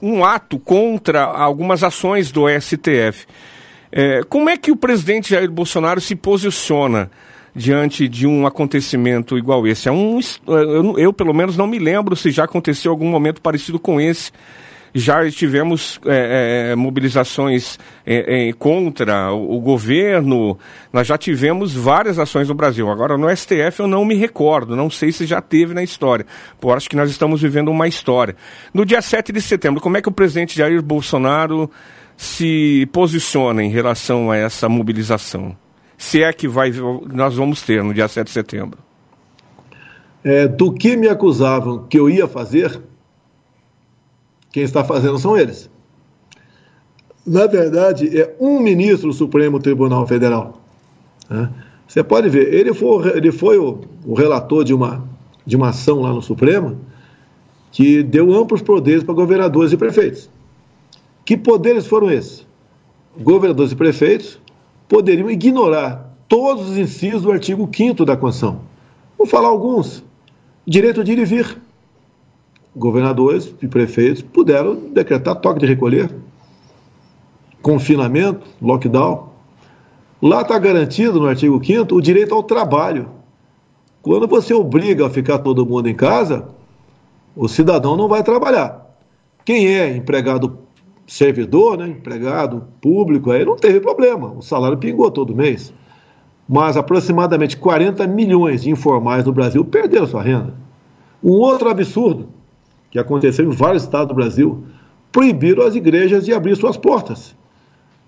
um 0.00 0.24
ato 0.24 0.58
contra 0.58 1.24
algumas 1.24 1.82
ações 1.82 2.30
do 2.30 2.46
STF. 2.48 3.26
É, 3.90 4.22
como 4.28 4.50
é 4.50 4.56
que 4.56 4.70
o 4.70 4.76
presidente 4.76 5.30
Jair 5.30 5.50
Bolsonaro 5.50 6.00
se 6.00 6.14
posiciona 6.14 7.10
diante 7.54 8.06
de 8.08 8.26
um 8.26 8.46
acontecimento 8.46 9.38
igual 9.38 9.66
esse? 9.66 9.88
É 9.88 9.92
um, 9.92 10.18
eu, 10.46 10.98
eu, 10.98 11.12
pelo 11.12 11.32
menos, 11.32 11.56
não 11.56 11.66
me 11.66 11.78
lembro 11.78 12.14
se 12.14 12.30
já 12.30 12.44
aconteceu 12.44 12.90
algum 12.90 13.08
momento 13.08 13.40
parecido 13.40 13.78
com 13.78 14.00
esse 14.00 14.32
já 14.94 15.28
tivemos 15.30 16.00
é, 16.06 16.70
é, 16.70 16.76
mobilizações 16.76 17.78
é, 18.04 18.48
é, 18.48 18.52
contra 18.52 19.32
o, 19.32 19.56
o, 19.56 19.60
governo, 19.60 20.58
nós 20.92 21.06
já 21.06 21.18
tivemos 21.18 21.74
várias 21.74 22.18
ações 22.18 22.48
no 22.48 22.54
Brasil. 22.54 22.90
Agora, 22.90 23.18
no 23.18 23.34
STF 23.34 23.80
eu 23.80 23.86
não 23.86 24.04
me 24.04 24.14
recordo, 24.14 24.74
não 24.74 24.88
sei 24.88 25.12
se 25.12 25.26
já 25.26 25.40
teve 25.40 25.74
na 25.74 25.82
história. 25.82 26.26
Pô, 26.60 26.72
acho 26.72 26.88
que 26.88 26.96
nós 26.96 27.10
estamos 27.10 27.42
vivendo 27.42 27.70
uma 27.70 27.86
história. 27.86 28.36
No 28.72 28.84
dia 28.84 29.02
7 29.02 29.32
de 29.32 29.40
setembro, 29.40 29.80
como 29.80 29.96
é 29.96 30.02
que 30.02 30.08
o 30.08 30.12
presidente 30.12 30.56
Jair 30.56 30.82
Bolsonaro 30.82 31.70
se 32.16 32.88
posiciona 32.92 33.62
em 33.62 33.70
relação 33.70 34.30
a 34.30 34.36
essa 34.36 34.68
mobilização? 34.68 35.56
Se 35.98 36.22
é 36.22 36.32
que 36.32 36.46
vai, 36.46 36.72
nós 37.12 37.34
vamos 37.34 37.62
ter 37.62 37.82
no 37.82 37.92
dia 37.92 38.08
7 38.08 38.26
de 38.26 38.32
setembro. 38.32 38.78
É, 40.22 40.48
do 40.48 40.72
que 40.72 40.96
me 40.96 41.08
acusavam 41.08 41.86
que 41.86 41.98
eu 41.98 42.10
ia 42.10 42.26
fazer, 42.26 42.80
quem 44.56 44.62
está 44.62 44.82
fazendo 44.82 45.18
são 45.18 45.36
eles. 45.36 45.68
Na 47.26 47.46
verdade, 47.46 48.18
é 48.18 48.34
um 48.40 48.58
ministro 48.58 49.08
do 49.08 49.12
Supremo 49.12 49.60
Tribunal 49.60 50.06
Federal. 50.06 50.62
Né? 51.28 51.50
Você 51.86 52.02
pode 52.02 52.30
ver, 52.30 52.54
ele 52.54 52.72
foi, 52.72 53.06
ele 53.14 53.30
foi 53.30 53.58
o, 53.58 53.82
o, 54.06 54.14
relator 54.14 54.64
de 54.64 54.72
uma, 54.72 55.06
de 55.44 55.56
uma 55.56 55.68
ação 55.68 56.00
lá 56.00 56.10
no 56.10 56.22
Supremo 56.22 56.78
que 57.70 58.02
deu 58.02 58.32
amplos 58.32 58.62
poderes 58.62 59.04
para 59.04 59.14
governadores 59.14 59.72
e 59.72 59.76
prefeitos. 59.76 60.30
Que 61.22 61.36
poderes 61.36 61.86
foram 61.86 62.10
esses? 62.10 62.46
Governadores 63.18 63.72
e 63.72 63.76
prefeitos 63.76 64.40
poderiam 64.88 65.30
ignorar 65.30 66.16
todos 66.26 66.70
os 66.70 66.78
incisos 66.78 67.20
do 67.20 67.30
artigo 67.30 67.68
5 67.70 68.06
da 68.06 68.16
Constituição. 68.16 68.62
Vou 69.18 69.26
falar 69.26 69.48
alguns. 69.48 70.02
Direito 70.66 71.04
de 71.04 71.12
ir 71.12 71.18
e 71.18 71.26
vir 71.26 71.65
governadores 72.76 73.54
e 73.62 73.66
prefeitos 73.66 74.20
puderam 74.20 74.76
decretar 74.92 75.36
toque 75.36 75.60
de 75.60 75.66
recolher, 75.66 76.14
confinamento, 77.62 78.46
lockdown. 78.60 79.30
Lá 80.20 80.42
está 80.42 80.58
garantido 80.58 81.18
no 81.18 81.26
artigo 81.26 81.60
5 81.64 81.94
o 81.94 82.02
direito 82.02 82.34
ao 82.34 82.42
trabalho. 82.42 83.08
Quando 84.02 84.28
você 84.28 84.52
obriga 84.52 85.06
a 85.06 85.10
ficar 85.10 85.38
todo 85.38 85.66
mundo 85.66 85.88
em 85.88 85.94
casa, 85.94 86.48
o 87.34 87.48
cidadão 87.48 87.96
não 87.96 88.08
vai 88.08 88.22
trabalhar. 88.22 88.86
Quem 89.44 89.66
é 89.74 89.96
empregado 89.96 90.58
servidor, 91.06 91.78
né, 91.78 91.88
empregado 91.88 92.66
público, 92.80 93.30
aí 93.30 93.44
não 93.44 93.56
teve 93.56 93.80
problema, 93.80 94.32
o 94.32 94.42
salário 94.42 94.76
pingou 94.76 95.10
todo 95.10 95.34
mês. 95.34 95.72
Mas 96.48 96.76
aproximadamente 96.76 97.56
40 97.56 98.06
milhões 98.06 98.62
de 98.62 98.70
informais 98.70 99.24
no 99.24 99.32
Brasil 99.32 99.64
perderam 99.64 100.06
sua 100.06 100.22
renda. 100.22 100.54
Um 101.22 101.32
outro 101.32 101.68
absurdo, 101.68 102.28
que 102.90 102.98
aconteceu 102.98 103.44
em 103.44 103.54
vários 103.54 103.82
estados 103.82 104.08
do 104.08 104.14
Brasil, 104.14 104.64
proibiram 105.12 105.64
as 105.64 105.74
igrejas 105.74 106.24
de 106.24 106.32
abrir 106.32 106.56
suas 106.56 106.76
portas. 106.76 107.34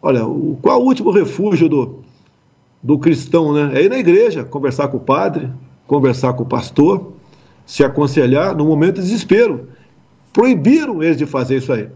Olha, 0.01 0.27
o, 0.27 0.59
qual 0.61 0.81
o 0.81 0.85
último 0.85 1.11
refúgio 1.11 1.69
do, 1.69 2.01
do 2.83 2.99
cristão, 2.99 3.53
né? 3.53 3.71
É 3.75 3.85
ir 3.85 3.89
na 3.89 3.99
igreja, 3.99 4.45
conversar 4.45 4.89
com 4.89 4.99
o 4.99 5.01
padre, 5.01 5.51
conversar 5.87 6.35
com 6.35 6.43
o 6.43 6.47
pastor, 6.47 7.13
se 7.67 7.85
aconselhar 7.85 8.55
no 8.55 8.65
momento 8.65 8.97
de 8.97 9.03
desespero. 9.03 9.69
Proibiram 10.33 11.03
eles 11.03 11.17
de 11.17 11.27
fazer 11.27 11.57
isso 11.57 11.73
aí. 11.73 11.89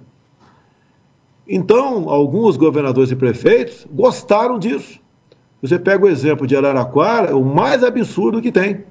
Então, 1.49 2.09
alguns 2.09 2.57
governadores 2.57 3.11
e 3.11 3.17
prefeitos 3.17 3.87
gostaram 3.91 4.59
disso. 4.59 5.01
Você 5.61 5.79
pega 5.79 6.05
o 6.05 6.09
exemplo 6.09 6.47
de 6.47 6.57
Araraquara, 6.57 7.31
é 7.31 7.35
o 7.35 7.45
mais 7.45 7.85
absurdo 7.85 8.43
que 8.43 8.51
tem. 8.51 8.85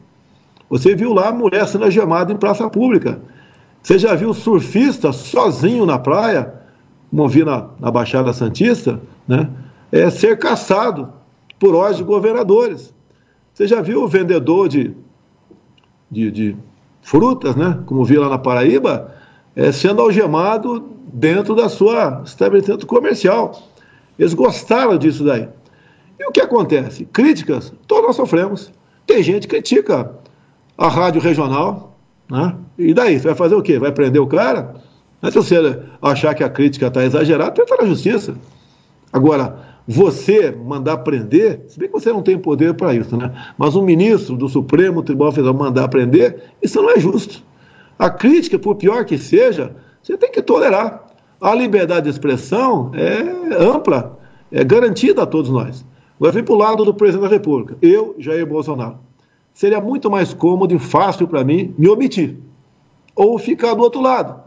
Você 0.69 0.95
viu 0.95 1.11
lá 1.11 1.29
a 1.29 1.33
mulher 1.33 1.67
sendo 1.67 1.83
algemada 1.83 2.31
em 2.31 2.37
praça 2.37 2.69
pública. 2.69 3.19
Você 3.81 3.97
já 3.97 4.13
viu 4.15 4.33
surfista 4.33 5.11
sozinho 5.11 5.85
na 5.85 5.97
praia, 5.97 6.53
como 7.09 7.27
vi 7.27 7.43
na, 7.43 7.69
na 7.79 7.91
Baixada 7.91 8.31
Santista, 8.31 9.01
né? 9.27 9.49
É 9.91 10.09
ser 10.09 10.37
caçado 10.37 11.11
por 11.59 11.75
ordem 11.75 11.97
de 11.97 12.03
governadores. 12.03 12.93
Você 13.53 13.67
já 13.67 13.81
viu 13.81 14.03
o 14.03 14.07
vendedor 14.07 14.69
de, 14.69 14.95
de, 16.09 16.31
de 16.31 16.57
frutas, 17.01 17.55
né? 17.55 17.79
Como 17.85 18.05
vi 18.05 18.17
lá 18.17 18.29
na 18.29 18.37
Paraíba, 18.37 19.13
é, 19.55 19.71
sendo 19.71 20.01
algemado 20.01 20.89
dentro 21.11 21.55
da 21.55 21.67
sua 21.67 22.21
estabelecimento 22.23 22.85
comercial. 22.87 23.61
Eles 24.17 24.33
gostaram 24.33 24.97
disso 24.97 25.25
daí. 25.25 25.49
E 26.19 26.25
o 26.25 26.31
que 26.31 26.39
acontece? 26.39 27.05
Críticas, 27.05 27.73
todos 27.87 28.05
nós 28.05 28.15
sofremos. 28.15 28.71
Tem 29.05 29.21
gente 29.23 29.47
que 29.47 29.55
critica 29.55 30.15
a 30.77 30.87
rádio 30.87 31.19
regional, 31.19 31.90
né? 32.31 32.55
E 32.77 32.93
daí? 32.93 33.19
Você 33.19 33.27
vai 33.27 33.35
fazer 33.35 33.55
o 33.55 33.61
quê? 33.61 33.77
Vai 33.77 33.91
prender 33.91 34.21
o 34.21 34.25
cara? 34.25 34.75
Se 35.21 35.31
você 35.31 35.79
achar 36.01 36.33
que 36.33 36.43
a 36.43 36.49
crítica 36.49 36.87
está 36.87 37.03
exagerada, 37.03 37.51
tenta 37.51 37.75
na 37.75 37.85
justiça. 37.85 38.33
Agora, 39.11 39.59
você 39.85 40.49
mandar 40.49 40.99
prender, 40.99 41.65
se 41.67 41.77
bem 41.77 41.89
que 41.89 41.93
você 41.93 42.09
não 42.11 42.23
tem 42.23 42.39
poder 42.39 42.73
para 42.73 42.95
isso, 42.95 43.17
né? 43.17 43.31
Mas 43.57 43.75
um 43.75 43.81
ministro 43.83 44.37
do 44.37 44.47
Supremo 44.47 45.03
Tribunal 45.03 45.33
Federal 45.33 45.53
mandar 45.53 45.89
prender, 45.89 46.41
isso 46.61 46.81
não 46.81 46.91
é 46.91 46.99
justo. 46.99 47.43
A 47.99 48.09
crítica, 48.09 48.57
por 48.57 48.75
pior 48.75 49.03
que 49.03 49.17
seja, 49.17 49.75
você 50.01 50.17
tem 50.17 50.31
que 50.31 50.41
tolerar. 50.41 51.03
A 51.41 51.53
liberdade 51.53 52.05
de 52.05 52.11
expressão 52.11 52.91
é 52.93 53.61
ampla, 53.61 54.17
é 54.51 54.63
garantida 54.63 55.23
a 55.23 55.25
todos 55.25 55.51
nós. 55.51 55.85
Agora 56.17 56.31
vem 56.31 56.43
para 56.43 56.53
o 56.53 56.57
lado 56.57 56.85
do 56.85 56.93
presidente 56.93 57.23
da 57.23 57.35
República, 57.35 57.75
eu, 57.81 58.15
Jair 58.17 58.45
Bolsonaro 58.45 59.10
seria 59.53 59.81
muito 59.81 60.09
mais 60.09 60.33
cômodo 60.33 60.73
e 60.73 60.79
fácil 60.79 61.27
para 61.27 61.43
mim 61.43 61.73
me 61.77 61.87
omitir 61.87 62.37
ou 63.15 63.37
ficar 63.37 63.73
do 63.73 63.81
outro 63.81 64.01
lado. 64.01 64.41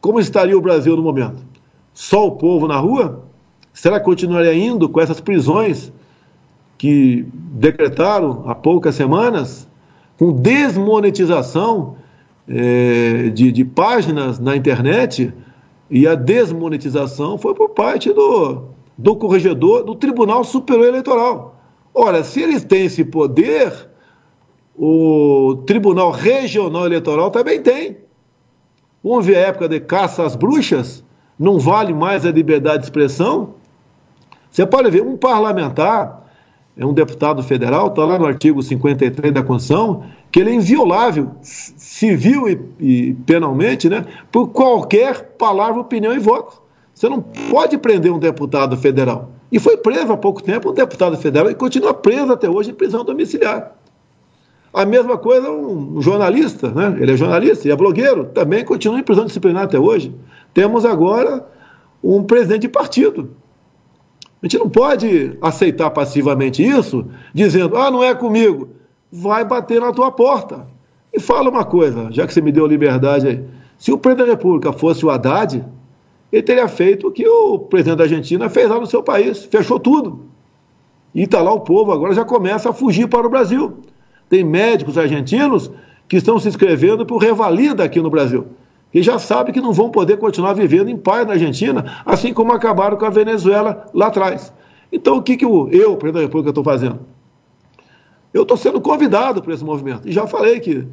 Como 0.00 0.18
estaria 0.18 0.56
o 0.56 0.60
Brasil 0.60 0.96
no 0.96 1.02
momento? 1.02 1.44
Só 1.94 2.26
o 2.26 2.32
povo 2.32 2.66
na 2.66 2.76
rua? 2.78 3.24
Será 3.72 3.98
que 3.98 4.04
continuaria 4.04 4.54
indo 4.54 4.88
com 4.88 5.00
essas 5.00 5.20
prisões 5.20 5.92
que 6.76 7.24
decretaram 7.32 8.42
há 8.46 8.54
poucas 8.54 8.96
semanas, 8.96 9.68
com 10.18 10.32
desmonetização 10.32 11.96
é, 12.48 13.30
de, 13.30 13.52
de, 13.52 13.64
páginas 13.64 14.38
na 14.38 14.56
internet, 14.56 15.32
E 15.88 16.06
a 16.06 16.14
desmonetização 16.14 17.36
foi 17.36 17.54
por 17.54 17.68
parte 17.70 18.12
do, 18.12 18.64
do 18.96 19.14
corregedor 19.14 19.84
do 19.84 19.94
Tribunal 19.94 20.42
Superior 20.42 20.88
Eleitoral. 20.88 21.61
Ora, 21.94 22.24
se 22.24 22.40
eles 22.40 22.64
têm 22.64 22.86
esse 22.86 23.04
poder, 23.04 23.88
o 24.76 25.62
Tribunal 25.66 26.10
Regional 26.10 26.86
Eleitoral 26.86 27.30
também 27.30 27.60
tem. 27.60 27.98
Ver 29.22 29.36
a 29.36 29.40
época 29.40 29.68
de 29.68 29.80
caça 29.80 30.24
às 30.24 30.36
bruxas? 30.36 31.04
Não 31.38 31.58
vale 31.58 31.92
mais 31.92 32.24
a 32.24 32.30
liberdade 32.30 32.78
de 32.78 32.84
expressão? 32.84 33.54
Você 34.50 34.64
pode 34.64 34.90
ver, 34.90 35.02
um 35.02 35.16
parlamentar, 35.16 36.22
é 36.76 36.86
um 36.86 36.92
deputado 36.92 37.42
federal, 37.42 37.88
está 37.88 38.04
lá 38.04 38.18
no 38.18 38.26
artigo 38.26 38.62
53 38.62 39.32
da 39.32 39.42
Constituição, 39.42 40.04
que 40.30 40.40
ele 40.40 40.50
é 40.50 40.54
inviolável, 40.54 41.32
civil 41.42 42.48
e, 42.48 42.60
e, 42.80 43.12
penalmente, 43.26 43.88
né, 43.88 44.04
por 44.30 44.48
qualquer 44.48 45.34
palavra, 45.36 45.80
opinião 45.80 46.14
e 46.14 46.18
voto. 46.18 46.62
Você 46.94 47.08
não 47.08 47.20
pode 47.50 47.76
prender 47.76 48.12
um 48.12 48.18
deputado 48.18 48.76
federal. 48.76 49.30
E 49.52 49.58
foi 49.58 49.76
preso 49.76 50.10
há 50.10 50.16
pouco 50.16 50.42
tempo 50.42 50.70
um 50.70 50.72
deputado 50.72 51.14
federal 51.18 51.50
e 51.50 51.54
continua 51.54 51.92
preso 51.92 52.32
até 52.32 52.48
hoje 52.48 52.70
em 52.70 52.74
prisão 52.74 53.04
domiciliar. 53.04 53.72
A 54.72 54.86
mesma 54.86 55.18
coisa 55.18 55.50
um 55.50 56.00
jornalista, 56.00 56.70
né? 56.70 56.96
ele 56.98 57.12
é 57.12 57.16
jornalista 57.16 57.68
e 57.68 57.70
é 57.70 57.76
blogueiro, 57.76 58.24
também 58.24 58.64
continua 58.64 58.98
em 58.98 59.02
prisão 59.02 59.26
disciplinar 59.26 59.64
até 59.64 59.78
hoje. 59.78 60.14
Temos 60.54 60.86
agora 60.86 61.46
um 62.02 62.24
presidente 62.24 62.62
de 62.62 62.68
partido. 62.68 63.36
A 64.42 64.46
gente 64.46 64.58
não 64.58 64.70
pode 64.70 65.36
aceitar 65.42 65.90
passivamente 65.90 66.66
isso, 66.66 67.04
dizendo, 67.34 67.76
ah, 67.76 67.90
não 67.90 68.02
é 68.02 68.14
comigo. 68.14 68.70
Vai 69.12 69.44
bater 69.44 69.78
na 69.78 69.92
tua 69.92 70.10
porta. 70.10 70.66
E 71.12 71.20
fala 71.20 71.50
uma 71.50 71.64
coisa, 71.64 72.08
já 72.10 72.26
que 72.26 72.32
você 72.32 72.40
me 72.40 72.50
deu 72.50 72.66
liberdade 72.66 73.28
aí. 73.28 73.44
Se 73.78 73.92
o 73.92 73.98
presidente 73.98 74.28
da 74.28 74.32
República 74.32 74.72
fosse 74.72 75.04
o 75.04 75.10
Haddad, 75.10 75.62
ele 76.32 76.42
teria 76.42 76.66
feito 76.66 77.08
o 77.08 77.12
que 77.12 77.28
o 77.28 77.58
presidente 77.58 77.98
da 77.98 78.04
Argentina 78.04 78.48
fez 78.48 78.68
lá 78.68 78.80
no 78.80 78.86
seu 78.86 79.02
país, 79.02 79.44
fechou 79.44 79.78
tudo. 79.78 80.20
E 81.14 81.24
está 81.24 81.42
lá 81.42 81.52
o 81.52 81.60
povo, 81.60 81.92
agora 81.92 82.14
já 82.14 82.24
começa 82.24 82.70
a 82.70 82.72
fugir 82.72 83.06
para 83.06 83.26
o 83.26 83.30
Brasil. 83.30 83.80
Tem 84.30 84.42
médicos 84.42 84.96
argentinos 84.96 85.70
que 86.08 86.16
estão 86.16 86.38
se 86.38 86.48
inscrevendo 86.48 87.04
por 87.04 87.18
revalida 87.18 87.84
aqui 87.84 88.00
no 88.00 88.08
Brasil. 88.08 88.46
E 88.94 89.02
já 89.02 89.18
sabem 89.18 89.52
que 89.52 89.60
não 89.60 89.72
vão 89.72 89.90
poder 89.90 90.16
continuar 90.16 90.54
vivendo 90.54 90.88
em 90.88 90.96
paz 90.96 91.26
na 91.26 91.34
Argentina, 91.34 91.98
assim 92.04 92.32
como 92.32 92.52
acabaram 92.52 92.96
com 92.96 93.04
a 93.04 93.10
Venezuela 93.10 93.86
lá 93.92 94.06
atrás. 94.06 94.52
Então, 94.90 95.16
o 95.16 95.22
que, 95.22 95.36
que 95.36 95.44
eu, 95.44 95.68
eu 95.70 95.96
presidente 95.96 96.14
da 96.14 96.20
República, 96.20 96.50
estou 96.50 96.64
fazendo? 96.64 97.00
Eu 98.32 98.42
estou 98.42 98.56
sendo 98.56 98.80
convidado 98.80 99.42
para 99.42 99.52
esse 99.52 99.64
movimento. 99.64 100.08
E 100.08 100.12
já 100.12 100.26
falei 100.26 100.60
que 100.60 100.86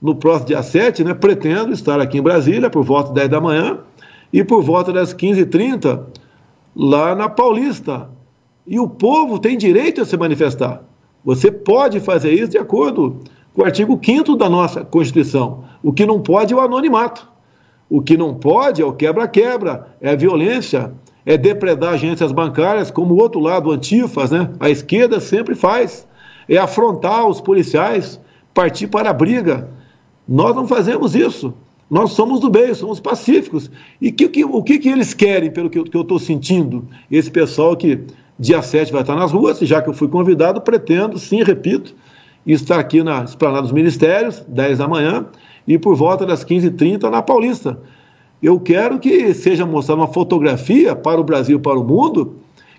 no 0.00 0.14
próximo 0.14 0.48
dia 0.48 0.62
7, 0.62 1.04
né, 1.04 1.14
pretendo 1.14 1.72
estar 1.72 2.00
aqui 2.00 2.18
em 2.18 2.22
Brasília 2.22 2.70
por 2.70 2.82
volta 2.82 3.08
das 3.08 3.28
10 3.28 3.28
da 3.28 3.40
manhã 3.40 3.78
e 4.32 4.42
por 4.42 4.62
volta 4.62 4.92
das 4.92 5.12
15h30 5.14 6.00
lá 6.74 7.14
na 7.14 7.28
Paulista. 7.28 8.08
E 8.66 8.78
o 8.78 8.88
povo 8.88 9.38
tem 9.38 9.58
direito 9.58 10.00
a 10.00 10.04
se 10.04 10.16
manifestar. 10.16 10.82
Você 11.24 11.50
pode 11.50 12.00
fazer 12.00 12.32
isso 12.32 12.52
de 12.52 12.58
acordo 12.58 13.20
com 13.52 13.62
o 13.62 13.64
artigo 13.64 14.00
5 14.02 14.36
da 14.36 14.48
nossa 14.48 14.84
Constituição. 14.84 15.64
O 15.82 15.92
que 15.92 16.06
não 16.06 16.20
pode 16.20 16.52
é 16.52 16.56
o 16.56 16.60
anonimato. 16.60 17.28
O 17.90 18.00
que 18.00 18.16
não 18.16 18.34
pode 18.34 18.80
é 18.80 18.84
o 18.84 18.92
quebra-quebra, 18.92 19.94
é 20.00 20.16
violência, 20.16 20.94
é 21.26 21.36
depredar 21.36 21.92
agências 21.92 22.32
bancárias, 22.32 22.90
como 22.90 23.14
o 23.14 23.20
outro 23.20 23.38
lado, 23.38 23.68
o 23.68 23.72
antifas, 23.72 24.30
né? 24.30 24.50
a 24.58 24.70
esquerda 24.70 25.20
sempre 25.20 25.54
faz. 25.54 26.08
É 26.48 26.56
afrontar 26.56 27.26
os 27.26 27.40
policiais, 27.40 28.18
partir 28.54 28.86
para 28.86 29.10
a 29.10 29.12
briga. 29.12 29.68
Nós 30.26 30.56
não 30.56 30.66
fazemos 30.66 31.14
isso. 31.14 31.52
Nós 31.92 32.12
somos 32.12 32.40
do 32.40 32.48
bem, 32.48 32.72
somos 32.72 33.00
pacíficos. 33.00 33.70
E 34.00 34.10
que, 34.10 34.26
que, 34.26 34.42
o 34.46 34.62
que, 34.62 34.78
que 34.78 34.88
eles 34.88 35.12
querem, 35.12 35.50
pelo 35.50 35.68
que 35.68 35.78
eu 35.78 35.84
estou 35.84 36.18
sentindo? 36.18 36.88
Esse 37.10 37.30
pessoal 37.30 37.76
que 37.76 38.00
dia 38.38 38.62
7 38.62 38.90
vai 38.90 39.02
estar 39.02 39.14
nas 39.14 39.30
ruas, 39.30 39.58
já 39.58 39.82
que 39.82 39.90
eu 39.90 39.92
fui 39.92 40.08
convidado, 40.08 40.62
pretendo, 40.62 41.18
sim, 41.18 41.42
repito, 41.42 41.94
estar 42.46 42.78
aqui 42.80 43.02
na 43.02 43.24
Esplanada 43.24 43.64
dos 43.64 43.72
Ministérios, 43.72 44.42
10 44.48 44.78
da 44.78 44.88
manhã, 44.88 45.26
e 45.68 45.78
por 45.78 45.94
volta 45.94 46.24
das 46.24 46.42
15h30 46.42 47.10
na 47.10 47.20
Paulista. 47.20 47.78
Eu 48.42 48.58
quero 48.58 48.98
que 48.98 49.34
seja 49.34 49.66
mostrada 49.66 50.00
uma 50.00 50.08
fotografia 50.08 50.96
para 50.96 51.20
o 51.20 51.24
Brasil, 51.24 51.60
para 51.60 51.78
o 51.78 51.84
mundo, 51.84 52.36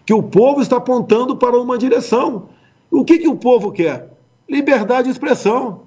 que 0.08 0.14
o 0.14 0.24
povo 0.24 0.60
está 0.60 0.78
apontando 0.78 1.36
para 1.36 1.56
uma 1.62 1.78
direção. 1.78 2.50
O 2.90 3.06
que, 3.06 3.20
que 3.20 3.28
o 3.28 3.36
povo 3.36 3.72
quer? 3.72 4.12
Liberdade 4.50 5.04
de 5.04 5.12
expressão. 5.12 5.82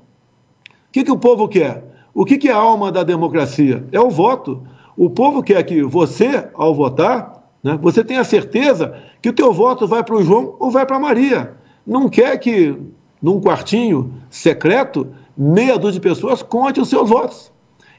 O 0.68 0.92
que, 0.92 1.02
que 1.02 1.10
o 1.10 1.18
povo 1.18 1.48
quer? 1.48 1.95
O 2.16 2.24
que, 2.24 2.38
que 2.38 2.48
é 2.48 2.52
a 2.52 2.56
alma 2.56 2.90
da 2.90 3.02
democracia? 3.02 3.84
É 3.92 4.00
o 4.00 4.08
voto. 4.08 4.62
O 4.96 5.10
povo 5.10 5.42
quer 5.42 5.62
que 5.64 5.82
você, 5.82 6.48
ao 6.54 6.74
votar, 6.74 7.42
né, 7.62 7.78
você 7.82 8.02
tenha 8.02 8.24
certeza 8.24 8.96
que 9.20 9.28
o 9.28 9.34
teu 9.34 9.52
voto 9.52 9.86
vai 9.86 10.02
para 10.02 10.16
o 10.16 10.22
João 10.22 10.56
ou 10.58 10.70
vai 10.70 10.86
para 10.86 10.96
a 10.96 10.98
Maria. 10.98 11.52
Não 11.86 12.08
quer 12.08 12.38
que, 12.38 12.74
num 13.20 13.38
quartinho 13.38 14.14
secreto, 14.30 15.06
meia 15.36 15.78
dúzia 15.78 16.00
de 16.00 16.08
pessoas 16.08 16.42
conte 16.42 16.80
os 16.80 16.88
seus 16.88 17.10
votos. 17.10 17.52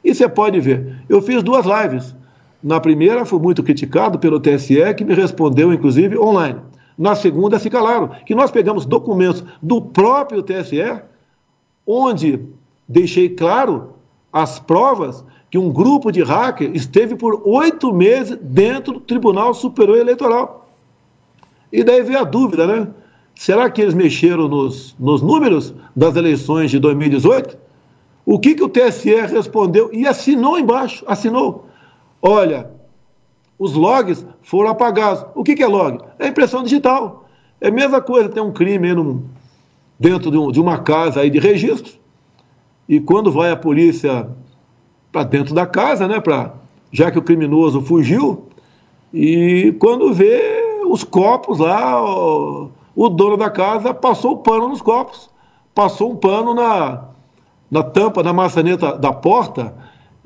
E 0.04 0.16
você 0.16 0.28
pode 0.28 0.60
ver, 0.60 0.96
eu 1.08 1.22
fiz 1.22 1.44
duas 1.44 1.68
lives. 1.68 2.16
Na 2.64 2.80
primeira, 2.80 3.24
fui 3.24 3.40
muito 3.40 3.62
criticado 3.62 4.18
pelo 4.18 4.40
TSE, 4.40 4.96
que 4.96 5.06
me 5.06 5.14
respondeu, 5.14 5.72
inclusive, 5.72 6.18
online. 6.18 6.60
Na 6.98 7.14
segunda, 7.14 7.60
fica 7.60 7.78
claro 7.78 8.10
que 8.26 8.34
nós 8.34 8.50
pegamos 8.50 8.84
documentos 8.84 9.44
do 9.62 9.80
próprio 9.80 10.42
TSE, 10.42 11.04
onde 11.86 12.40
deixei 12.90 13.30
claro 13.30 13.97
as 14.32 14.60
provas 14.60 15.24
que 15.50 15.58
um 15.58 15.72
grupo 15.72 16.12
de 16.12 16.22
hackers 16.22 16.76
esteve 16.76 17.16
por 17.16 17.42
oito 17.46 17.94
meses 17.94 18.38
dentro 18.42 18.94
do 18.94 19.00
Tribunal 19.00 19.54
Superior 19.54 19.98
Eleitoral. 19.98 20.70
E 21.72 21.84
daí 21.84 22.02
veio 22.02 22.20
a 22.20 22.24
dúvida, 22.24 22.68
né? 22.68 22.88
Será 23.36 23.70
que 23.70 23.82
eles 23.82 23.94
mexeram 23.94 24.48
nos, 24.48 24.96
nos 25.00 25.22
números 25.22 25.74
das 25.96 26.16
eleições 26.16 26.72
de 26.72 26.80
2018? 26.80 27.58
O 28.26 28.40
que, 28.40 28.56
que 28.56 28.64
o 28.64 28.70
TSE 28.70 29.14
respondeu 29.28 29.90
e 29.94 30.08
assinou 30.08 30.60
embaixo? 30.60 31.06
Assinou. 31.08 31.68
Olha, 32.22 32.70
os 33.58 33.74
logs 33.74 34.26
foram 34.42 34.72
apagados. 34.72 35.26
O 35.34 35.44
que, 35.44 35.56
que 35.56 35.64
é 35.64 35.68
log? 35.68 36.00
É 36.20 36.28
impressão 36.28 36.64
digital. 36.64 37.30
É 37.62 37.70
a 37.70 37.72
mesma 37.72 38.02
coisa, 38.02 38.30
tem 38.30 38.42
um 38.44 38.52
crime 38.52 38.88
dentro 40.00 40.30
de, 40.30 40.38
um, 40.38 40.52
de 40.52 40.60
uma 40.60 40.80
casa 40.80 41.22
aí 41.22 41.30
de 41.30 41.40
registro, 41.40 41.94
e 42.88 43.00
quando 43.00 43.32
vai 43.32 43.52
a 43.52 43.56
polícia 43.56 44.30
para 45.12 45.24
dentro 45.24 45.54
da 45.54 45.66
casa, 45.66 46.08
né, 46.08 46.20
pra, 46.20 46.54
já 46.92 47.12
que 47.12 47.20
o 47.20 47.22
criminoso 47.22 47.82
fugiu, 47.82 48.46
e 49.14 49.76
quando 49.80 50.14
vê 50.14 50.64
os 50.90 51.04
copos 51.04 51.60
lá, 51.60 52.04
o, 52.04 52.70
o 52.96 53.10
dono 53.10 53.38
da 53.38 53.50
casa 53.50 53.94
passou 53.94 54.34
o 54.34 54.38
pano 54.38 54.68
nos 54.70 54.82
copos, 54.82 55.30
passou 55.74 56.12
um 56.12 56.16
pano 56.16 56.54
na, 56.54 57.06
na 57.70 57.84
tampa 57.84 58.24
da 58.24 58.34
maçaneta 58.34 58.98
da 58.98 59.12
porta, 59.12 59.74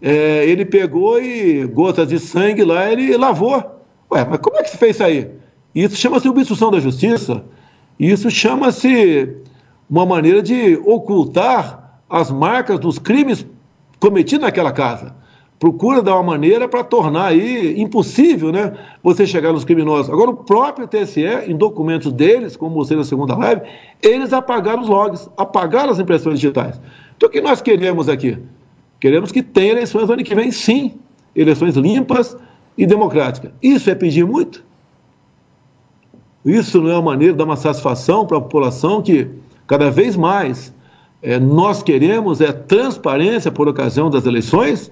é, 0.02 0.46
ele 0.46 0.66
pegou 0.66 1.22
e 1.22 1.66
gotas 1.68 2.08
de 2.08 2.20
sangue 2.20 2.64
lá, 2.64 2.92
ele 2.92 3.16
lavou. 3.18 3.64
Ué, 4.12 4.26
mas 4.30 4.40
como 4.40 4.58
é 4.58 4.64
que 4.64 4.70
se 4.70 4.78
fez 4.78 4.96
isso 4.96 5.04
aí? 5.04 5.30
Isso 5.74 5.96
chama-se 5.96 6.28
obstrução 6.28 6.72
da 6.72 6.80
justiça. 6.80 7.44
Isso 8.00 8.30
chama-se 8.32 9.38
uma 9.90 10.06
maneira 10.06 10.42
de 10.42 10.76
ocultar 10.86 11.81
as 12.12 12.30
marcas 12.30 12.78
dos 12.78 13.00
crimes 13.00 13.46
cometidos 14.00 14.46
naquela 14.46 14.72
casa. 14.72 15.16
Procura 15.58 16.02
dar 16.02 16.16
uma 16.16 16.24
maneira 16.24 16.68
para 16.68 16.84
tornar 16.84 17.28
aí 17.28 17.80
impossível 17.80 18.52
né, 18.52 18.76
você 19.04 19.28
chegar 19.28 19.54
nos 19.54 19.64
criminosos. 19.64 20.12
Agora, 20.12 20.32
o 20.32 20.36
próprio 20.36 20.88
TSE, 20.88 21.24
em 21.48 21.56
documentos 21.56 22.12
deles, 22.12 22.58
como 22.58 22.76
mostrei 22.76 22.98
na 22.98 23.06
segunda 23.06 23.38
live, 23.38 23.62
eles 24.02 24.34
apagaram 24.34 24.82
os 24.82 24.90
logs, 24.90 25.30
apagaram 25.38 25.92
as 25.92 26.00
impressões 26.00 26.40
digitais. 26.40 26.82
Então, 27.16 27.30
o 27.30 27.32
que 27.32 27.40
nós 27.40 27.62
queremos 27.62 28.10
aqui? 28.10 28.38
Queremos 29.00 29.32
que 29.32 29.44
tenha 29.44 29.72
eleições 29.72 30.08
no 30.08 30.14
ano 30.14 30.24
que 30.24 30.34
vem, 30.34 30.52
sim. 30.52 30.96
Eleições 31.36 31.76
limpas 31.76 32.36
e 32.76 32.86
democráticas. 32.88 33.52
Isso 33.62 33.90
é 33.90 33.96
pedir 33.96 34.26
muito? 34.26 34.64
Isso 36.44 36.82
não 36.82 36.90
é 36.90 36.94
uma 36.94 37.12
maneira 37.12 37.34
de 37.34 37.38
dar 37.38 37.46
uma 37.46 37.56
satisfação 37.56 38.26
para 38.26 38.38
a 38.38 38.42
população 38.42 39.02
que 39.02 39.30
cada 39.68 39.92
vez 39.92 40.18
mais 40.18 40.74
é, 41.22 41.40
nós 41.40 41.84
queremos 41.84 42.42
é 42.42 42.52
transparência 42.52 43.52
por 43.52 43.68
ocasião 43.68 44.10
das 44.10 44.26
eleições 44.26 44.92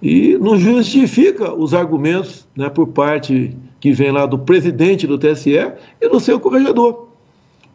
e 0.00 0.36
não 0.38 0.56
justifica 0.56 1.52
os 1.52 1.74
argumentos 1.74 2.46
né, 2.56 2.68
por 2.68 2.88
parte 2.88 3.56
que 3.80 3.92
vem 3.92 4.12
lá 4.12 4.26
do 4.26 4.38
presidente 4.38 5.06
do 5.06 5.18
TSE 5.18 5.56
e 6.00 6.08
do 6.08 6.20
seu 6.20 6.38
corregedor, 6.38 7.08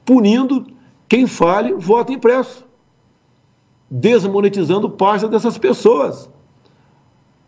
punindo 0.06 0.66
quem 1.10 1.28
fale 1.28 1.74
voto 1.74 2.14
impresso, 2.14 2.66
desmonetizando 3.90 4.90
parte 4.90 5.28
dessas 5.28 5.58
pessoas. 5.58 6.30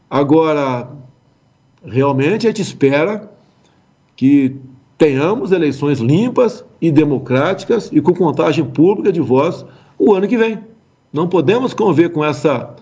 Agora, 0.09 0.89
realmente 1.85 2.47
a 2.47 2.49
gente 2.49 2.61
espera 2.61 3.31
que 4.15 4.55
tenhamos 4.99 5.53
eleições 5.53 5.99
limpas 5.99 6.63
e 6.81 6.91
democráticas 6.91 7.89
e 7.91 8.01
com 8.01 8.13
contagem 8.13 8.65
pública 8.65 9.13
de 9.13 9.21
votos 9.21 9.65
o 9.97 10.13
ano 10.13 10.27
que 10.27 10.37
vem. 10.37 10.59
Não 11.11 11.27
podemos 11.27 11.73
conviver 11.73 12.09
com 12.09 12.23
essa, 12.23 12.75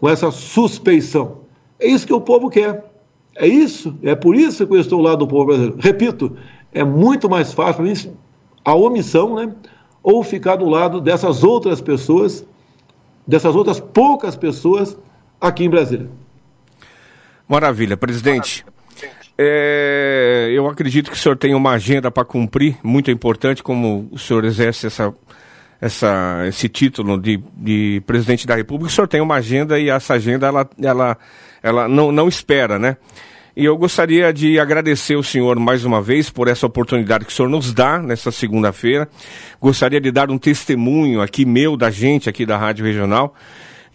com 0.00 0.08
essa 0.08 0.30
suspeição. 0.30 1.42
É 1.78 1.86
isso 1.86 2.06
que 2.06 2.14
o 2.14 2.20
povo 2.20 2.48
quer. 2.48 2.90
É 3.36 3.46
isso, 3.46 3.94
é 4.02 4.14
por 4.14 4.34
isso 4.34 4.66
que 4.66 4.72
eu 4.72 4.80
estou 4.80 5.02
lá 5.02 5.14
do 5.14 5.26
povo 5.26 5.46
brasileiro. 5.46 5.76
Repito, 5.78 6.34
é 6.72 6.82
muito 6.82 7.28
mais 7.28 7.52
fácil 7.52 7.74
para 7.74 7.84
mim 7.84 8.16
a 8.64 8.74
omissão, 8.74 9.36
né? 9.36 9.52
Ou 10.02 10.24
ficar 10.24 10.56
do 10.56 10.64
lado 10.64 10.98
dessas 10.98 11.44
outras 11.44 11.80
pessoas, 11.82 12.44
dessas 13.26 13.54
outras 13.54 13.78
poucas 13.78 14.34
pessoas 14.34 14.96
aqui 15.38 15.64
em 15.64 15.70
Brasília. 15.70 16.08
Maravilha, 17.46 17.98
presidente. 17.98 18.64
É, 19.42 20.50
eu 20.52 20.68
acredito 20.68 21.10
que 21.10 21.16
o 21.16 21.18
senhor 21.18 21.34
tem 21.34 21.54
uma 21.54 21.70
agenda 21.70 22.10
para 22.10 22.26
cumprir, 22.26 22.76
muito 22.82 23.10
importante, 23.10 23.62
como 23.62 24.06
o 24.12 24.18
senhor 24.18 24.44
exerce 24.44 24.86
essa, 24.86 25.14
essa, 25.80 26.44
esse 26.46 26.68
título 26.68 27.18
de, 27.18 27.42
de 27.56 28.02
presidente 28.06 28.46
da 28.46 28.54
República. 28.54 28.90
O 28.90 28.94
senhor 28.94 29.08
tem 29.08 29.22
uma 29.22 29.36
agenda 29.36 29.80
e 29.80 29.88
essa 29.88 30.12
agenda 30.12 30.46
ela, 30.46 30.68
ela, 30.78 31.16
ela 31.62 31.88
não, 31.88 32.12
não 32.12 32.28
espera, 32.28 32.78
né? 32.78 32.98
E 33.56 33.64
eu 33.64 33.78
gostaria 33.78 34.30
de 34.30 34.60
agradecer 34.60 35.16
o 35.16 35.22
senhor 35.22 35.58
mais 35.58 35.86
uma 35.86 36.02
vez 36.02 36.28
por 36.28 36.46
essa 36.46 36.66
oportunidade 36.66 37.24
que 37.24 37.32
o 37.32 37.34
senhor 37.34 37.48
nos 37.48 37.72
dá 37.72 37.98
nessa 37.98 38.30
segunda-feira. 38.30 39.08
Gostaria 39.58 40.02
de 40.02 40.10
dar 40.10 40.30
um 40.30 40.36
testemunho 40.36 41.22
aqui 41.22 41.46
meu, 41.46 41.78
da 41.78 41.90
gente 41.90 42.28
aqui 42.28 42.44
da 42.44 42.58
Rádio 42.58 42.84
Regional, 42.84 43.34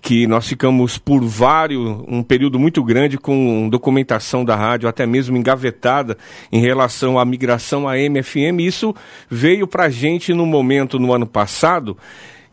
que 0.05 0.27
nós 0.27 0.47
ficamos 0.47 0.99
por 0.99 1.23
vários, 1.23 1.81
um 2.07 2.21
período 2.21 2.59
muito 2.59 2.83
grande 2.83 3.17
com 3.17 3.67
documentação 3.67 4.45
da 4.45 4.55
rádio, 4.55 4.87
até 4.87 5.03
mesmo 5.03 5.35
engavetada 5.35 6.15
em 6.51 6.61
relação 6.61 7.17
à 7.17 7.25
migração 7.25 7.87
à 7.89 7.97
MFM. 7.97 8.59
Isso 8.59 8.93
veio 9.27 9.65
para 9.65 9.85
a 9.85 9.89
gente 9.89 10.31
no 10.31 10.45
momento, 10.45 10.99
no 10.99 11.11
ano 11.11 11.25
passado, 11.25 11.97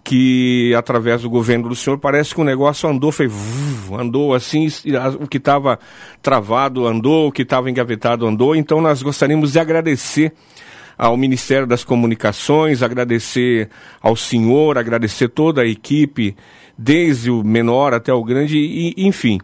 que 0.03 0.74
através 0.74 1.20
do 1.20 1.28
governo 1.28 1.68
do 1.68 1.76
senhor 1.76 1.98
parece 1.98 2.34
que 2.34 2.40
o 2.40 2.44
negócio 2.44 2.88
andou, 2.88 3.12
foi 3.12 3.28
andou 4.00 4.32
assim, 4.32 4.66
o 5.20 5.28
que 5.28 5.36
estava 5.36 5.78
travado 6.22 6.86
andou, 6.86 7.28
o 7.28 7.32
que 7.32 7.42
estava 7.42 7.68
engavetado 7.68 8.26
andou. 8.26 8.57
Então 8.57 8.80
nós 8.80 9.03
gostaríamos 9.03 9.53
de 9.53 9.59
agradecer 9.61 10.32
ao 10.96 11.18
Ministério 11.18 11.66
das 11.66 11.84
Comunicações, 11.84 12.82
agradecer 12.82 13.68
ao 14.00 14.16
senhor, 14.16 14.78
agradecer 14.78 15.28
toda 15.28 15.62
a 15.62 15.66
equipe, 15.66 16.34
desde 16.83 17.30
o 17.30 17.45
menor 17.45 17.95
até 17.95 18.12
o 18.12 18.24
grande, 18.24 18.59
e, 18.59 18.95
enfim. 18.97 19.39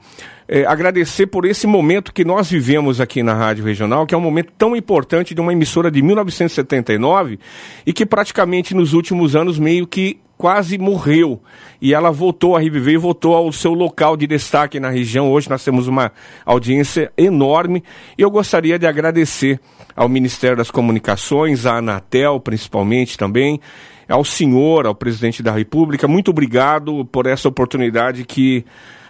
É, 0.50 0.64
agradecer 0.64 1.26
por 1.26 1.44
esse 1.44 1.66
momento 1.66 2.12
que 2.12 2.24
nós 2.24 2.50
vivemos 2.50 3.02
aqui 3.02 3.22
na 3.22 3.34
Rádio 3.34 3.64
Regional, 3.64 4.06
que 4.06 4.14
é 4.14 4.18
um 4.18 4.22
momento 4.22 4.50
tão 4.56 4.74
importante 4.74 5.34
de 5.34 5.40
uma 5.42 5.52
emissora 5.52 5.90
de 5.90 6.00
1979 6.00 7.38
e 7.84 7.92
que 7.92 8.06
praticamente 8.06 8.74
nos 8.74 8.94
últimos 8.94 9.36
anos 9.36 9.58
meio 9.58 9.86
que 9.86 10.18
quase 10.38 10.78
morreu. 10.78 11.42
E 11.82 11.92
ela 11.92 12.10
voltou 12.10 12.56
a 12.56 12.60
reviver 12.60 12.94
e 12.94 12.96
voltou 12.96 13.34
ao 13.34 13.52
seu 13.52 13.74
local 13.74 14.16
de 14.16 14.26
destaque 14.26 14.80
na 14.80 14.88
região. 14.88 15.30
Hoje 15.30 15.50
nós 15.50 15.62
temos 15.62 15.86
uma 15.86 16.12
audiência 16.46 17.12
enorme 17.18 17.84
e 18.16 18.22
eu 18.22 18.30
gostaria 18.30 18.78
de 18.78 18.86
agradecer 18.86 19.60
ao 19.94 20.08
Ministério 20.08 20.56
das 20.56 20.70
Comunicações, 20.70 21.66
à 21.66 21.76
Anatel 21.76 22.40
principalmente 22.40 23.18
também, 23.18 23.60
ao 24.08 24.24
senhor, 24.24 24.86
ao 24.86 24.94
presidente 24.94 25.42
da 25.42 25.52
República. 25.52 26.08
Muito 26.08 26.30
obrigado 26.30 27.04
por 27.04 27.26
essa 27.26 27.48
oportunidade 27.48 28.24
que 28.24 28.64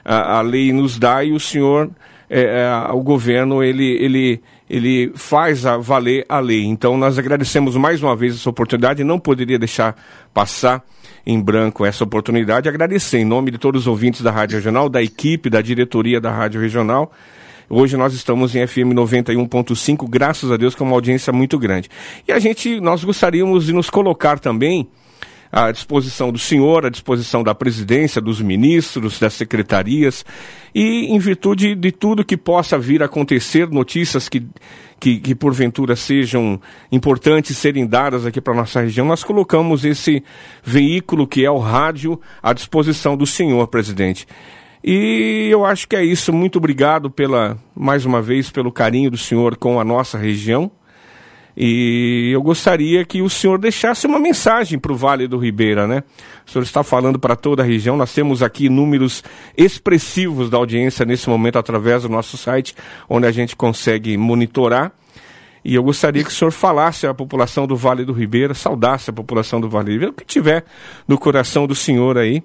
a, 0.05 0.39
a 0.39 0.41
lei 0.41 0.73
nos 0.73 0.99
dá 0.99 1.23
e 1.23 1.33
o 1.33 1.39
senhor, 1.39 1.91
é, 2.29 2.43
é, 2.43 2.93
o 2.93 3.01
governo, 3.01 3.63
ele, 3.63 3.87
ele, 4.03 4.43
ele 4.69 5.13
faz 5.15 5.65
a 5.65 5.77
valer 5.77 6.27
a 6.29 6.41
lei. 6.41 6.65
Então 6.65 6.97
nós 6.97 7.19
agradecemos 7.19 7.77
mais 7.77 8.03
uma 8.03 8.17
vez 8.17 8.35
essa 8.35 8.51
oportunidade, 8.51 9.05
não 9.05 9.19
poderia 9.19 9.59
deixar 9.59 9.95
passar 10.35 10.83
em 11.27 11.41
branco 11.41 11.85
essa 11.85 12.03
oportunidade. 12.05 12.69
Agradecer 12.69 13.19
em 13.19 13.25
nome 13.25 13.51
de 13.51 13.59
todos 13.59 13.83
os 13.83 13.87
ouvintes 13.87 14.23
da 14.23 14.31
Rádio 14.31 14.57
Regional, 14.57 14.89
da 14.89 15.03
equipe, 15.03 15.51
da 15.51 15.61
diretoria 15.61 16.21
da 16.21 16.33
Rádio 16.33 16.61
Regional. 16.61 17.13
Hoje 17.71 17.99
nós 17.99 18.15
estamos 18.15 18.57
em 18.57 18.67
FM 18.67 18.95
91.5, 18.95 20.09
graças 20.09 20.51
a 20.51 20.57
Deus, 20.57 20.75
com 20.75 20.85
uma 20.85 20.95
audiência 20.95 21.31
muito 21.35 21.59
grande. 21.59 21.91
E 22.27 22.33
a 22.33 22.39
gente, 22.39 22.81
nós 22.81 23.05
gostaríamos 23.05 23.67
de 23.67 23.75
nos 23.75 23.91
colocar 23.91 24.39
também 24.39 24.89
à 25.53 25.71
disposição 25.71 26.33
do 26.33 26.39
senhor, 26.39 26.87
à 26.87 26.89
disposição 26.89 27.43
da 27.43 27.55
presidência, 27.55 28.23
dos 28.23 28.41
ministros, 28.41 29.21
das 29.21 29.35
secretarias, 29.35 30.25
e 30.75 31.13
em 31.13 31.19
virtude 31.19 31.75
de 31.75 31.93
tudo 31.93 32.25
que 32.25 32.39
possa 32.39 32.79
vir 32.79 33.03
a 33.03 33.07
acontecer, 33.07 33.69
notícias 33.69 34.31
que, 34.31 34.47
que, 34.99 35.19
que 35.19 35.35
porventura 35.35 35.95
sejam 35.95 36.59
importantes 36.91 37.55
serem 37.59 37.87
dadas 37.87 38.25
aqui 38.25 38.41
para 38.41 38.55
a 38.55 38.57
nossa 38.57 38.81
região, 38.81 39.05
nós 39.05 39.23
colocamos 39.23 39.85
esse 39.85 40.25
veículo 40.65 41.27
que 41.27 41.45
é 41.45 41.51
o 41.51 41.59
rádio 41.59 42.19
à 42.43 42.55
disposição 42.55 43.15
do 43.15 43.27
senhor, 43.27 43.69
presidente. 43.69 44.27
E 44.83 45.49
eu 45.51 45.65
acho 45.65 45.89
que 45.89 45.97
é 45.97 46.05
isso. 46.05 46.33
Muito 46.33 46.57
obrigado 46.57 47.11
pela, 47.11 47.59
mais 47.75 48.05
uma 48.05 48.23
vez, 48.23 48.51
pelo 48.51 48.73
carinho 48.73 49.11
do 49.11 49.19
senhor 49.19 49.57
com 49.57 49.81
a 49.81 49.85
nossa 49.85 50.17
região. 50.17 50.71
E 51.61 52.31
eu 52.33 52.41
gostaria 52.41 53.05
que 53.05 53.21
o 53.21 53.29
senhor 53.29 53.59
deixasse 53.59 54.07
uma 54.07 54.21
mensagem 54.21 54.79
para 54.79 54.93
o 54.93 54.97
Vale 54.97 55.27
do 55.27 55.37
Ribeira, 55.37 55.89
né? 55.89 56.05
O 56.47 56.51
senhor 56.53 56.63
está 56.63 56.85
falando 56.85 57.19
para 57.19 57.35
toda 57.35 57.65
a 57.65 57.67
região. 57.67 57.97
Nós 57.97 58.15
temos 58.15 58.45
aqui 58.45 58.69
números 58.69 59.25
expressivos 59.57 60.49
da 60.49 60.57
audiência 60.57 61.05
nesse 61.05 61.29
momento 61.29 61.59
através 61.59 62.03
do 62.03 62.09
nosso 62.09 62.37
site, 62.37 62.77
onde 63.11 63.27
a 63.27 63.33
gente 63.33 63.57
consegue 63.57 64.17
monitorar. 64.17 64.93
E 65.65 65.75
eu 65.75 65.83
gostaria 65.83 66.23
que 66.23 66.31
o 66.31 66.33
senhor 66.33 66.53
falasse 66.53 67.09
à 67.09 67.13
população 67.13 67.67
do 67.67 67.75
Vale 67.75 68.05
do 68.05 68.13
Ribeira, 68.13 68.55
saudasse 68.55 69.11
a 69.11 69.13
população 69.13 69.61
do 69.61 69.69
Vale 69.69 69.87
do 69.87 69.91
Ribeira, 69.91 70.13
o 70.13 70.15
que 70.15 70.25
tiver 70.25 70.65
no 71.09 71.19
coração 71.19 71.67
do 71.67 71.75
senhor 71.75 72.17
aí, 72.17 72.41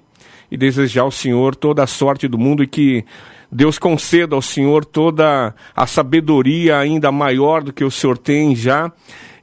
e 0.54 0.56
desejar 0.56 1.02
ao 1.02 1.10
senhor 1.10 1.56
toda 1.56 1.82
a 1.82 1.86
sorte 1.86 2.28
do 2.28 2.38
mundo 2.38 2.62
e 2.62 2.66
que 2.66 3.04
Deus 3.50 3.78
conceda 3.78 4.34
ao 4.34 4.42
Senhor 4.42 4.84
toda 4.84 5.54
a 5.76 5.86
sabedoria 5.86 6.76
ainda 6.78 7.12
maior 7.12 7.62
do 7.62 7.72
que 7.72 7.84
o 7.84 7.90
Senhor 7.90 8.18
tem 8.18 8.56
já, 8.56 8.90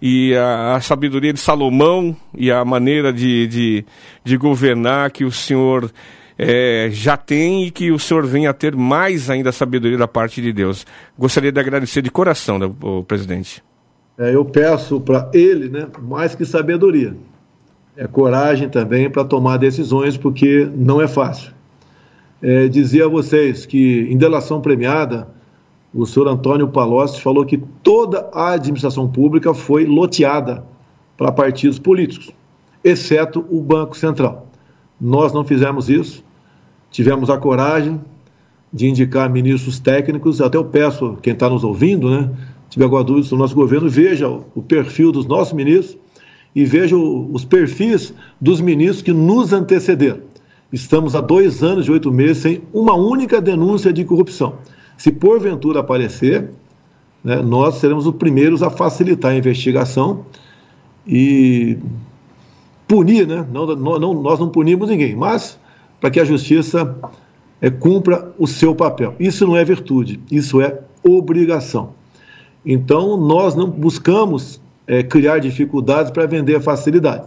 e 0.01 0.35
a, 0.35 0.75
a 0.75 0.81
sabedoria 0.81 1.31
de 1.31 1.39
Salomão 1.39 2.13
e 2.35 2.51
a 2.51 2.65
maneira 2.65 3.13
de, 3.13 3.47
de, 3.47 3.85
de 4.21 4.35
governar 4.35 5.11
que 5.11 5.23
o 5.23 5.31
Senhor 5.31 5.89
é, 6.37 6.89
já 6.91 7.15
tem 7.15 7.67
e 7.67 7.71
que 7.71 7.89
o 7.89 7.99
Senhor 7.99 8.25
venha 8.25 8.49
a 8.49 8.53
ter 8.53 8.75
mais 8.75 9.29
ainda 9.29 9.51
sabedoria 9.51 9.97
da 9.97 10.09
parte 10.09 10.41
de 10.41 10.51
Deus. 10.51 10.85
Gostaria 11.17 11.51
de 11.51 11.59
agradecer 11.59 12.01
de 12.01 12.11
coração, 12.11 12.59
né, 12.59 12.69
presidente. 13.07 13.63
É, 14.17 14.35
eu 14.35 14.43
peço 14.43 14.99
para 14.99 15.29
ele 15.33 15.69
né, 15.69 15.87
mais 16.01 16.35
que 16.35 16.45
sabedoria, 16.45 17.15
é 17.95 18.07
coragem 18.07 18.69
também 18.69 19.09
para 19.09 19.23
tomar 19.23 19.57
decisões, 19.57 20.17
porque 20.17 20.69
não 20.75 21.01
é 21.01 21.07
fácil. 21.07 21.51
É, 22.41 22.67
dizer 22.67 23.03
a 23.03 23.07
vocês 23.07 23.65
que, 23.65 24.07
em 24.09 24.17
delação 24.17 24.61
premiada, 24.61 25.27
o 25.93 26.05
senhor 26.05 26.27
Antônio 26.27 26.67
Palocci 26.69 27.21
falou 27.21 27.45
que 27.45 27.57
toda 27.83 28.29
a 28.33 28.53
administração 28.53 29.07
pública 29.07 29.53
foi 29.53 29.85
loteada 29.85 30.63
para 31.17 31.31
partidos 31.31 31.77
políticos, 31.77 32.31
exceto 32.83 33.45
o 33.49 33.61
Banco 33.61 33.95
Central. 33.95 34.47
Nós 34.99 35.33
não 35.33 35.43
fizemos 35.43 35.89
isso, 35.89 36.23
tivemos 36.89 37.29
a 37.29 37.37
coragem 37.37 37.99
de 38.73 38.87
indicar 38.87 39.29
ministros 39.29 39.79
técnicos, 39.79 40.39
até 40.39 40.57
eu 40.57 40.63
peço, 40.63 41.17
quem 41.21 41.33
está 41.33 41.49
nos 41.49 41.63
ouvindo, 41.63 42.09
né, 42.09 42.31
tiver 42.69 42.85
alguma 42.85 43.03
dúvida 43.03 43.27
sobre 43.27 43.41
o 43.41 43.43
nosso 43.43 43.55
governo, 43.55 43.89
veja 43.89 44.29
o 44.29 44.61
perfil 44.61 45.11
dos 45.11 45.25
nossos 45.25 45.53
ministros 45.53 45.97
e 46.55 46.65
veja 46.65 46.97
os 46.97 47.45
perfis 47.45 48.13
dos 48.39 48.59
ministros 48.59 49.01
que 49.01 49.13
nos 49.13 49.53
antecederam. 49.53 50.19
Estamos 50.71 51.15
há 51.15 51.21
dois 51.21 51.63
anos 51.63 51.87
e 51.87 51.91
oito 51.91 52.11
meses 52.11 52.37
sem 52.37 52.61
uma 52.73 52.93
única 52.93 53.41
denúncia 53.41 53.91
de 53.91 54.03
corrupção. 54.05 54.55
Se 54.97 55.11
porventura 55.11 55.79
aparecer, 55.79 56.49
né, 57.23 57.41
nós 57.41 57.75
seremos 57.75 58.05
os 58.05 58.15
primeiros 58.15 58.63
a 58.63 58.69
facilitar 58.69 59.31
a 59.31 59.37
investigação 59.37 60.25
e 61.05 61.77
punir, 62.87 63.27
né? 63.27 63.45
Não, 63.51 63.75
não, 63.75 64.13
nós 64.13 64.39
não 64.39 64.49
punimos 64.49 64.89
ninguém, 64.89 65.15
mas 65.15 65.59
para 65.99 66.09
que 66.09 66.19
a 66.19 66.25
justiça 66.25 66.95
é, 67.61 67.69
cumpra 67.69 68.33
o 68.37 68.47
seu 68.47 68.75
papel. 68.75 69.15
Isso 69.19 69.45
não 69.45 69.55
é 69.55 69.63
virtude, 69.63 70.19
isso 70.31 70.61
é 70.61 70.79
obrigação. 71.03 71.93
Então, 72.65 73.17
nós 73.17 73.55
não 73.55 73.69
buscamos 73.69 74.61
é, 74.91 75.01
criar 75.01 75.39
dificuldades 75.39 76.11
para 76.11 76.25
vender 76.25 76.59
facilidade. 76.59 77.23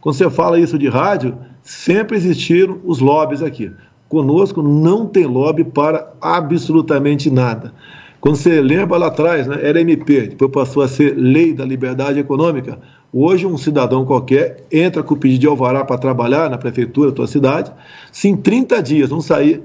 Quando 0.00 0.14
você 0.14 0.30
fala 0.30 0.60
isso 0.60 0.78
de 0.78 0.86
rádio, 0.86 1.36
sempre 1.64 2.16
existiram 2.16 2.78
os 2.84 3.00
lobbies 3.00 3.42
aqui. 3.42 3.72
Conosco 4.08 4.62
não 4.62 5.04
tem 5.04 5.26
lobby 5.26 5.64
para 5.64 6.12
absolutamente 6.20 7.28
nada. 7.28 7.72
Quando 8.20 8.36
você 8.36 8.60
lembra 8.60 8.96
lá 8.96 9.08
atrás, 9.08 9.48
né, 9.48 9.58
era 9.60 9.80
MP, 9.80 10.28
depois 10.28 10.52
passou 10.52 10.80
a 10.80 10.86
ser 10.86 11.16
Lei 11.16 11.52
da 11.52 11.64
Liberdade 11.64 12.20
Econômica. 12.20 12.78
Hoje, 13.12 13.46
um 13.46 13.58
cidadão 13.58 14.04
qualquer 14.04 14.64
entra 14.70 15.02
com 15.02 15.14
o 15.14 15.16
pedido 15.16 15.40
de 15.40 15.46
alvará 15.48 15.84
para 15.84 15.98
trabalhar 15.98 16.48
na 16.48 16.56
prefeitura 16.56 17.10
da 17.10 17.16
tua 17.16 17.26
cidade. 17.26 17.72
Se 18.12 18.28
em 18.28 18.36
30 18.36 18.80
dias 18.80 19.10
não 19.10 19.20
sair 19.20 19.60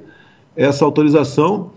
essa 0.55 0.83
autorização, 0.83 1.69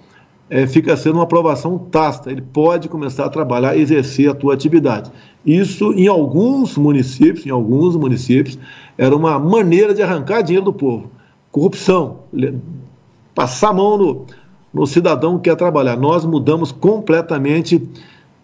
é, 0.48 0.66
fica 0.66 0.96
sendo 0.96 1.16
uma 1.16 1.24
aprovação 1.24 1.78
tácita. 1.78 2.30
Ele 2.30 2.42
pode 2.42 2.88
começar 2.88 3.24
a 3.24 3.28
trabalhar, 3.28 3.76
exercer 3.76 4.30
a 4.30 4.34
tua 4.34 4.54
atividade. 4.54 5.10
Isso, 5.44 5.92
em 5.92 6.08
alguns 6.08 6.76
municípios, 6.76 7.46
em 7.46 7.50
alguns 7.50 7.96
municípios, 7.96 8.58
era 8.96 9.14
uma 9.14 9.38
maneira 9.38 9.94
de 9.94 10.02
arrancar 10.02 10.42
dinheiro 10.42 10.64
do 10.64 10.72
povo. 10.72 11.10
Corrupção, 11.50 12.20
passar 13.34 13.70
a 13.70 13.72
mão 13.72 13.96
no, 13.96 14.26
no 14.72 14.86
cidadão 14.86 15.38
que 15.38 15.50
quer 15.50 15.56
trabalhar. 15.56 15.96
Nós 15.96 16.24
mudamos 16.24 16.72
completamente 16.72 17.82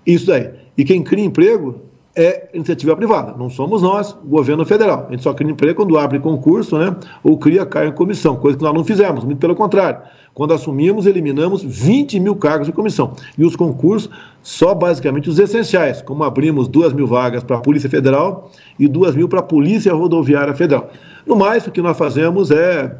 isso 0.07 0.27
daí. 0.27 0.51
E 0.77 0.85
quem 0.85 1.03
cria 1.03 1.25
emprego 1.25 1.81
é 2.15 2.51
iniciativa 2.53 2.95
privada, 2.95 3.35
não 3.39 3.49
somos 3.49 3.81
nós, 3.81 4.17
governo 4.25 4.65
federal. 4.67 5.07
A 5.09 5.13
gente 5.13 5.23
só 5.23 5.33
cria 5.33 5.51
emprego 5.51 5.77
quando 5.77 5.99
abre 5.99 6.19
concurso, 6.19 6.79
né? 6.79 6.95
Ou 7.25 7.39
cria 7.39 7.65
cargo 7.65 7.91
em 7.91 7.95
comissão, 7.95 8.37
coisa 8.37 8.57
que 8.57 8.65
nós 8.65 8.75
não 8.75 8.85
fizemos, 8.85 9.25
muito 9.25 9.39
pelo 9.39 9.55
contrário. 9.55 10.01
Quando 10.35 10.55
assumimos, 10.55 11.05
eliminamos 11.05 11.63
20 11.63 12.19
mil 12.19 12.35
cargos 12.35 12.67
de 12.67 12.73
comissão. 12.73 13.13
E 13.37 13.45
os 13.45 13.55
concursos, 13.55 14.11
só 14.43 14.75
basicamente 14.75 15.29
os 15.29 15.39
essenciais, 15.39 16.01
como 16.01 16.25
abrimos 16.25 16.69
2 16.69 16.95
mil 16.95 17.07
vagas 17.07 17.45
para 17.45 17.57
a 17.57 17.61
Polícia 17.61 17.91
Federal 17.91 18.51
e 18.79 18.89
2 18.89 19.15
mil 19.15 19.29
para 19.29 19.41
a 19.41 19.43
Polícia 19.43 19.93
Rodoviária 19.93 20.55
Federal. 20.55 20.91
No 21.27 21.37
mais, 21.37 21.67
o 21.67 21.71
que 21.71 21.83
nós 21.83 21.99
fazemos 21.99 22.51
é, 22.51 22.97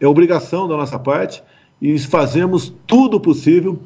é 0.00 0.06
obrigação 0.06 0.66
da 0.66 0.76
nossa 0.76 0.98
parte 0.98 1.42
e 1.80 1.96
fazemos 1.98 2.72
tudo 2.86 3.20
possível 3.20 3.78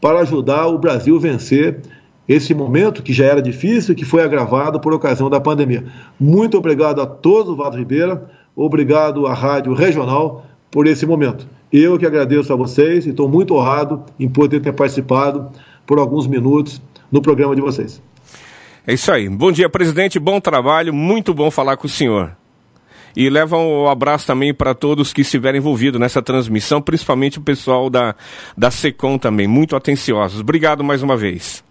para 0.00 0.20
ajudar 0.20 0.68
o 0.68 0.78
Brasil 0.78 1.16
a 1.16 1.20
vencer 1.20 1.80
esse 2.28 2.54
momento 2.54 3.02
que 3.02 3.12
já 3.12 3.24
era 3.24 3.42
difícil 3.42 3.92
e 3.92 3.96
que 3.96 4.04
foi 4.04 4.22
agravado 4.22 4.78
por 4.80 4.92
ocasião 4.92 5.28
da 5.28 5.40
pandemia. 5.40 5.84
Muito 6.18 6.56
obrigado 6.56 7.00
a 7.00 7.06
todos 7.06 7.46
do 7.46 7.56
Vado 7.56 7.76
Ribeira, 7.76 8.30
obrigado 8.54 9.26
à 9.26 9.34
Rádio 9.34 9.74
Regional 9.74 10.44
por 10.70 10.86
esse 10.86 11.06
momento. 11.06 11.55
Eu 11.72 11.98
que 11.98 12.06
agradeço 12.06 12.52
a 12.52 12.56
vocês 12.56 13.06
e 13.06 13.10
estou 13.10 13.28
muito 13.28 13.54
honrado 13.54 14.04
em 14.18 14.28
poder 14.28 14.60
ter 14.60 14.72
participado 14.72 15.50
por 15.86 15.98
alguns 15.98 16.26
minutos 16.26 16.80
no 17.10 17.20
programa 17.20 17.54
de 17.54 17.60
vocês. 17.60 18.02
É 18.86 18.94
isso 18.94 19.10
aí. 19.10 19.28
Bom 19.28 19.50
dia, 19.50 19.68
presidente. 19.68 20.18
Bom 20.18 20.40
trabalho. 20.40 20.94
Muito 20.94 21.34
bom 21.34 21.50
falar 21.50 21.76
com 21.76 21.86
o 21.86 21.90
senhor. 21.90 22.36
E 23.16 23.30
leva 23.30 23.56
um 23.56 23.88
abraço 23.88 24.26
também 24.26 24.52
para 24.52 24.74
todos 24.74 25.12
que 25.12 25.22
estiverem 25.22 25.58
envolvidos 25.58 25.98
nessa 25.98 26.20
transmissão, 26.20 26.82
principalmente 26.82 27.38
o 27.38 27.42
pessoal 27.42 27.88
da, 27.88 28.14
da 28.56 28.70
SECOM 28.70 29.16
também, 29.16 29.46
muito 29.46 29.74
atenciosos. 29.74 30.40
Obrigado 30.40 30.84
mais 30.84 31.02
uma 31.02 31.16
vez. 31.16 31.64